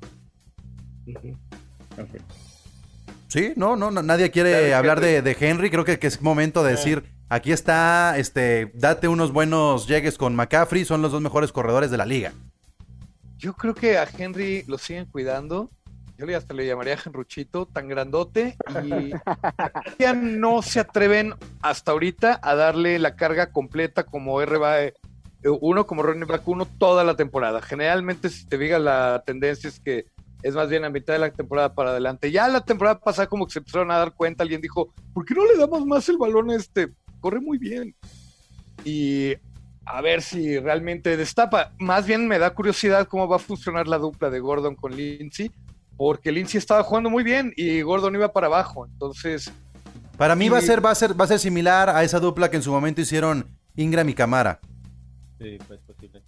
Sí, 3.28 3.52
no, 3.56 3.76
no, 3.76 3.90
nadie 3.90 4.30
quiere 4.30 4.72
hablar 4.72 5.00
de, 5.00 5.36
Henry. 5.38 5.68
Creo 5.68 5.84
que, 5.84 5.98
es 6.00 6.22
momento 6.22 6.64
de 6.64 6.70
decir, 6.70 7.04
aquí 7.28 7.52
está, 7.52 8.16
este, 8.16 8.72
date 8.72 9.06
unos 9.06 9.34
buenos 9.34 9.86
llegues 9.86 10.16
con 10.16 10.34
McCaffrey, 10.34 10.86
son 10.86 11.02
los 11.02 11.12
dos 11.12 11.20
mejores 11.20 11.52
corredores 11.52 11.90
de 11.90 11.98
la 11.98 12.06
liga. 12.06 12.32
Yo 13.36 13.52
creo 13.52 13.74
que 13.74 13.98
a 13.98 14.08
Henry 14.16 14.64
lo 14.66 14.78
siguen 14.78 15.04
cuidando. 15.04 15.70
Yo 16.26 16.36
hasta 16.36 16.54
le 16.54 16.66
llamaría 16.66 16.98
Henruchito, 17.04 17.66
tan 17.66 17.88
grandote, 17.88 18.56
y 18.84 20.04
no 20.14 20.62
se 20.62 20.80
atreven 20.80 21.34
hasta 21.62 21.92
ahorita 21.92 22.40
a 22.42 22.54
darle 22.54 22.98
la 22.98 23.16
carga 23.16 23.52
completa 23.52 24.04
como 24.04 24.44
RBA 24.44 24.84
eh, 24.84 24.94
uno, 25.60 25.86
como 25.86 26.02
running 26.02 26.28
back 26.28 26.46
uno, 26.46 26.66
toda 26.66 27.04
la 27.04 27.16
temporada. 27.16 27.62
Generalmente, 27.62 28.28
si 28.28 28.46
te 28.46 28.58
diga 28.58 28.78
la 28.78 29.22
tendencia 29.24 29.68
es 29.68 29.80
que 29.80 30.06
es 30.42 30.54
más 30.54 30.68
bien 30.68 30.84
a 30.84 30.90
mitad 30.90 31.14
de 31.14 31.20
la 31.20 31.30
temporada 31.30 31.74
para 31.74 31.90
adelante. 31.90 32.30
Ya 32.30 32.48
la 32.48 32.64
temporada 32.64 32.98
pasada 32.98 33.28
como 33.28 33.46
que 33.46 33.52
se 33.52 33.58
empezaron 33.60 33.90
a 33.90 33.98
dar 33.98 34.14
cuenta, 34.14 34.42
alguien 34.42 34.60
dijo, 34.60 34.92
¿por 35.12 35.24
qué 35.24 35.34
no 35.34 35.46
le 35.46 35.56
damos 35.58 35.84
más 35.86 36.08
el 36.08 36.18
balón 36.18 36.50
a 36.50 36.56
este? 36.56 36.88
Corre 37.20 37.40
muy 37.40 37.58
bien. 37.58 37.94
Y 38.84 39.34
a 39.84 40.00
ver 40.00 40.22
si 40.22 40.58
realmente 40.58 41.16
destapa. 41.16 41.72
Más 41.78 42.06
bien 42.06 42.28
me 42.28 42.38
da 42.38 42.54
curiosidad 42.54 43.08
cómo 43.08 43.28
va 43.28 43.36
a 43.36 43.40
funcionar 43.40 43.88
la 43.88 43.98
dupla 43.98 44.30
de 44.30 44.40
Gordon 44.40 44.76
con 44.76 44.96
Lindsay, 44.96 45.50
porque 46.00 46.32
Lindsay 46.32 46.56
estaba 46.56 46.82
jugando 46.82 47.10
muy 47.10 47.22
bien 47.22 47.52
y 47.58 47.82
Gordon 47.82 48.14
iba 48.14 48.32
para 48.32 48.46
abajo. 48.46 48.86
Entonces... 48.86 49.52
Para 50.16 50.34
mí 50.34 50.48
va, 50.48 50.56
a 50.56 50.62
ser, 50.62 50.82
va, 50.82 50.92
a 50.92 50.94
ser, 50.94 51.18
va 51.20 51.26
a 51.26 51.28
ser 51.28 51.38
similar 51.38 51.90
a 51.90 52.02
esa 52.02 52.18
dupla 52.18 52.50
que 52.50 52.56
en 52.56 52.62
su 52.62 52.72
momento 52.72 53.02
hicieron 53.02 53.44
Ingram 53.76 54.08
y 54.08 54.14
Camara. 54.14 54.60
Sí, 55.38 55.58
pues 55.68 55.78
posible. 55.80 56.22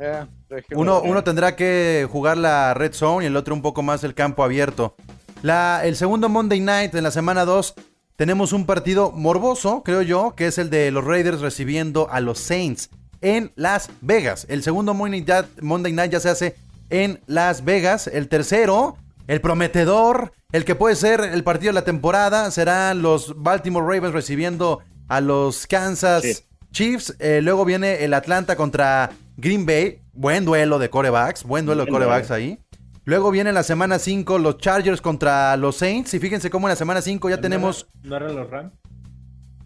Eh, 0.00 0.26
uno, 0.72 1.00
uno, 1.00 1.24
tendrá 1.24 1.56
que 1.56 2.06
jugar 2.12 2.36
la 2.36 2.74
red 2.74 2.92
zone 2.92 3.24
y 3.24 3.28
el 3.28 3.36
otro 3.36 3.54
un 3.54 3.62
poco 3.62 3.82
más 3.82 4.04
el 4.04 4.12
campo 4.12 4.44
abierto. 4.44 4.96
La, 5.40 5.80
el 5.84 5.96
segundo 5.96 6.28
Monday 6.28 6.60
Night 6.60 6.94
en 6.94 7.04
la 7.04 7.10
semana 7.10 7.46
2 7.46 7.72
tenemos 8.16 8.52
un 8.52 8.66
partido 8.66 9.12
morboso, 9.12 9.82
creo 9.82 10.02
yo, 10.02 10.34
que 10.36 10.46
es 10.46 10.58
el 10.58 10.68
de 10.68 10.90
los 10.90 11.06
Raiders 11.06 11.40
recibiendo 11.40 12.10
a 12.10 12.20
los 12.20 12.38
Saints 12.38 12.90
en 13.22 13.50
Las 13.54 13.88
Vegas. 14.02 14.44
El 14.50 14.62
segundo 14.62 14.92
Monday 14.92 15.22
Night, 15.22 15.46
Monday 15.62 15.92
Night 15.94 16.12
ya 16.12 16.20
se 16.20 16.28
hace 16.28 16.56
en 16.90 17.20
Las 17.26 17.64
Vegas. 17.64 18.06
El 18.06 18.28
tercero, 18.28 18.96
el 19.26 19.40
prometedor, 19.40 20.32
el 20.52 20.64
que 20.64 20.74
puede 20.74 20.96
ser 20.96 21.20
el 21.20 21.42
partido 21.44 21.70
de 21.70 21.74
la 21.74 21.84
temporada, 21.84 22.50
serán 22.50 23.02
los 23.02 23.40
Baltimore 23.42 23.86
Ravens 23.86 24.14
recibiendo 24.14 24.80
a 25.08 25.20
los 25.20 25.66
Kansas 25.66 26.44
Chiefs. 26.72 27.16
Eh, 27.18 27.40
luego 27.42 27.64
viene 27.64 28.04
el 28.04 28.14
Atlanta 28.14 28.56
contra 28.56 29.10
Green 29.36 29.64
Bay, 29.64 30.02
buen 30.12 30.44
duelo 30.44 30.78
de 30.78 30.90
corebacks, 30.90 31.44
buen 31.44 31.66
duelo 31.66 31.84
de 31.84 31.90
corebacks 31.90 32.30
ahí. 32.30 32.58
Luego 33.04 33.30
viene 33.30 33.52
la 33.52 33.62
semana 33.62 33.98
5 33.98 34.38
los 34.38 34.58
Chargers 34.58 35.00
contra 35.00 35.56
los 35.56 35.76
Saints. 35.76 36.14
Y 36.14 36.20
fíjense 36.20 36.50
cómo 36.50 36.68
en 36.68 36.70
la 36.70 36.76
semana 36.76 37.00
5 37.00 37.30
ya 37.30 37.40
tenemos. 37.40 37.88
¿No 38.02 38.16
eran 38.16 38.36
los 38.36 38.48
Rams? 38.48 38.72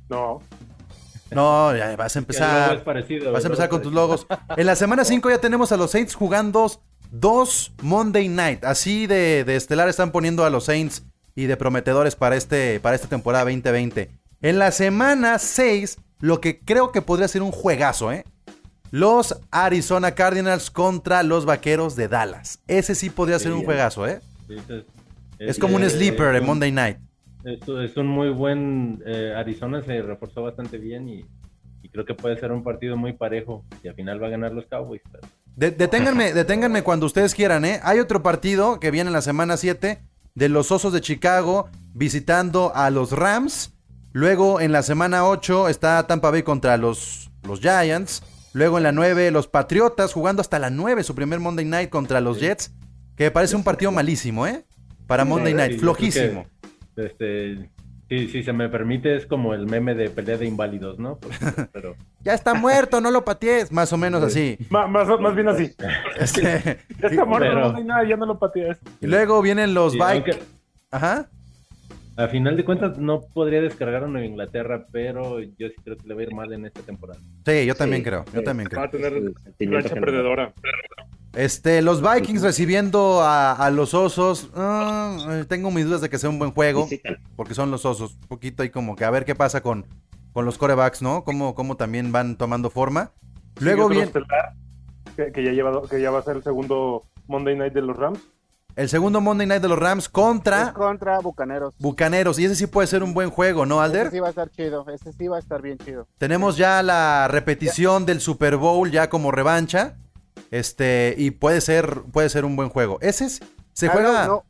No. 0.08 0.40
No, 1.30 1.76
ya 1.76 1.96
vas 1.96 2.14
a 2.14 2.18
empezar. 2.20 2.84
vas 2.84 3.44
a 3.44 3.46
empezar 3.46 3.68
con 3.68 3.82
tus 3.82 3.92
logos. 3.92 4.26
En 4.56 4.66
la 4.66 4.76
semana 4.76 5.04
5 5.04 5.30
ya 5.30 5.38
tenemos 5.38 5.72
a 5.72 5.76
los 5.76 5.90
Saints 5.90 6.14
jugando 6.14 6.70
dos 7.10 7.72
Monday 7.82 8.28
Night. 8.28 8.64
Así 8.64 9.06
de, 9.06 9.44
de, 9.44 9.56
estelar 9.56 9.88
están 9.88 10.12
poniendo 10.12 10.44
a 10.44 10.50
los 10.50 10.64
Saints 10.64 11.04
y 11.34 11.46
de 11.46 11.56
prometedores 11.56 12.16
para, 12.16 12.36
este, 12.36 12.80
para 12.80 12.96
esta 12.96 13.08
temporada 13.08 13.44
2020. 13.44 14.10
En 14.42 14.58
la 14.58 14.70
semana 14.70 15.38
6, 15.38 15.98
lo 16.20 16.40
que 16.40 16.60
creo 16.60 16.92
que 16.92 17.02
podría 17.02 17.28
ser 17.28 17.42
un 17.42 17.50
juegazo, 17.50 18.12
¿eh? 18.12 18.24
Los 18.90 19.40
Arizona 19.50 20.12
Cardinals 20.12 20.70
contra 20.70 21.22
los 21.22 21.46
Vaqueros 21.46 21.96
de 21.96 22.06
Dallas. 22.08 22.62
Ese 22.68 22.94
sí 22.94 23.10
podría 23.10 23.38
ser 23.38 23.52
un 23.52 23.64
juegazo, 23.64 24.06
¿eh? 24.06 24.20
Es, 25.38 25.58
como 25.58 25.76
un 25.76 25.82
sleeper 25.82 26.36
en 26.36 26.46
Monday 26.46 26.70
Night. 26.70 26.98
Es, 27.44 27.96
un 27.96 28.06
muy 28.06 28.30
buen. 28.30 29.02
Eh, 29.04 29.34
Arizona 29.36 29.82
se 29.82 30.00
reforzó 30.00 30.42
bastante 30.42 30.78
bien 30.78 31.08
y, 31.08 31.24
creo 31.90 32.04
que 32.04 32.14
puede 32.14 32.38
ser 32.38 32.52
un 32.52 32.62
partido 32.62 32.96
muy 32.96 33.12
parejo. 33.12 33.64
Y 33.82 33.88
al 33.88 33.94
final 33.94 34.22
va 34.22 34.28
a 34.28 34.30
ganar 34.30 34.52
los 34.52 34.66
Cowboys. 34.66 35.02
Deténganme, 35.56 36.32
deténganme 36.32 36.82
cuando 36.82 37.06
ustedes 37.06 37.34
quieran, 37.34 37.64
¿eh? 37.64 37.80
Hay 37.82 37.98
otro 37.98 38.22
partido 38.22 38.80
que 38.80 38.90
viene 38.90 39.08
en 39.08 39.14
la 39.14 39.22
semana 39.22 39.56
7 39.56 40.02
de 40.34 40.48
los 40.48 40.72
Osos 40.72 40.92
de 40.92 41.00
Chicago 41.00 41.68
visitando 41.94 42.72
a 42.74 42.90
los 42.90 43.12
Rams. 43.12 43.72
Luego 44.12 44.60
en 44.60 44.72
la 44.72 44.82
semana 44.82 45.26
8 45.26 45.68
está 45.68 46.06
Tampa 46.06 46.30
Bay 46.30 46.42
contra 46.42 46.76
los, 46.76 47.30
los 47.42 47.60
Giants. 47.60 48.22
Luego 48.52 48.76
en 48.78 48.84
la 48.84 48.92
9, 48.92 49.32
los 49.32 49.48
Patriotas 49.48 50.12
jugando 50.12 50.40
hasta 50.40 50.60
la 50.60 50.70
9, 50.70 51.02
su 51.02 51.14
primer 51.14 51.40
Monday 51.40 51.64
Night 51.64 51.90
contra 51.90 52.20
los 52.20 52.38
Jets, 52.38 52.72
que 53.16 53.24
me 53.24 53.30
parece 53.32 53.56
un 53.56 53.64
partido 53.64 53.90
malísimo, 53.90 54.46
¿eh? 54.46 54.64
Para 55.08 55.24
Monday 55.24 55.54
Night, 55.54 55.80
flojísimo. 55.80 56.46
este, 56.96 57.68
si 58.28 58.42
se 58.42 58.52
me 58.52 58.68
permite, 58.68 59.16
es 59.16 59.26
como 59.26 59.54
el 59.54 59.66
meme 59.66 59.94
de 59.94 60.10
pelea 60.10 60.36
de 60.36 60.46
inválidos, 60.46 60.98
¿no? 60.98 61.18
Pero... 61.72 61.96
ya 62.20 62.34
está 62.34 62.54
muerto, 62.54 63.00
no 63.00 63.10
lo 63.10 63.24
patees, 63.24 63.72
más 63.72 63.92
o 63.92 63.96
menos 63.96 64.22
así. 64.22 64.58
más, 64.70 64.88
más, 64.88 65.34
bien 65.34 65.48
así. 65.48 65.74
Este, 66.18 66.78
ya 67.00 67.08
está 67.08 67.24
muerto, 67.24 67.72
no 67.72 67.76
hay 67.76 67.84
nada, 67.84 68.08
ya 68.08 68.16
no 68.16 68.26
lo 68.26 68.38
patees. 68.38 68.78
Y 69.00 69.06
luego 69.06 69.42
vienen 69.42 69.74
los 69.74 69.94
Vikings. 69.94 70.38
Ajá. 70.90 71.28
A 72.16 72.28
final 72.28 72.56
de 72.56 72.64
cuentas, 72.64 72.96
no 72.98 73.22
podría 73.22 73.60
descargar 73.60 74.04
a 74.04 74.06
Nueva 74.06 74.26
Inglaterra, 74.26 74.86
pero 74.92 75.40
yo 75.40 75.68
sí 75.68 75.74
creo 75.82 75.96
que 75.96 76.06
le 76.06 76.14
va 76.14 76.20
a 76.20 76.24
ir 76.24 76.34
mal 76.34 76.52
en 76.52 76.64
esta 76.64 76.80
temporada. 76.82 77.18
Sí, 77.44 77.66
yo 77.66 77.74
también 77.74 78.04
creo. 78.04 78.24
Yo 78.32 78.42
también 78.42 78.68
creo. 78.68 78.80
Va 78.80 78.86
a 78.86 78.90
tener 78.90 79.32
racha 79.72 79.94
perdedora. 79.96 80.52
Este, 81.34 81.82
los 81.82 82.00
Vikings 82.00 82.42
recibiendo 82.42 83.20
a, 83.22 83.68
los 83.72 83.94
osos. 83.94 84.50
Ah, 84.54 85.42
tengo 85.48 85.72
mis 85.72 85.86
dudas 85.86 86.00
de 86.00 86.08
que 86.08 86.18
sea 86.18 86.30
un 86.30 86.38
buen 86.38 86.52
juego. 86.52 86.86
Porque 87.34 87.54
son 87.54 87.72
los 87.72 87.84
osos. 87.84 88.14
Un 88.14 88.28
poquito 88.28 88.62
ahí 88.62 88.70
como 88.70 88.94
que 88.94 89.04
a 89.04 89.10
ver 89.10 89.24
qué 89.24 89.34
pasa 89.34 89.60
con, 89.60 89.84
con 90.32 90.44
los 90.44 90.56
corebacks, 90.56 91.02
¿no? 91.02 91.24
Cómo, 91.24 91.56
cómo 91.56 91.76
también 91.76 92.12
van 92.12 92.36
tomando 92.36 92.70
forma. 92.70 93.10
Luego 93.60 93.88
viene. 93.88 94.12
Que, 95.16 95.32
que, 95.32 95.44
ya 95.44 95.50
lleva, 95.50 95.82
que 95.88 96.00
ya 96.00 96.12
va 96.12 96.20
a 96.20 96.22
ser 96.22 96.36
el 96.36 96.42
segundo 96.44 97.04
Monday 97.26 97.56
Night 97.56 97.72
de 97.72 97.82
los 97.82 97.96
Rams. 97.96 98.20
El 98.76 98.88
segundo 98.88 99.20
Monday 99.20 99.46
Night 99.46 99.62
de 99.62 99.68
los 99.68 99.78
Rams 99.78 100.08
contra. 100.08 100.72
contra 100.72 101.20
Bucaneros. 101.20 101.74
Bucaneros. 101.78 102.38
Y 102.40 102.44
ese 102.44 102.56
sí 102.56 102.66
puede 102.66 102.88
ser 102.88 103.04
un 103.04 103.14
buen 103.14 103.30
juego, 103.30 103.66
¿no, 103.66 103.80
Alder? 103.80 104.08
Ese 104.08 104.16
sí 104.16 104.20
va 104.20 104.26
a 104.26 104.30
estar 104.30 104.50
chido. 104.50 104.84
Ese 104.88 105.12
sí 105.12 105.28
va 105.28 105.36
a 105.36 105.38
estar 105.38 105.62
bien 105.62 105.78
chido. 105.78 106.08
Tenemos 106.18 106.56
ya 106.56 106.82
la 106.82 107.28
repetición 107.28 108.04
del 108.04 108.20
Super 108.20 108.56
Bowl 108.56 108.90
ya 108.90 109.08
como 109.08 109.30
revancha. 109.30 109.94
Este, 110.50 111.14
y 111.16 111.30
puede 111.30 111.60
ser, 111.60 112.02
puede 112.12 112.28
ser 112.28 112.44
un 112.44 112.56
buen 112.56 112.68
juego. 112.68 112.98
Ese 113.00 113.26
es, 113.26 113.40
se 113.72 113.86
ah, 113.86 113.90
juega. 113.92 114.42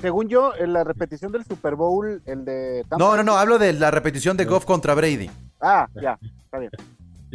según 0.00 0.28
yo, 0.28 0.52
en 0.58 0.72
la 0.72 0.82
repetición 0.82 1.30
del 1.32 1.44
Super 1.44 1.74
Bowl, 1.74 2.22
el 2.24 2.44
de 2.46 2.84
Tampa. 2.88 3.04
No, 3.04 3.16
no, 3.16 3.22
no, 3.22 3.36
hablo 3.36 3.58
de 3.58 3.74
la 3.74 3.90
repetición 3.90 4.38
de 4.38 4.46
Goff 4.46 4.64
contra 4.64 4.94
Brady. 4.94 5.30
Ah, 5.60 5.86
ya, 5.94 6.18
está 6.44 6.58
bien. 6.58 6.70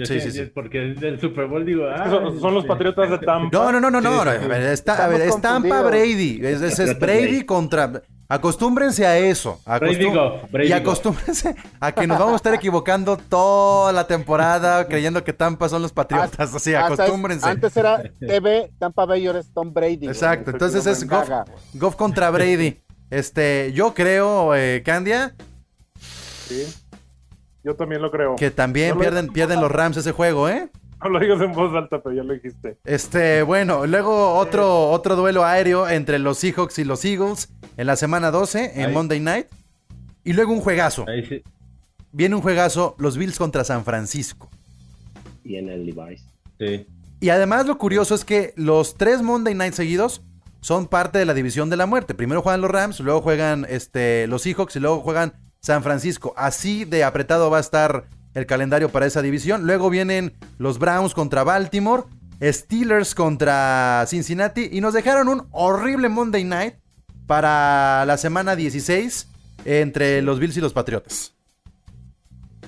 Sí, 0.06 0.20
sí, 0.22 0.32
sí, 0.32 0.52
Porque 0.54 0.80
del 0.80 1.20
Super 1.20 1.47
Bowl 1.47 1.66
digo, 1.66 1.86
ah, 1.88 2.10
son, 2.39 2.54
los 2.54 2.66
Patriotas 2.66 3.10
de 3.10 3.18
Tampa. 3.20 3.49
No, 3.52 3.72
no, 3.72 3.80
no, 3.80 3.89
no, 3.89 4.02
no. 4.02 4.32
Está, 4.32 5.06
a 5.06 5.08
ver, 5.08 5.22
es 5.22 5.39
Tampa 5.41 5.82
Brady. 5.82 6.39
Es, 6.43 6.62
es, 6.62 6.99
Brady 6.99 7.45
contra. 7.45 8.02
Acostúmbrense 8.28 9.06
a 9.06 9.18
eso. 9.18 9.60
y 10.64 10.72
acostúmbrense 10.72 11.54
a 11.82 11.91
que 11.91 12.08
nos 12.08 12.18
vamos 12.18 12.34
a 12.34 12.36
estar 12.38 12.54
equivocando 12.54 13.18
toda 13.18 13.91
la 13.91 14.08
temporada 14.08 14.88
creyendo 14.89 15.22
que 15.22 15.34
Tampa 15.34 15.68
son 15.68 15.82
los 15.82 15.91
Patriotas. 15.91 16.56
Así, 16.56 16.74
acostúmbrense. 16.74 17.49
antes 17.49 17.76
era 17.76 18.02
TV, 18.20 18.72
Tampa 18.80 19.06
Bay 19.06 19.28
ahora 19.28 19.39
es 19.39 19.52
Tom 19.54 19.74
Brady. 19.74 20.08
Exacto. 20.08 20.52
Entonces 20.52 20.86
es 20.86 21.06
Goff, 21.74 21.95
contra 21.95 22.30
Brady. 22.30 22.80
Este, 23.12 23.74
yo 23.74 23.93
creo, 23.93 24.56
eh, 24.56 24.84
Candia. 24.86 25.36
Sí. 26.47 26.66
Yo 27.64 27.76
también 27.76 28.01
lo 28.01 28.12
creo. 28.12 28.36
Que 28.36 28.51
también 28.51 28.97
pierden, 28.97 29.28
pierden 29.28 29.62
los 29.62 29.72
Rams 29.72 29.97
ese 29.97 30.12
juego, 30.12 30.49
¿eh? 30.49 30.70
No 31.03 31.09
lo 31.09 31.20
digas 31.20 31.41
en 31.41 31.51
voz 31.53 31.74
alta, 31.76 32.01
pero 32.01 32.16
ya 32.16 32.24
lo 32.24 32.34
dijiste. 32.34 32.78
Este, 32.84 33.41
bueno, 33.41 33.88
luego 33.88 34.36
otro, 34.36 34.89
otro 34.89 35.16
duelo 35.16 35.43
aéreo 35.43 35.89
entre 35.89 36.20
los 36.20 36.38
Seahawks 36.38 36.78
y 36.80 36.84
los 36.84 37.03
Eagles 37.05 37.49
en 37.78 37.88
la 37.88 37.95
semana 37.95 38.30
12, 38.30 38.82
en 38.82 38.93
Monday 38.93 39.20
Night. 39.20 39.47
Y 40.24 40.34
luego 40.34 40.53
un 40.53 40.62
juegazo. 40.62 41.05
Viene 42.12 42.36
un 42.36 42.41
juegazo, 42.41 42.95
los 42.99 43.18
Bills 43.18 43.38
contra 43.38 43.64
San 43.64 43.84
Francisco. 43.84 44.49
Y 45.43 45.55
en 45.55 45.70
el 45.70 45.86
Levi's. 45.86 46.24
Sí. 46.59 46.86
Y 47.20 47.30
además 47.30 47.66
lo 47.66 47.78
curioso 47.78 48.14
es 48.14 48.24
que 48.26 48.53
los 48.55 48.95
tres 48.95 49.22
Monday 49.24 49.55
Night 49.55 49.74
seguidos 49.74 50.24
son 50.59 50.88
parte 50.88 51.18
de 51.18 51.26
la 51.26 51.34
división 51.34 51.70
de 51.70 51.78
la 51.78 51.88
muerte. 51.88 52.14
Primero 52.14 52.41
juegan 52.41 52.62
los 52.62 52.70
Rams, 52.70 52.99
luego 52.99 53.22
juegan 53.22 53.66
este, 53.70 54.28
los 54.28 54.43
Seahawks 54.43 54.76
y 54.76 54.80
luego 54.80 55.01
juegan 55.01 55.34
San 55.62 55.84
Francisco. 55.84 56.34
Así 56.36 56.86
de 56.86 57.03
apretado 57.03 57.49
va 57.49 57.57
a 57.57 57.62
estar 57.62 58.05
el 58.34 58.45
calendario 58.45 58.89
para 58.89 59.05
esa 59.05 59.22
división. 59.22 59.66
Luego 59.66 59.89
vienen 59.89 60.34
los 60.57 60.80
Browns 60.80 61.14
contra 61.14 61.43
Baltimore, 61.43 62.03
Steelers 62.41 63.14
contra 63.14 64.03
Cincinnati 64.07 64.70
y 64.72 64.82
nos 64.82 64.93
dejaron 64.93 65.28
un 65.28 65.47
horrible 65.51 66.09
Monday 66.09 66.43
Night 66.43 66.76
para 67.28 68.03
la 68.05 68.18
semana 68.18 68.55
16 68.55 69.30
entre 69.66 70.22
los 70.24 70.39
Bills 70.39 70.57
y 70.57 70.62
los 70.62 70.74
Patriotas. 70.74 71.36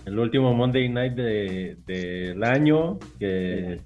El 0.06 0.20
último 0.20 0.54
Monday 0.54 0.90
Night 0.90 1.14
del 1.14 2.44
año 2.44 3.00
que 3.18 3.82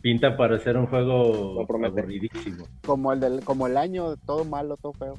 pinta 0.00 0.36
para 0.36 0.58
ser 0.58 0.76
un 0.76 0.86
juego 0.86 1.60
aburridísimo. 1.60 2.66
Como 2.84 3.12
el, 3.12 3.20
del, 3.20 3.44
como 3.44 3.66
el 3.66 3.76
año, 3.76 4.16
todo 4.16 4.44
malo, 4.44 4.76
todo 4.76 4.94
feo. 4.94 5.14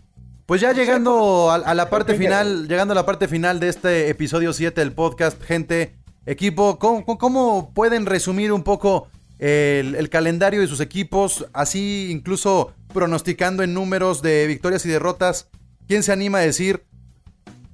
Pues 0.49 0.61
ya 0.61 0.73
llegando 0.73 1.51
a, 1.51 1.75
la 1.75 1.91
parte 1.91 2.15
final, 2.15 2.67
llegando 2.67 2.93
a 2.93 2.95
la 2.95 3.05
parte 3.05 3.27
final 3.27 3.59
de 3.59 3.69
este 3.69 4.09
episodio 4.09 4.51
7 4.51 4.81
del 4.81 4.93
podcast, 4.93 5.39
gente, 5.43 5.93
equipo, 6.25 6.79
¿cómo, 6.79 7.71
pueden 7.71 8.07
resumir 8.07 8.51
un 8.51 8.63
poco 8.63 9.09
el, 9.37 10.09
calendario 10.09 10.61
de 10.61 10.65
sus 10.65 10.79
equipos? 10.79 11.47
Así 11.53 12.09
incluso 12.09 12.73
pronosticando 12.91 13.61
en 13.61 13.75
números 13.75 14.23
de 14.23 14.47
victorias 14.47 14.83
y 14.87 14.89
derrotas. 14.89 15.51
¿Quién 15.87 16.01
se 16.01 16.13
anima 16.13 16.39
a 16.39 16.41
decir 16.41 16.83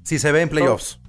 si 0.03 0.19
se 0.19 0.33
ve 0.33 0.41
en 0.41 0.49
playoffs? 0.49 0.99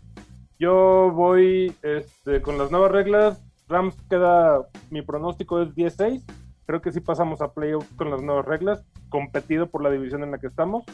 Yo 0.61 1.11
voy 1.13 1.75
este, 1.83 2.43
con 2.43 2.59
las 2.59 2.71
nuevas 2.71 2.93
reglas. 2.93 3.43
Rams 3.69 3.97
queda, 4.09 4.69
mi 4.91 5.03
pronóstico 5.03 5.61
es 5.63 5.71
10-6. 5.71 6.23
Creo 6.65 6.81
que 6.81 6.93
sí 6.93 7.01
pasamos 7.01 7.41
a 7.41 7.53
playoffs 7.53 7.89
con 7.97 8.09
las 8.13 8.23
nuevas 8.23 8.47
reglas, 8.47 8.85
competido 9.09 9.67
por 9.67 9.83
la 9.83 9.91
división 9.91 10.23
en 10.23 10.31
la 10.31 10.39
que 10.39 10.47
estamos. 10.47 10.85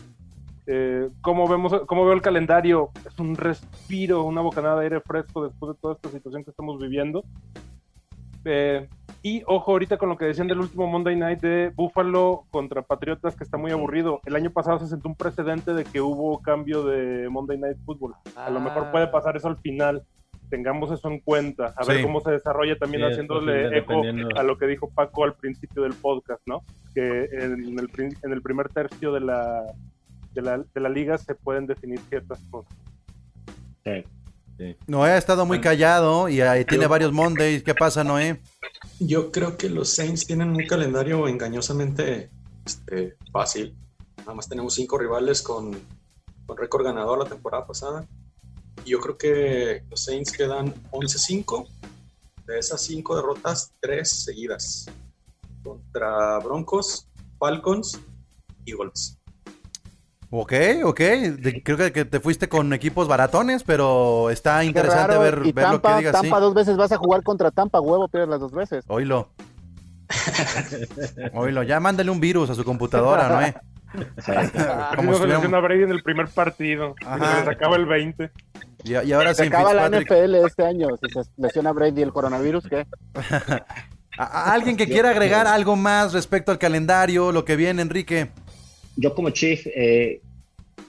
Eh, 0.66 1.08
como 1.20 1.48
vemos, 1.48 1.72
como 1.86 2.04
veo 2.04 2.14
el 2.14 2.22
calendario, 2.22 2.90
es 3.06 3.18
un 3.18 3.34
respiro, 3.34 4.24
una 4.24 4.40
bocanada 4.40 4.78
de 4.78 4.84
aire 4.84 5.00
fresco 5.00 5.44
después 5.44 5.74
de 5.74 5.80
toda 5.80 5.94
esta 5.94 6.10
situación 6.10 6.44
que 6.44 6.50
estamos 6.50 6.78
viviendo. 6.80 7.24
Eh, 8.44 8.88
y 9.22 9.42
ojo 9.46 9.72
ahorita 9.72 9.98
con 9.98 10.08
lo 10.08 10.16
que 10.16 10.24
decían 10.24 10.48
del 10.48 10.60
último 10.60 10.86
Monday 10.88 11.14
Night 11.14 11.40
de 11.40 11.72
Buffalo 11.74 12.44
contra 12.50 12.82
Patriotas, 12.82 13.36
que 13.36 13.44
está 13.44 13.56
muy 13.56 13.70
aburrido. 13.70 14.20
El 14.26 14.34
año 14.36 14.50
pasado 14.50 14.78
se 14.80 14.88
sentó 14.88 15.08
un 15.08 15.14
precedente 15.14 15.74
de 15.74 15.84
que 15.84 16.00
hubo 16.00 16.40
cambio 16.42 16.84
de 16.84 17.28
Monday 17.28 17.58
Night 17.58 17.78
Football. 17.84 18.14
A 18.36 18.50
lo 18.50 18.60
mejor 18.60 18.90
puede 18.90 19.04
ah. 19.04 19.10
pasar 19.12 19.36
eso 19.36 19.48
al 19.48 19.58
final. 19.58 20.02
Tengamos 20.50 20.90
eso 20.90 21.08
en 21.08 21.20
cuenta, 21.20 21.72
a 21.74 21.84
ver 21.86 22.02
cómo 22.02 22.20
se 22.20 22.30
desarrolla 22.30 22.76
también 22.76 23.04
haciéndole 23.04 23.78
eco 23.78 24.02
a 24.36 24.42
lo 24.42 24.58
que 24.58 24.66
dijo 24.66 24.90
Paco 24.90 25.24
al 25.24 25.32
principio 25.32 25.82
del 25.82 25.94
podcast, 25.94 26.42
¿no? 26.44 26.60
Que 26.94 27.24
en 27.24 27.78
el, 27.78 27.88
en 28.22 28.32
el 28.32 28.42
primer 28.42 28.68
tercio 28.68 29.14
de 29.14 29.20
la, 29.20 29.64
de 30.34 30.42
la, 30.42 30.58
de 30.58 30.80
la 30.80 30.88
liga 30.88 31.18
se 31.18 31.34
pueden 31.34 31.66
definir 31.66 32.00
ciertas 32.08 32.40
cosas. 32.50 32.72
Noé 34.86 35.10
ha 35.12 35.18
estado 35.18 35.44
muy 35.44 35.60
callado 35.60 36.28
y 36.28 36.40
ahí 36.40 36.64
tiene 36.64 36.86
varios 36.86 37.12
Mondays. 37.12 37.62
¿Qué 37.62 37.74
pasa, 37.74 38.04
Noé? 38.04 38.40
Yo 39.00 39.32
creo 39.32 39.56
que 39.56 39.68
los 39.68 39.88
Saints 39.88 40.26
tienen 40.26 40.50
un 40.50 40.66
calendario 40.66 41.26
engañosamente 41.26 42.30
este, 42.64 43.16
fácil. 43.32 43.76
Nada 44.18 44.34
más 44.34 44.48
tenemos 44.48 44.74
cinco 44.74 44.98
rivales 44.98 45.42
con, 45.42 45.72
con 46.46 46.56
récord 46.56 46.84
ganador 46.84 47.18
la 47.18 47.24
temporada 47.24 47.66
pasada. 47.66 48.06
Y 48.84 48.90
yo 48.90 49.00
creo 49.00 49.18
que 49.18 49.84
los 49.90 50.04
Saints 50.04 50.32
quedan 50.32 50.72
11-5. 50.90 51.68
De 52.46 52.58
esas 52.58 52.82
cinco 52.82 53.16
derrotas, 53.16 53.72
tres 53.80 54.24
seguidas. 54.24 54.86
Contra 55.62 56.38
Broncos, 56.40 57.08
Falcons 57.38 58.00
y 58.64 58.72
Eagles. 58.72 59.18
Ok, 60.34 60.52
ok. 60.84 61.00
creo 61.62 61.92
que 61.92 62.06
te 62.06 62.18
fuiste 62.18 62.48
con 62.48 62.72
equipos 62.72 63.06
baratones, 63.06 63.64
pero 63.64 64.30
está 64.30 64.64
interesante 64.64 65.18
ver, 65.18 65.36
lo 65.36 65.82
que 65.82 65.94
digas. 65.98 66.12
Tampa 66.12 66.40
dos 66.40 66.54
veces 66.54 66.78
vas 66.78 66.90
a 66.90 66.96
jugar 66.96 67.22
contra 67.22 67.50
Tampa, 67.50 67.80
huevo, 67.80 68.08
pierdes 68.08 68.30
las 68.30 68.40
dos 68.40 68.52
veces. 68.52 68.82
Oílo. 68.88 69.28
Oílo, 71.34 71.62
ya 71.64 71.80
mándale 71.80 72.10
un 72.10 72.18
virus 72.18 72.48
a 72.48 72.54
su 72.54 72.64
computadora, 72.64 73.28
¿no? 73.28 73.42
Eh? 73.42 73.54
Como 74.96 75.14
si 75.16 75.30
a 75.30 75.60
Brady 75.60 75.82
en 75.82 75.90
el 75.90 76.02
primer 76.02 76.28
partido. 76.28 76.94
Se 77.44 77.50
acaba 77.50 77.76
el 77.76 77.84
20. 77.84 78.30
Y, 78.84 79.12
ahora 79.12 79.34
se 79.34 79.48
acaba 79.48 79.74
la 79.74 79.90
NFL 79.90 80.34
este 80.46 80.64
año. 80.64 80.88
Si 80.96 81.10
se 81.10 81.28
lesiona 81.36 81.72
Brady 81.72 82.00
el 82.00 82.10
coronavirus, 82.10 82.68
¿qué? 82.70 82.86
¿Alguien 84.16 84.78
que 84.78 84.86
quiera 84.86 85.10
agregar 85.10 85.46
algo 85.46 85.76
más 85.76 86.14
respecto 86.14 86.52
al 86.52 86.58
calendario, 86.58 87.32
lo 87.32 87.44
que 87.44 87.56
viene, 87.56 87.82
Enrique? 87.82 88.30
Yo 88.96 89.14
como 89.14 89.30
chief, 89.30 89.66
eh, 89.74 90.20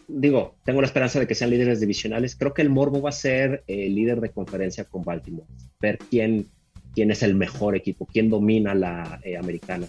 digo, 0.07 0.55
tengo 0.63 0.81
la 0.81 0.87
esperanza 0.87 1.19
de 1.19 1.27
que 1.27 1.35
sean 1.35 1.49
líderes 1.49 1.79
divisionales. 1.79 2.35
Creo 2.35 2.53
que 2.53 2.61
el 2.61 2.69
Morbo 2.69 3.01
va 3.01 3.09
a 3.09 3.13
ser 3.13 3.63
el 3.67 3.95
líder 3.95 4.21
de 4.21 4.29
conferencia 4.29 4.85
con 4.85 5.03
Baltimore. 5.03 5.47
Ver 5.79 5.97
quién, 6.09 6.47
quién 6.93 7.11
es 7.11 7.23
el 7.23 7.35
mejor 7.35 7.75
equipo, 7.75 8.05
quién 8.05 8.29
domina 8.29 8.75
la 8.75 9.19
eh, 9.23 9.37
americana. 9.37 9.87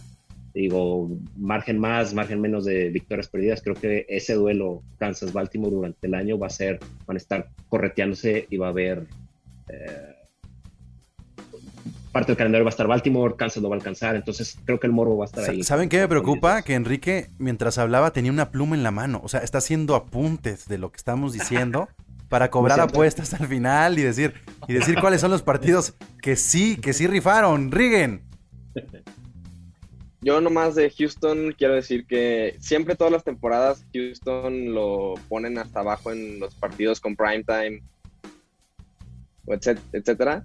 Digo, 0.52 1.10
margen 1.36 1.78
más, 1.78 2.14
margen 2.14 2.40
menos 2.40 2.64
de 2.64 2.90
victorias 2.90 3.28
perdidas. 3.28 3.60
Creo 3.60 3.74
que 3.74 4.06
ese 4.08 4.34
duelo 4.34 4.82
Kansas-Baltimore 4.98 5.74
durante 5.74 6.06
el 6.06 6.14
año 6.14 6.38
va 6.38 6.46
a 6.46 6.50
ser, 6.50 6.78
van 7.06 7.16
a 7.16 7.18
estar 7.18 7.48
correteándose 7.68 8.46
y 8.48 8.56
va 8.56 8.68
a 8.68 8.70
haber 8.70 9.04
eh, 9.68 10.13
parte 12.14 12.30
del 12.30 12.36
calendario 12.36 12.64
va 12.64 12.68
a 12.68 12.70
estar 12.70 12.86
Baltimore, 12.86 13.34
Kansas 13.36 13.60
no 13.60 13.68
va 13.68 13.74
a 13.74 13.78
alcanzar, 13.78 14.14
entonces 14.14 14.56
creo 14.64 14.78
que 14.78 14.86
el 14.86 14.92
morbo 14.92 15.18
va 15.18 15.24
a 15.24 15.26
estar 15.26 15.50
ahí. 15.50 15.64
¿Saben 15.64 15.88
qué 15.88 15.98
me 15.98 16.06
preocupa? 16.06 16.62
Que 16.62 16.74
Enrique, 16.74 17.30
mientras 17.38 17.76
hablaba, 17.76 18.12
tenía 18.12 18.30
una 18.30 18.52
pluma 18.52 18.76
en 18.76 18.84
la 18.84 18.92
mano, 18.92 19.20
o 19.24 19.28
sea, 19.28 19.40
está 19.40 19.58
haciendo 19.58 19.96
apuntes 19.96 20.68
de 20.68 20.78
lo 20.78 20.92
que 20.92 20.96
estamos 20.96 21.32
diciendo 21.32 21.88
para 22.28 22.50
cobrar 22.50 22.78
apuestas 22.80 23.34
al 23.34 23.48
final 23.48 23.98
y 23.98 24.02
decir, 24.02 24.32
y 24.68 24.74
decir 24.74 24.98
cuáles 25.00 25.20
son 25.20 25.32
los 25.32 25.42
partidos 25.42 25.94
que 26.22 26.36
sí, 26.36 26.76
que 26.76 26.92
sí 26.92 27.08
rifaron. 27.08 27.72
Rigen. 27.72 28.22
Yo 30.20 30.40
nomás 30.40 30.76
de 30.76 30.90
Houston 30.90 31.52
quiero 31.58 31.74
decir 31.74 32.06
que 32.06 32.56
siempre 32.60 32.94
todas 32.94 33.12
las 33.12 33.24
temporadas 33.24 33.84
Houston 33.92 34.72
lo 34.72 35.14
ponen 35.28 35.58
hasta 35.58 35.80
abajo 35.80 36.12
en 36.12 36.38
los 36.38 36.54
partidos 36.54 37.00
con 37.00 37.16
primetime, 37.16 37.82
etcétera 39.92 40.44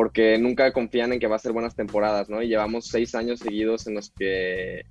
porque 0.00 0.38
nunca 0.38 0.72
confían 0.72 1.12
en 1.12 1.20
que 1.20 1.26
va 1.26 1.36
a 1.36 1.38
ser 1.38 1.52
buenas 1.52 1.76
temporadas, 1.76 2.30
¿no? 2.30 2.40
Y 2.40 2.48
llevamos 2.48 2.86
seis 2.86 3.14
años 3.14 3.38
seguidos 3.40 3.86
en 3.86 3.96
los 3.96 4.10
que 4.10 4.86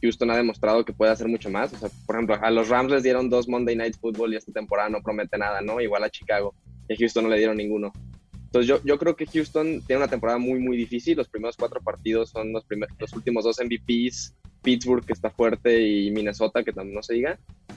Houston 0.00 0.30
ha 0.30 0.36
demostrado 0.36 0.84
que 0.84 0.92
puede 0.92 1.10
hacer 1.10 1.26
mucho 1.26 1.50
más. 1.50 1.72
O 1.72 1.78
sea, 1.78 1.88
por 2.06 2.14
ejemplo, 2.14 2.38
a 2.40 2.48
los 2.52 2.68
Rams 2.68 2.92
les 2.92 3.02
dieron 3.02 3.28
dos 3.28 3.48
Monday 3.48 3.74
Night 3.74 3.96
Football 4.00 4.32
y 4.32 4.36
esta 4.36 4.52
temporada 4.52 4.88
no 4.88 5.02
promete 5.02 5.36
nada, 5.36 5.62
¿no? 5.62 5.80
Igual 5.80 6.04
a 6.04 6.10
Chicago. 6.10 6.54
Y 6.88 6.94
a 6.94 6.96
Houston 6.96 7.24
no 7.24 7.30
le 7.30 7.38
dieron 7.38 7.56
ninguno. 7.56 7.90
Entonces 8.34 8.68
yo, 8.68 8.80
yo 8.84 8.96
creo 8.98 9.16
que 9.16 9.26
Houston 9.26 9.82
tiene 9.84 10.00
una 10.00 10.08
temporada 10.08 10.38
muy, 10.38 10.60
muy 10.60 10.76
difícil. 10.76 11.16
Los 11.16 11.28
primeros 11.28 11.56
cuatro 11.56 11.80
partidos 11.80 12.30
son 12.30 12.52
los, 12.52 12.64
primeros, 12.64 12.96
los 13.00 13.12
últimos 13.14 13.42
dos 13.42 13.58
MVPs 13.60 14.32
Pittsburgh 14.62 15.04
que 15.04 15.12
está 15.12 15.28
fuerte 15.30 15.82
y 15.84 16.12
Minnesota 16.12 16.62
que 16.62 16.72
no 16.72 17.02
se 17.02 17.14
diga. 17.14 17.36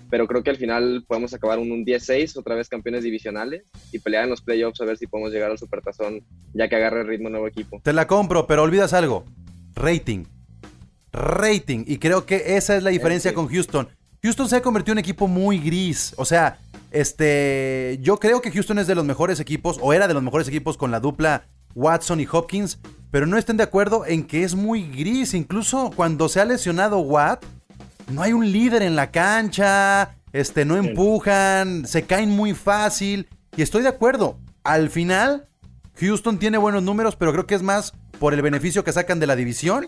Pero 0.09 0.27
creo 0.27 0.43
que 0.43 0.51
al 0.51 0.57
final 0.57 1.03
podemos 1.07 1.33
acabar 1.33 1.59
un, 1.59 1.71
un 1.71 1.85
10-6, 1.85 2.37
otra 2.37 2.55
vez 2.55 2.69
campeones 2.69 3.03
divisionales 3.03 3.63
y 3.91 3.99
pelear 3.99 4.25
en 4.25 4.29
los 4.29 4.41
playoffs 4.41 4.81
a 4.81 4.85
ver 4.85 4.97
si 4.97 5.07
podemos 5.07 5.31
llegar 5.31 5.51
al 5.51 5.57
supertazón 5.57 6.23
ya 6.53 6.69
que 6.69 6.75
agarre 6.75 7.01
el 7.01 7.07
ritmo 7.07 7.29
nuevo 7.29 7.47
equipo. 7.47 7.81
Te 7.83 7.93
la 7.93 8.07
compro, 8.07 8.47
pero 8.47 8.63
olvidas 8.63 8.93
algo. 8.93 9.25
Rating. 9.75 10.25
Rating. 11.11 11.83
Y 11.87 11.97
creo 11.97 12.25
que 12.25 12.55
esa 12.57 12.75
es 12.75 12.83
la 12.83 12.89
diferencia 12.89 13.33
con 13.33 13.47
Houston. 13.47 13.87
Houston 14.21 14.49
se 14.49 14.55
ha 14.55 14.61
convertido 14.61 14.93
en 14.93 14.97
un 14.97 14.99
equipo 14.99 15.27
muy 15.27 15.59
gris. 15.59 16.13
O 16.17 16.25
sea, 16.25 16.57
este, 16.91 17.99
yo 18.01 18.17
creo 18.17 18.41
que 18.41 18.51
Houston 18.51 18.79
es 18.79 18.87
de 18.87 18.95
los 18.95 19.05
mejores 19.05 19.39
equipos, 19.39 19.77
o 19.81 19.93
era 19.93 20.07
de 20.07 20.13
los 20.13 20.23
mejores 20.23 20.47
equipos 20.47 20.77
con 20.77 20.91
la 20.91 20.99
dupla 20.99 21.45
Watson 21.75 22.19
y 22.21 22.27
Hopkins, 22.31 22.79
pero 23.11 23.27
no 23.27 23.37
estén 23.37 23.57
de 23.57 23.63
acuerdo 23.63 24.05
en 24.05 24.25
que 24.25 24.43
es 24.43 24.55
muy 24.55 24.83
gris. 24.83 25.33
Incluso 25.33 25.91
cuando 25.95 26.29
se 26.29 26.39
ha 26.41 26.45
lesionado 26.45 26.99
Watt, 26.99 27.45
no 28.11 28.21
hay 28.21 28.33
un 28.33 28.51
líder 28.51 28.81
en 28.81 28.95
la 28.95 29.11
cancha, 29.11 30.15
este, 30.33 30.65
no 30.65 30.77
empujan, 30.77 31.85
se 31.85 32.03
caen 32.03 32.29
muy 32.29 32.53
fácil. 32.53 33.27
Y 33.55 33.61
estoy 33.61 33.83
de 33.83 33.89
acuerdo. 33.89 34.39
Al 34.63 34.89
final, 34.89 35.47
Houston 35.99 36.39
tiene 36.39 36.57
buenos 36.57 36.83
números, 36.83 37.15
pero 37.15 37.31
creo 37.31 37.47
que 37.47 37.55
es 37.55 37.63
más 37.63 37.93
por 38.19 38.33
el 38.33 38.41
beneficio 38.41 38.83
que 38.83 38.91
sacan 38.91 39.19
de 39.19 39.27
la 39.27 39.35
división 39.35 39.85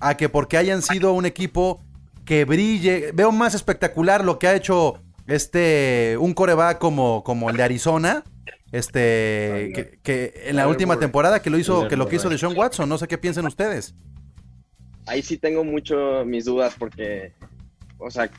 a 0.00 0.16
que 0.16 0.28
porque 0.28 0.56
hayan 0.56 0.82
sido 0.82 1.12
un 1.12 1.26
equipo 1.26 1.80
que 2.24 2.44
brille. 2.44 3.12
Veo 3.12 3.32
más 3.32 3.54
espectacular 3.54 4.24
lo 4.24 4.38
que 4.38 4.48
ha 4.48 4.54
hecho 4.54 5.00
este 5.26 6.16
un 6.20 6.34
coreback 6.34 6.78
como, 6.78 7.22
como 7.24 7.50
el 7.50 7.56
de 7.56 7.62
Arizona. 7.62 8.24
Este 8.72 10.00
que, 10.02 10.42
en 10.46 10.56
la 10.56 10.66
última 10.66 10.98
temporada 10.98 11.40
que 11.40 11.50
lo 11.50 11.58
hizo, 11.58 11.86
que 11.88 11.96
lo 11.96 12.08
que 12.08 12.16
hizo 12.16 12.28
de 12.28 12.36
Sean 12.36 12.56
Watson, 12.56 12.88
no 12.88 12.98
sé 12.98 13.06
qué 13.06 13.16
piensan 13.16 13.46
ustedes. 13.46 13.94
Ahí 15.06 15.22
sí 15.22 15.38
tengo 15.38 15.64
mucho 15.64 16.24
mis 16.24 16.44
dudas 16.44 16.74
porque, 16.78 17.32
o 17.98 18.10
sea, 18.10 18.30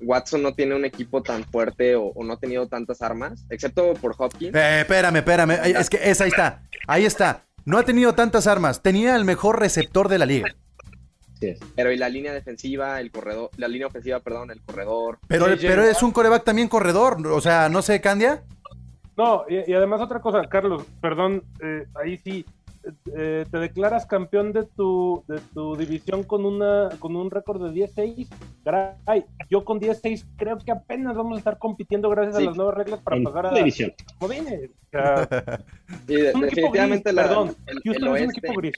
Watson 0.00 0.42
no 0.42 0.54
tiene 0.54 0.74
un 0.74 0.84
equipo 0.84 1.22
tan 1.22 1.44
fuerte 1.44 1.94
o, 1.96 2.12
no 2.22 2.34
ha 2.34 2.38
tenido 2.38 2.66
tantas 2.66 3.02
armas, 3.02 3.44
excepto 3.50 3.94
por 3.94 4.14
Hopkins. 4.18 4.54
Eh, 4.54 4.80
espérame, 4.80 5.16
espérame. 5.16 5.52
Es 5.64 5.88
que 5.88 5.98
es, 6.02 6.20
ahí 6.20 6.28
está. 6.28 6.62
Ahí 6.86 7.04
está. 7.04 7.44
No 7.64 7.78
ha 7.78 7.84
tenido 7.84 8.14
tantas 8.14 8.46
armas. 8.46 8.82
Tenía 8.82 9.16
el 9.16 9.24
mejor 9.24 9.60
receptor 9.60 10.08
de 10.08 10.18
la 10.18 10.26
liga. 10.26 10.48
Pero 11.74 11.92
y 11.92 11.96
la 11.96 12.08
línea 12.08 12.32
defensiva, 12.32 13.00
el 13.00 13.10
corredor, 13.10 13.50
la 13.56 13.68
línea 13.68 13.86
ofensiva, 13.86 14.20
perdón, 14.20 14.50
el 14.50 14.60
corredor. 14.62 15.18
Pero, 15.28 15.46
pero 15.60 15.82
es 15.82 16.02
un 16.02 16.12
coreback 16.12 16.44
también 16.44 16.68
corredor, 16.68 17.24
o 17.26 17.40
sea, 17.40 17.68
no 17.68 17.82
sé, 17.82 18.00
Candia. 18.00 18.42
No, 19.16 19.44
y, 19.48 19.72
además 19.72 20.00
otra 20.00 20.20
cosa, 20.20 20.42
Carlos, 20.48 20.84
perdón, 21.00 21.42
eh, 21.62 21.86
ahí 21.94 22.18
sí, 22.18 22.44
eh, 23.16 23.44
te 23.50 23.58
declaras 23.58 24.06
campeón 24.06 24.52
de 24.52 24.64
tu, 24.64 25.24
de 25.26 25.40
tu 25.52 25.76
división 25.76 26.22
con 26.22 26.44
una 26.44 26.90
con 26.98 27.16
un 27.16 27.30
récord 27.30 27.62
de 27.62 27.88
10-6. 27.94 29.24
Yo 29.50 29.64
con 29.64 29.80
10-6 29.80 30.24
creo 30.36 30.58
que 30.58 30.70
apenas 30.72 31.16
vamos 31.16 31.36
a 31.36 31.38
estar 31.38 31.58
compitiendo 31.58 32.08
gracias 32.10 32.36
a 32.36 32.40
las 32.40 32.56
nuevas 32.56 32.76
reglas 32.76 33.00
para 33.00 33.22
pasar 33.22 33.46
a 33.46 33.52
la 33.52 33.58
división. 33.58 33.92
definitivamente 36.06 37.12
perdón, 37.12 37.56
Houston 37.84 38.16
es 38.16 38.22
un 38.22 38.30
equipo 38.30 38.54
gris. 38.54 38.74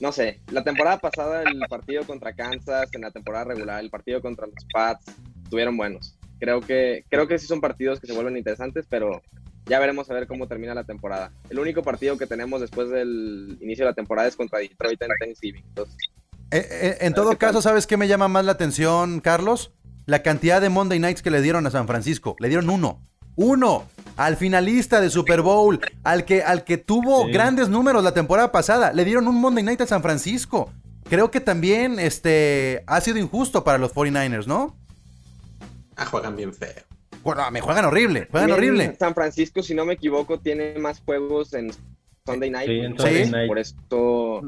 No 0.00 0.12
sé, 0.12 0.40
la 0.50 0.62
temporada 0.62 0.98
pasada 0.98 1.42
el 1.42 1.60
partido 1.68 2.04
contra 2.04 2.34
Kansas, 2.34 2.90
en 2.92 3.02
la 3.02 3.10
temporada 3.10 3.44
regular, 3.44 3.82
el 3.82 3.90
partido 3.90 4.20
contra 4.20 4.46
los 4.46 4.66
Pats, 4.72 5.06
estuvieron 5.44 5.76
buenos. 5.76 6.18
Creo 6.40 6.60
que, 6.60 7.04
creo 7.08 7.26
que 7.26 7.38
sí 7.38 7.46
son 7.46 7.60
partidos 7.60 8.00
que 8.00 8.08
se 8.08 8.12
vuelven 8.12 8.36
interesantes, 8.36 8.86
pero 8.88 9.22
ya 9.66 9.78
veremos 9.78 10.10
a 10.10 10.14
ver 10.14 10.26
cómo 10.26 10.46
termina 10.46 10.74
la 10.74 10.84
temporada. 10.84 11.32
El 11.48 11.58
único 11.58 11.82
partido 11.82 12.18
que 12.18 12.26
tenemos 12.26 12.60
después 12.60 12.90
del 12.90 13.56
inicio 13.60 13.84
de 13.84 13.90
la 13.90 13.94
temporada 13.94 14.28
es 14.28 14.36
contra 14.36 14.58
Detroit 14.58 15.00
en 15.02 15.10
Thanksgiving. 15.18 15.64
Eh, 16.50 16.68
eh, 16.70 16.96
en 17.00 17.14
todo 17.14 17.36
caso, 17.38 17.62
¿sabes 17.62 17.86
qué 17.86 17.96
me 17.96 18.08
llama 18.08 18.28
más 18.28 18.44
la 18.44 18.52
atención, 18.52 19.20
Carlos? 19.20 19.72
La 20.06 20.22
cantidad 20.22 20.60
de 20.60 20.68
Monday 20.68 20.98
Nights 20.98 21.22
que 21.22 21.30
le 21.30 21.40
dieron 21.40 21.66
a 21.66 21.70
San 21.70 21.86
Francisco. 21.86 22.36
Le 22.38 22.48
dieron 22.48 22.68
uno. 22.68 23.00
Uno. 23.36 23.86
Al 24.16 24.36
finalista 24.36 25.00
de 25.00 25.08
Super 25.08 25.40
Bowl. 25.40 25.80
Al 26.04 26.26
que, 26.26 26.42
al 26.42 26.64
que 26.64 26.76
tuvo 26.76 27.26
grandes 27.28 27.68
números 27.68 28.04
la 28.04 28.12
temporada 28.12 28.52
pasada. 28.52 28.92
Le 28.92 29.04
dieron 29.04 29.26
un 29.28 29.40
Monday 29.40 29.64
Night 29.64 29.80
a 29.80 29.86
San 29.86 30.02
Francisco. 30.02 30.70
Creo 31.08 31.30
que 31.30 31.40
también 31.40 31.98
este, 31.98 32.84
ha 32.86 33.00
sido 33.00 33.18
injusto 33.18 33.64
para 33.64 33.78
los 33.78 33.92
49ers, 33.94 34.46
¿no? 34.46 34.76
Ah, 35.96 36.06
juegan 36.06 36.36
bien 36.36 36.52
feo. 36.52 36.82
Bueno, 37.24 37.50
me 37.50 37.62
juegan 37.62 37.86
horrible, 37.86 38.28
juegan 38.30 38.52
horrible. 38.52 38.94
San 38.98 39.14
Francisco, 39.14 39.62
si 39.62 39.74
no 39.74 39.86
me 39.86 39.94
equivoco, 39.94 40.38
tiene 40.38 40.78
más 40.78 41.00
juegos 41.00 41.54
en 41.54 41.70
Sunday 42.26 42.50
Night. 42.50 42.68
Sí, 42.68 42.78
en 42.80 42.98
Sunday 42.98 43.30
Night. 43.30 43.48
Por 43.48 43.58
esto. 43.58 44.40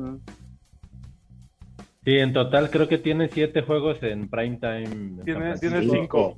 Sí, 2.04 2.18
en 2.18 2.34
total 2.34 2.70
creo 2.70 2.86
que 2.86 2.98
tiene 2.98 3.28
siete 3.28 3.62
juegos 3.62 4.02
en 4.02 4.28
prime 4.28 4.58
time. 4.58 5.22
Tiene, 5.24 5.58
tiene 5.58 5.88
cinco. 5.88 6.36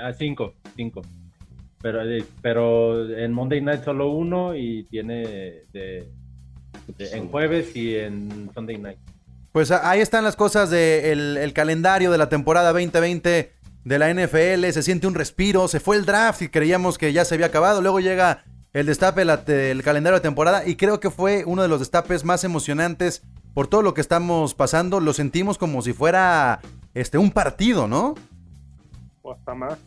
ah, 0.00 0.12
cinco, 0.16 0.54
cinco. 0.76 1.02
Pero, 1.82 2.08
eh, 2.08 2.24
pero 2.40 3.10
en 3.12 3.32
Monday 3.32 3.60
Night 3.60 3.84
solo 3.84 4.10
uno 4.10 4.54
y 4.54 4.84
tiene 4.84 5.64
de, 5.72 6.08
en 6.98 7.28
jueves 7.28 7.74
y 7.74 7.96
en 7.96 8.50
Sunday 8.54 8.78
Night. 8.78 8.98
Pues 9.50 9.72
ahí 9.72 10.00
están 10.00 10.22
las 10.22 10.36
cosas 10.36 10.70
del 10.70 11.36
el 11.36 11.52
calendario 11.52 12.12
de 12.12 12.18
la 12.18 12.28
temporada 12.28 12.72
2020 12.72 13.59
de 13.84 13.98
la 13.98 14.12
NFL, 14.12 14.70
se 14.72 14.82
siente 14.82 15.06
un 15.06 15.14
respiro, 15.14 15.68
se 15.68 15.80
fue 15.80 15.96
el 15.96 16.04
draft 16.04 16.42
y 16.42 16.48
creíamos 16.48 16.98
que 16.98 17.12
ya 17.12 17.24
se 17.24 17.34
había 17.34 17.46
acabado, 17.46 17.80
luego 17.80 18.00
llega 18.00 18.44
el 18.72 18.86
destape 18.86 19.24
del 19.24 19.82
calendario 19.82 20.18
de 20.18 20.22
temporada 20.22 20.66
y 20.66 20.76
creo 20.76 21.00
que 21.00 21.10
fue 21.10 21.44
uno 21.44 21.62
de 21.62 21.68
los 21.68 21.80
destapes 21.80 22.24
más 22.24 22.44
emocionantes 22.44 23.22
por 23.54 23.66
todo 23.66 23.82
lo 23.82 23.94
que 23.94 24.00
estamos 24.00 24.54
pasando, 24.54 25.00
lo 25.00 25.12
sentimos 25.12 25.58
como 25.58 25.82
si 25.82 25.92
fuera 25.92 26.60
este 26.94 27.18
un 27.18 27.30
partido, 27.30 27.88
¿no? 27.88 28.14
O 29.22 29.32
hasta 29.32 29.54
más. 29.54 29.78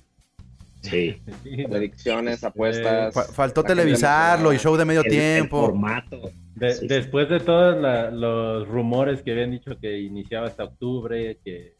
Sí. 0.82 1.22
Predicciones, 1.70 2.44
apuestas. 2.44 3.32
faltó 3.34 3.64
televisarlo 3.64 4.52
y 4.52 4.58
show 4.58 4.76
de 4.76 4.84
medio 4.84 5.04
tiempo. 5.04 5.62
formato. 5.62 6.32
Después 6.56 7.30
de 7.30 7.40
todos 7.40 7.78
los 8.14 8.68
rumores 8.68 9.22
que 9.22 9.32
habían 9.32 9.52
dicho 9.52 9.80
que 9.80 10.00
iniciaba 10.00 10.48
hasta 10.48 10.66
octubre, 10.66 11.40
que 11.44 11.76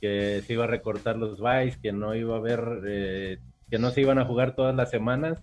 que 0.00 0.42
se 0.46 0.52
iba 0.52 0.64
a 0.64 0.68
recortar 0.68 1.16
los 1.16 1.38
buys, 1.38 1.76
que 1.78 1.92
no 1.92 2.14
iba 2.14 2.34
a 2.34 2.38
haber, 2.38 2.80
eh, 2.86 3.38
que 3.70 3.78
no 3.78 3.90
se 3.90 4.00
iban 4.00 4.18
a 4.18 4.24
jugar 4.24 4.54
todas 4.54 4.74
las 4.74 4.90
semanas. 4.90 5.42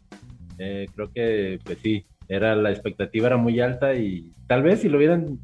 Eh, 0.57 0.87
creo 0.95 1.11
que, 1.11 1.59
pues 1.63 1.79
sí, 1.81 2.05
era 2.27 2.55
la 2.55 2.71
expectativa 2.71 3.27
era 3.27 3.37
muy 3.37 3.59
alta 3.59 3.95
y 3.95 4.33
tal 4.47 4.63
vez 4.63 4.81
si 4.81 4.89
lo 4.89 4.97
hubieran 4.97 5.39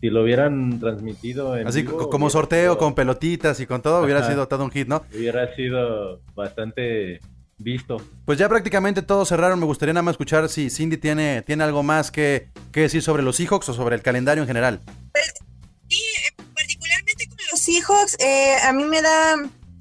si 0.00 0.10
lo 0.10 0.22
hubieran 0.22 0.78
transmitido 0.78 1.56
en 1.56 1.66
así 1.66 1.82
como 1.84 2.28
sorteo 2.28 2.76
con 2.76 2.94
pelotitas 2.94 3.58
y 3.60 3.66
con 3.66 3.80
todo 3.80 4.04
hubiera 4.04 4.22
sido 4.28 4.46
todo 4.46 4.64
un 4.64 4.70
hit, 4.70 4.88
¿no? 4.88 5.02
Hubiera 5.14 5.54
sido 5.56 6.20
bastante 6.34 7.20
visto. 7.58 7.96
Pues 8.24 8.38
ya 8.38 8.48
prácticamente 8.48 9.02
todos 9.02 9.28
cerraron. 9.28 9.58
Me 9.58 9.66
gustaría 9.66 9.94
nada 9.94 10.02
más 10.02 10.12
escuchar 10.12 10.48
si 10.48 10.68
Cindy 10.68 10.98
tiene, 10.98 11.42
tiene 11.42 11.64
algo 11.64 11.82
más 11.82 12.10
que, 12.10 12.48
que 12.72 12.80
decir 12.80 13.02
sobre 13.02 13.22
los 13.22 13.36
Seahawks 13.36 13.70
o 13.70 13.72
sobre 13.72 13.96
el 13.96 14.02
calendario 14.02 14.42
en 14.42 14.46
general. 14.46 14.80
Seahawks 17.86 18.16
eh, 18.18 18.56
a 18.62 18.72
mí 18.72 18.84
me 18.84 19.02
da, 19.02 19.36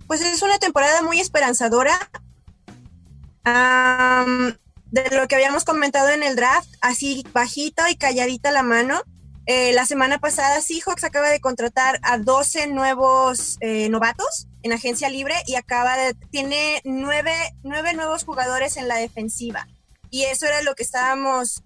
pues 0.07 0.21
es 0.21 0.41
una 0.41 0.59
temporada 0.59 1.01
muy 1.01 1.19
esperanzadora. 1.19 1.97
de 4.91 5.15
lo 5.15 5.27
que 5.27 5.35
habíamos 5.35 5.65
comentado 5.65 6.09
en 6.09 6.23
el 6.23 6.35
draft, 6.35 6.69
así 6.81 7.25
bajita 7.33 7.89
y 7.91 7.95
calladita 7.95 8.51
la 8.51 8.63
mano. 8.63 9.01
Eh, 9.47 9.73
la 9.73 9.85
semana 9.85 10.17
pasada 10.17 10.61
Seahawks 10.61 11.03
acaba 11.03 11.29
de 11.29 11.39
contratar 11.39 11.99
a 12.01 12.17
12 12.17 12.67
nuevos 12.67 13.57
eh, 13.59 13.89
novatos 13.89 14.47
en 14.63 14.73
agencia 14.73 15.09
libre 15.09 15.35
y 15.45 15.55
acaba 15.55 15.95
de, 15.97 16.15
tiene 16.31 16.81
nueve, 16.83 17.33
nueve 17.61 17.93
nuevos 17.93 18.23
jugadores 18.23 18.77
en 18.77 18.87
la 18.87 18.95
defensiva. 18.95 19.67
Y 20.09 20.23
eso 20.23 20.45
era 20.47 20.61
lo 20.61 20.75
que 20.75 20.83
estábamos 20.83 21.63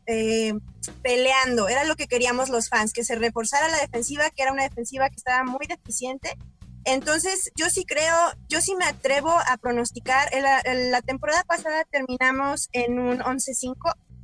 peleando, 1.02 1.70
era 1.70 1.84
lo 1.84 1.96
que 1.96 2.08
queríamos 2.08 2.50
los 2.50 2.70
fans, 2.70 2.94
que 2.94 3.04
se 3.04 3.16
reforzara 3.16 3.68
la 3.70 3.80
defensiva, 3.80 4.30
que 4.30 4.44
era 4.44 4.54
una 4.54 4.64
defensiva 4.64 5.10
que 5.10 5.16
estaba 5.16 5.44
muy 5.44 5.66
deficiente. 5.68 6.38
Entonces, 6.86 7.52
yo 7.56 7.70
sí 7.70 7.86
creo, 7.86 8.16
yo 8.48 8.62
sí 8.62 8.76
me 8.76 8.86
atrevo 8.86 9.32
a 9.32 9.58
pronosticar, 9.58 10.30
la, 10.34 11.02
temporada 11.02 11.44
pasada 11.44 11.84
terminamos 11.90 12.70
en 12.72 13.00
un 13.00 13.20
11-5, 13.20 13.76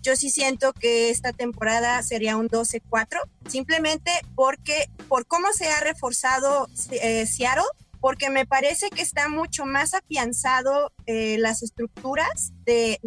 yo 0.01 0.15
sí 0.15 0.29
siento 0.29 0.73
que 0.73 1.09
esta 1.09 1.33
temporada 1.33 2.01
sería 2.03 2.37
un 2.37 2.47
12-4, 2.47 3.19
simplemente 3.47 4.11
porque 4.35 4.89
por 5.07 5.25
cómo 5.25 5.51
se 5.51 5.67
ha 5.67 5.79
reforzado 5.81 6.67
eh, 6.91 7.25
Seattle, 7.25 7.63
porque 8.05 8.29
me 8.29 8.45
parece 8.45 8.91
que 8.91 9.01
está 9.01 9.29
mucho 9.29 9.65
más 9.65 9.95
afianzado 9.95 10.91
eh, 11.07 11.37
las 11.39 11.63
estructuras 11.63 12.53
de, 12.63 12.99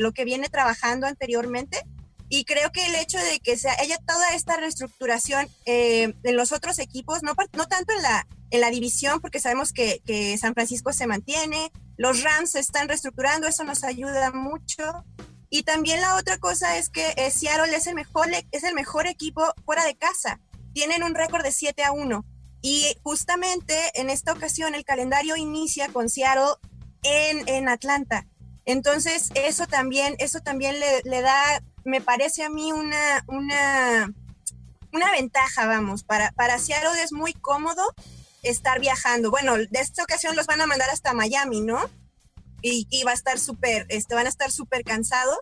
lo 0.00 0.12
que 0.12 0.24
viene 0.24 0.48
trabajando 0.48 1.08
anteriormente 1.08 1.82
y 2.28 2.44
creo 2.44 2.72
que 2.72 2.84
el 2.86 2.94
hecho 2.96 3.18
de 3.18 3.38
que 3.40 3.56
se 3.56 3.68
haya 3.68 3.98
toda 3.98 4.30
esta 4.34 4.56
reestructuración 4.56 5.48
eh, 5.64 6.14
en 6.22 6.36
los 6.36 6.52
otros 6.52 6.78
equipos, 6.78 7.22
no, 7.22 7.34
no 7.52 7.66
tanto 7.66 7.92
en 7.92 8.02
la, 8.02 8.26
en 8.50 8.60
la 8.60 8.70
división, 8.70 9.20
porque 9.20 9.38
sabemos 9.38 9.72
que, 9.72 10.02
que 10.04 10.36
San 10.36 10.54
Francisco 10.54 10.92
se 10.92 11.06
mantiene, 11.06 11.70
los 11.96 12.22
Rams 12.22 12.52
se 12.52 12.60
están 12.60 12.88
reestructurando, 12.88 13.46
eso 13.46 13.62
nos 13.64 13.84
ayuda 13.84 14.32
mucho. 14.32 15.04
Y 15.50 15.62
también 15.62 16.00
la 16.00 16.16
otra 16.16 16.38
cosa 16.38 16.76
es 16.76 16.90
que 16.90 17.14
eh, 17.16 17.30
Seattle 17.30 17.74
es 17.74 17.86
el, 17.86 17.94
mejor, 17.94 18.28
es 18.50 18.64
el 18.64 18.74
mejor 18.74 19.06
equipo 19.06 19.42
fuera 19.64 19.84
de 19.84 19.96
casa. 19.96 20.40
Tienen 20.72 21.04
un 21.04 21.14
récord 21.14 21.44
de 21.44 21.52
7 21.52 21.84
a 21.84 21.92
1. 21.92 22.24
Y 22.60 22.96
justamente 23.04 23.76
en 23.94 24.10
esta 24.10 24.32
ocasión 24.32 24.74
el 24.74 24.84
calendario 24.84 25.36
inicia 25.36 25.88
con 25.92 26.08
Seattle 26.08 26.54
en, 27.04 27.48
en 27.48 27.68
Atlanta. 27.68 28.26
Entonces, 28.64 29.30
eso 29.34 29.68
también, 29.68 30.16
eso 30.18 30.40
también 30.40 30.80
le, 30.80 31.00
le 31.04 31.22
da 31.22 31.62
me 31.86 32.00
parece 32.00 32.42
a 32.44 32.50
mí 32.50 32.72
una, 32.72 33.24
una, 33.28 34.12
una 34.92 35.10
ventaja, 35.12 35.66
vamos. 35.66 36.02
Para, 36.04 36.32
para 36.32 36.58
Seattle 36.58 37.00
es 37.02 37.12
muy 37.12 37.32
cómodo 37.32 37.82
estar 38.42 38.80
viajando. 38.80 39.30
Bueno, 39.30 39.56
de 39.56 39.68
esta 39.72 40.02
ocasión 40.02 40.36
los 40.36 40.46
van 40.46 40.60
a 40.60 40.66
mandar 40.66 40.90
hasta 40.90 41.14
Miami, 41.14 41.60
¿no? 41.60 41.78
Y, 42.62 42.86
va 43.04 43.12
a 43.12 43.14
estar 43.14 43.38
súper, 43.38 43.86
este, 43.88 44.16
van 44.16 44.26
a 44.26 44.28
estar 44.28 44.50
súper 44.50 44.82
cansados. 44.82 45.38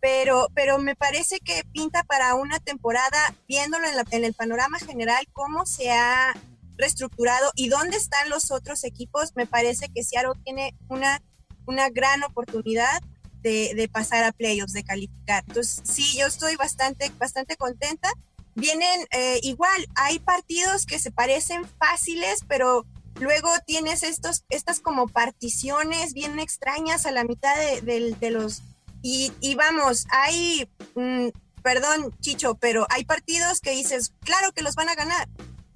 Pero, 0.00 0.48
pero 0.54 0.78
me 0.78 0.96
parece 0.96 1.38
que 1.40 1.62
pinta 1.72 2.02
para 2.04 2.34
una 2.34 2.58
temporada, 2.58 3.34
viéndolo 3.46 3.86
en, 3.86 3.96
la- 3.96 4.04
en 4.10 4.24
el 4.24 4.34
panorama 4.34 4.78
general, 4.78 5.26
cómo 5.32 5.66
se 5.66 5.90
ha 5.92 6.34
reestructurado 6.78 7.52
y 7.54 7.68
dónde 7.68 7.98
están 7.98 8.30
los 8.30 8.50
otros 8.50 8.82
equipos, 8.84 9.32
me 9.36 9.46
parece 9.46 9.90
que 9.94 10.02
Seattle 10.02 10.40
tiene 10.42 10.74
una, 10.88 11.22
una 11.66 11.90
gran 11.90 12.22
oportunidad 12.24 13.02
de, 13.42 13.88
pasar 13.92 14.24
a 14.24 14.32
playoffs, 14.32 14.72
de 14.72 14.84
calificar. 14.84 15.44
Entonces, 15.46 15.82
sí, 15.84 16.16
yo 16.18 16.26
estoy 16.26 16.56
bastante, 16.56 17.10
bastante 17.18 17.56
contenta. 17.56 18.10
Vienen 18.54 19.06
eh, 19.12 19.40
igual, 19.42 19.86
hay 19.94 20.18
partidos 20.18 20.86
que 20.86 20.98
se 20.98 21.10
parecen 21.10 21.64
fáciles, 21.78 22.40
pero 22.48 22.84
luego 23.20 23.48
tienes 23.66 24.02
estos, 24.02 24.44
estas 24.48 24.80
como 24.80 25.08
particiones 25.08 26.14
bien 26.14 26.38
extrañas 26.38 27.06
a 27.06 27.12
la 27.12 27.24
mitad 27.24 27.54
de, 27.56 28.14
de 28.18 28.30
los... 28.30 28.62
Y, 29.02 29.32
y 29.40 29.54
vamos, 29.54 30.06
hay, 30.10 30.68
mm, 30.94 31.28
perdón 31.62 32.14
Chicho, 32.20 32.56
pero 32.56 32.86
hay 32.90 33.04
partidos 33.04 33.60
que 33.60 33.70
dices, 33.70 34.12
claro 34.20 34.52
que 34.52 34.62
los 34.62 34.74
van 34.74 34.90
a 34.90 34.94
ganar 34.94 35.28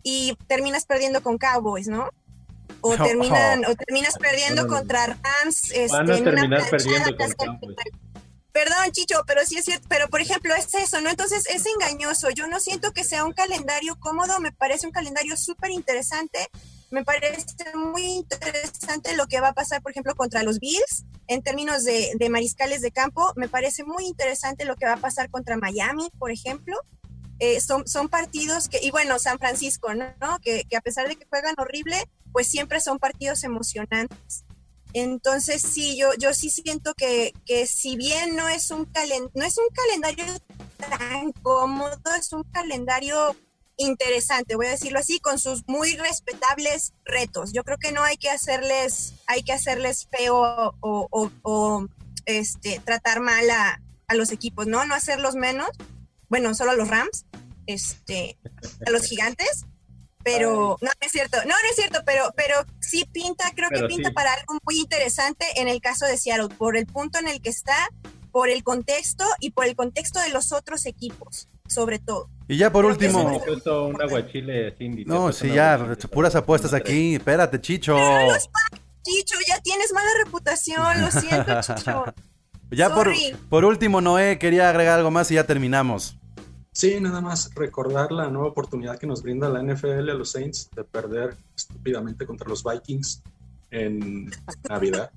y 0.03 0.37
terminas 0.47 0.85
perdiendo 0.85 1.23
con 1.23 1.39
Cowboys, 1.39 1.89
¿no? 1.89 2.11
O, 2.87 2.97
terminan, 2.97 3.65
o 3.65 3.75
terminas 3.75 4.15
perdiendo 4.19 4.63
No, 4.63 4.69
no, 4.69 4.75
no. 4.75 4.79
contra 4.79 5.07
Rams. 5.07 5.71
Este, 5.71 5.89
Van 5.89 6.11
a 6.11 6.17
terminar 6.23 6.69
perdiendo 6.69 7.11
que 7.11 7.17
con 7.17 7.27
hasta- 7.27 7.47
Cowboys. 7.47 7.77
Perdón, 8.53 8.93
Chicho, 8.93 9.23
pero 9.27 9.41
sí 9.45 9.57
es 9.57 9.65
cierto. 9.65 9.87
Pero, 9.89 10.09
por 10.09 10.21
ejemplo, 10.21 10.55
es 10.55 10.73
eso, 10.75 11.01
¿no? 11.01 11.11
Entonces 11.11 11.45
es 11.49 11.65
engañoso. 11.67 12.31
Yo 12.31 12.47
no 12.47 12.61
siento 12.61 12.93
que 12.93 13.03
sea 13.03 13.25
un 13.25 13.33
calendario 13.33 13.97
cómodo. 13.99 14.39
Me 14.39 14.53
parece 14.53 14.87
un 14.87 14.93
calendario 14.93 15.37
súper 15.37 15.71
interesante. 15.71 16.49
Me 16.91 17.03
parece 17.05 17.47
muy 17.75 18.03
interesante 18.05 19.17
lo 19.17 19.27
que 19.27 19.41
va 19.41 19.49
a 19.49 19.53
pasar, 19.55 19.83
por 19.83 19.91
ejemplo, 19.91 20.15
contra 20.15 20.43
los 20.45 20.61
Bills 20.61 21.05
en 21.27 21.43
términos 21.43 21.83
de, 21.85 22.13
de 22.17 22.29
mariscales 22.29 22.81
de 22.83 22.93
campo. 22.93 23.33
Me 23.35 23.49
parece 23.49 23.83
muy 23.83 24.05
interesante 24.07 24.65
lo 24.67 24.77
que 24.77 24.87
va 24.87 24.93
a 24.93 24.99
pasar 24.99 25.31
contra 25.31 25.57
Miami, 25.57 26.11
por 26.19 26.31
ejemplo. 26.31 26.77
Eh, 27.41 27.61
son, 27.61 27.89
son 27.89 28.09
partidos 28.09 28.69
que, 28.69 28.79
y 28.81 28.93
bueno, 28.93 29.19
San 29.19 29.39
Francisco, 29.39 29.93
¿no? 29.95 30.39
Que, 30.41 30.65
que 30.71 30.77
a 30.77 30.81
pesar 30.81 31.09
de 31.09 31.17
que 31.17 31.27
juegan 31.27 31.57
horrible, 31.59 31.97
pues 32.35 32.49
siempre 32.49 32.81
son 32.83 32.99
partidos 32.99 33.45
emocionantes. 33.45 34.45
Entonces, 34.93 35.63
sí, 35.63 35.97
yo, 35.97 36.11
yo 36.19 36.35
sí 36.35 36.51
siento 36.51 36.93
que, 36.95 37.33
que 37.47 37.67
si 37.67 37.97
bien 37.97 38.37
no 38.37 38.49
es, 38.49 38.71
un 38.71 38.85
calen, 38.85 39.31
no 39.35 39.45
es 39.45 39.57
un 39.57 39.69
calendario 39.73 40.25
tan 40.79 41.33
cómodo, 41.33 41.97
es 42.19 42.33
un 42.33 42.43
calendario 42.45 43.35
interesante, 43.77 44.55
voy 44.57 44.67
a 44.67 44.71
decirlo 44.73 44.99
así, 44.99 45.19
con 45.21 45.39
sus 45.39 45.63
muy 45.67 45.97
respetables 45.97 46.93
retos. 47.05 47.53
Yo 47.53 47.65
creo 47.65 47.79
que 47.79 47.93
no 47.93 48.03
hay 48.05 48.17
que 48.17 48.31
hacerles, 48.31 49.15
hay 49.27 49.43
que 49.43 49.53
hacerles 49.53 50.07
feo 50.17 50.37
o, 50.81 51.09
o- 51.11 51.31
o, 51.43 51.87
este, 52.27 52.81
tratar 52.85 53.21
mal 53.21 53.49
a, 53.51 53.81
a 54.09 54.15
los 54.15 54.31
equipos, 54.33 54.67
¿no? 54.67 54.85
No 54.85 54.95
hacerlos 54.95 55.35
menos, 55.35 55.69
bueno, 56.29 56.55
solo 56.55 56.73
a 56.73 56.75
los 56.75 56.89
Rams, 56.89 57.27
este, 57.67 58.39
a 58.87 58.91
los 58.91 59.03
gigantes, 59.09 59.65
pero 60.25 60.79
no, 60.81 60.89
no 60.89 60.91
es 61.01 61.13
cierto, 61.13 61.37
no, 61.45 61.51
no 61.51 61.71
es 61.71 61.77
cierto, 61.77 62.01
pero, 62.05 62.33
pero 62.35 62.57
sí 62.81 63.05
pinta, 63.13 63.45
creo 63.55 63.69
Pero 63.71 63.83
que 63.83 63.95
pinta 63.95 64.09
sí. 64.09 64.15
para 64.15 64.33
algo 64.33 64.59
muy 64.65 64.81
interesante 64.81 65.45
en 65.57 65.69
el 65.69 65.81
caso 65.81 66.07
de 66.07 66.17
Seattle, 66.17 66.49
por 66.57 66.77
el 66.77 66.87
punto 66.87 67.19
en 67.19 67.29
el 67.29 67.41
que 67.41 67.51
está, 67.51 67.77
por 68.33 68.49
el 68.49 68.65
contexto 68.65 69.25
y 69.39 69.51
por 69.51 69.67
el 69.67 69.77
contexto 69.77 70.21
de 70.21 70.31
los 70.31 70.53
otros 70.53 70.87
equipos, 70.87 71.49
sobre 71.69 71.99
todo. 71.99 72.29
Y 72.49 72.57
ya 72.57 72.73
por 72.73 72.85
Creo 72.85 72.95
último... 72.95 73.87
Un 73.87 74.03
aguachile 74.03 74.75
Cindy. 74.77 75.05
No, 75.05 75.33
sí, 75.33 75.53
ya, 75.53 75.97
puras 76.11 76.35
apuestas 76.35 76.73
aquí. 76.75 77.15
Espérate, 77.15 77.61
Chicho. 77.61 77.97
Chicho, 79.03 79.37
ya 79.47 79.61
tienes 79.61 79.93
mala 79.93 80.11
reputación, 80.25 81.01
lo 81.01 81.11
siento, 81.11 81.61
Chicho. 81.61 82.05
Ya 82.71 82.93
por, 82.93 83.13
por 83.51 83.65
último, 83.65 84.01
Noé, 84.01 84.39
quería 84.39 84.69
agregar 84.69 84.99
algo 84.99 85.11
más 85.11 85.31
y 85.31 85.35
ya 85.35 85.45
terminamos. 85.45 86.17
Sí, 86.75 86.99
nada 87.01 87.21
más 87.21 87.55
recordar 87.55 88.11
la 88.11 88.29
nueva 88.31 88.49
oportunidad 88.49 88.99
que 88.99 89.07
nos 89.07 89.23
brinda 89.23 89.49
la 89.49 89.63
NFL 89.63 90.11
a 90.11 90.15
los 90.15 90.33
Saints 90.33 90.69
de 90.75 90.83
perder 90.83 91.37
estúpidamente 91.55 92.27
contra 92.27 92.49
los 92.49 92.65
Vikings 92.65 93.23
en 93.71 94.29
Navidad. 94.69 95.13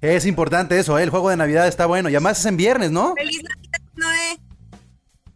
Es 0.00 0.24
importante 0.24 0.78
eso, 0.78 1.00
¿eh? 1.00 1.02
el 1.02 1.10
juego 1.10 1.30
de 1.30 1.36
Navidad 1.36 1.66
está 1.66 1.86
bueno. 1.86 2.08
Y 2.08 2.14
además 2.14 2.38
es 2.38 2.46
en 2.46 2.56
viernes, 2.56 2.92
¿no? 2.92 3.14
Feliz 3.16 3.42
Navidad, 3.42 3.80
Noé. 3.96 4.40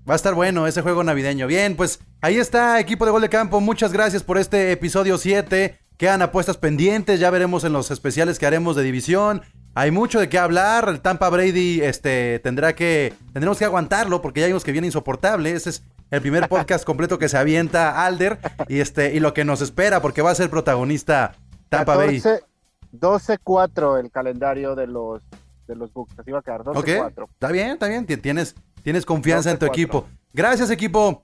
Va 0.09 0.15
a 0.15 0.17
estar 0.17 0.33
bueno 0.35 0.69
ese 0.69 0.81
juego 0.81 1.03
navideño. 1.03 1.49
Bien, 1.49 1.75
pues 1.75 1.99
ahí 2.21 2.39
está, 2.39 2.79
equipo 2.79 3.05
de 3.05 3.11
gol 3.11 3.23
de 3.23 3.29
campo. 3.29 3.61
Muchas 3.61 3.93
gracias 3.93 4.23
por 4.23 4.39
este 4.39 4.71
episodio 4.71 5.19
7. 5.19 5.77
Quedan 5.97 6.23
apuestas 6.23 6.57
pendientes, 6.57 7.19
ya 7.19 7.31
veremos 7.31 7.65
en 7.65 7.73
los 7.73 7.91
especiales 7.91 8.39
que 8.39 8.47
haremos 8.47 8.77
de 8.77 8.85
división. 8.85 9.43
Hay 9.81 9.91
mucho 9.91 10.21
de 10.21 10.29
qué 10.29 10.39
hablar. 10.39 10.91
El 10.91 11.01
Tampa 11.01 11.31
Brady 11.31 11.81
este, 11.81 12.39
tendrá 12.41 12.75
que. 12.75 13.15
Tendremos 13.33 13.57
que 13.59 13.65
aguantarlo 13.65 14.21
porque 14.21 14.41
ya 14.41 14.47
vimos 14.47 14.63
que 14.63 14.73
viene 14.73 14.87
insoportable. 14.89 15.53
Ese 15.53 15.71
es 15.71 15.83
el 16.11 16.21
primer 16.21 16.49
podcast 16.51 16.85
completo 16.85 17.19
que 17.19 17.31
se 17.31 17.39
avienta 17.39 18.05
Alder. 18.05 18.39
Y 18.69 18.81
este, 18.81 19.15
y 19.15 19.21
lo 19.21 19.33
que 19.33 19.47
nos 19.47 19.63
espera, 19.63 20.03
porque 20.03 20.21
va 20.21 20.33
a 20.33 20.35
ser 20.35 20.51
protagonista 20.51 21.33
Tampa 21.71 21.97
Bay. 21.97 22.21
14, 22.21 22.45
12-4 22.93 24.01
el 24.01 24.11
calendario 24.11 24.75
de 24.75 24.87
los, 24.87 25.23
de 25.67 25.75
los 25.77 25.91
Bucks. 25.95 26.19
Así 26.19 26.31
va 26.31 26.41
a 26.41 26.43
quedar, 26.43 26.63
12-4. 26.63 26.77
Ok, 26.77 26.89
está 27.33 27.49
bien, 27.51 27.71
está 27.71 27.89
bien. 27.89 28.05
Ti- 28.05 28.19
Tienes, 28.19 28.55
tienes 28.83 29.07
confianza 29.07 29.51
en 29.51 29.59
tu 29.59 29.65
12-4. 29.65 29.69
equipo. 29.71 30.07
Gracias, 30.35 30.71
equipo. 30.71 31.23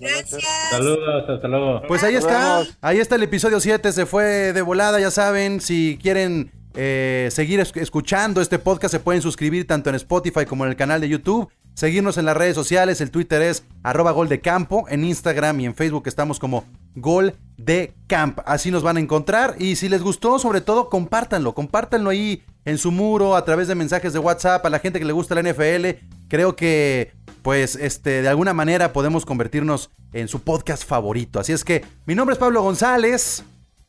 Gracias. 0.00 0.42
Saludos, 0.70 1.28
hasta 1.30 1.46
luego. 1.46 1.82
Pues 1.86 2.02
ahí 2.02 2.16
está, 2.16 2.64
ahí 2.80 2.98
está 2.98 3.14
el 3.14 3.22
episodio 3.22 3.60
7, 3.60 3.92
se 3.92 4.04
fue 4.04 4.52
de 4.52 4.62
volada, 4.62 4.98
ya 4.98 5.12
saben, 5.12 5.60
si 5.60 5.96
quieren 6.02 6.50
eh, 6.76 7.28
seguir 7.32 7.60
es- 7.60 7.72
escuchando 7.76 8.40
este 8.40 8.58
podcast 8.58 8.92
se 8.92 9.00
pueden 9.00 9.22
suscribir 9.22 9.66
tanto 9.66 9.90
en 9.90 9.96
Spotify 9.96 10.44
como 10.46 10.64
en 10.64 10.70
el 10.70 10.76
canal 10.76 11.00
de 11.00 11.08
YouTube, 11.08 11.48
seguirnos 11.74 12.18
en 12.18 12.24
las 12.26 12.36
redes 12.36 12.54
sociales, 12.54 13.00
el 13.00 13.10
Twitter 13.10 13.42
es 13.42 13.64
arroba 13.82 14.10
gol 14.12 14.28
de 14.28 14.40
campo, 14.40 14.86
en 14.88 15.04
Instagram 15.04 15.60
y 15.60 15.66
en 15.66 15.74
Facebook 15.74 16.04
estamos 16.06 16.38
como 16.38 16.64
gol 16.94 17.34
de 17.56 17.94
camp, 18.06 18.38
así 18.46 18.70
nos 18.70 18.82
van 18.82 18.96
a 18.96 19.00
encontrar 19.00 19.56
y 19.58 19.76
si 19.76 19.88
les 19.88 20.02
gustó 20.02 20.38
sobre 20.38 20.60
todo 20.60 20.88
compártanlo, 20.88 21.54
compártanlo 21.54 22.10
ahí 22.10 22.42
en 22.64 22.78
su 22.78 22.90
muro 22.92 23.36
a 23.36 23.44
través 23.44 23.68
de 23.68 23.74
mensajes 23.74 24.12
de 24.12 24.18
WhatsApp 24.18 24.64
a 24.64 24.70
la 24.70 24.78
gente 24.78 24.98
que 24.98 25.04
le 25.04 25.12
gusta 25.12 25.34
la 25.34 25.42
NFL, 25.42 25.86
creo 26.28 26.56
que 26.56 27.12
pues 27.42 27.76
este 27.76 28.22
de 28.22 28.28
alguna 28.28 28.52
manera 28.54 28.92
podemos 28.92 29.24
convertirnos 29.24 29.90
en 30.12 30.28
su 30.28 30.40
podcast 30.40 30.84
favorito. 30.84 31.38
Así 31.38 31.52
es 31.52 31.62
que 31.64 31.84
mi 32.06 32.14
nombre 32.14 32.32
es 32.34 32.38
Pablo 32.40 32.62
González. 32.62 33.44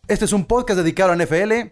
Este 0.08 0.26
es 0.26 0.34
un 0.34 0.46
podcast 0.46 0.78
dedicado 0.80 1.12
a 1.12 1.16
la 1.16 1.24
NFL. 1.26 1.72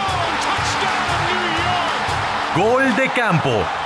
Gol 2.53 2.93
de 2.95 3.07
Campo 3.07 3.80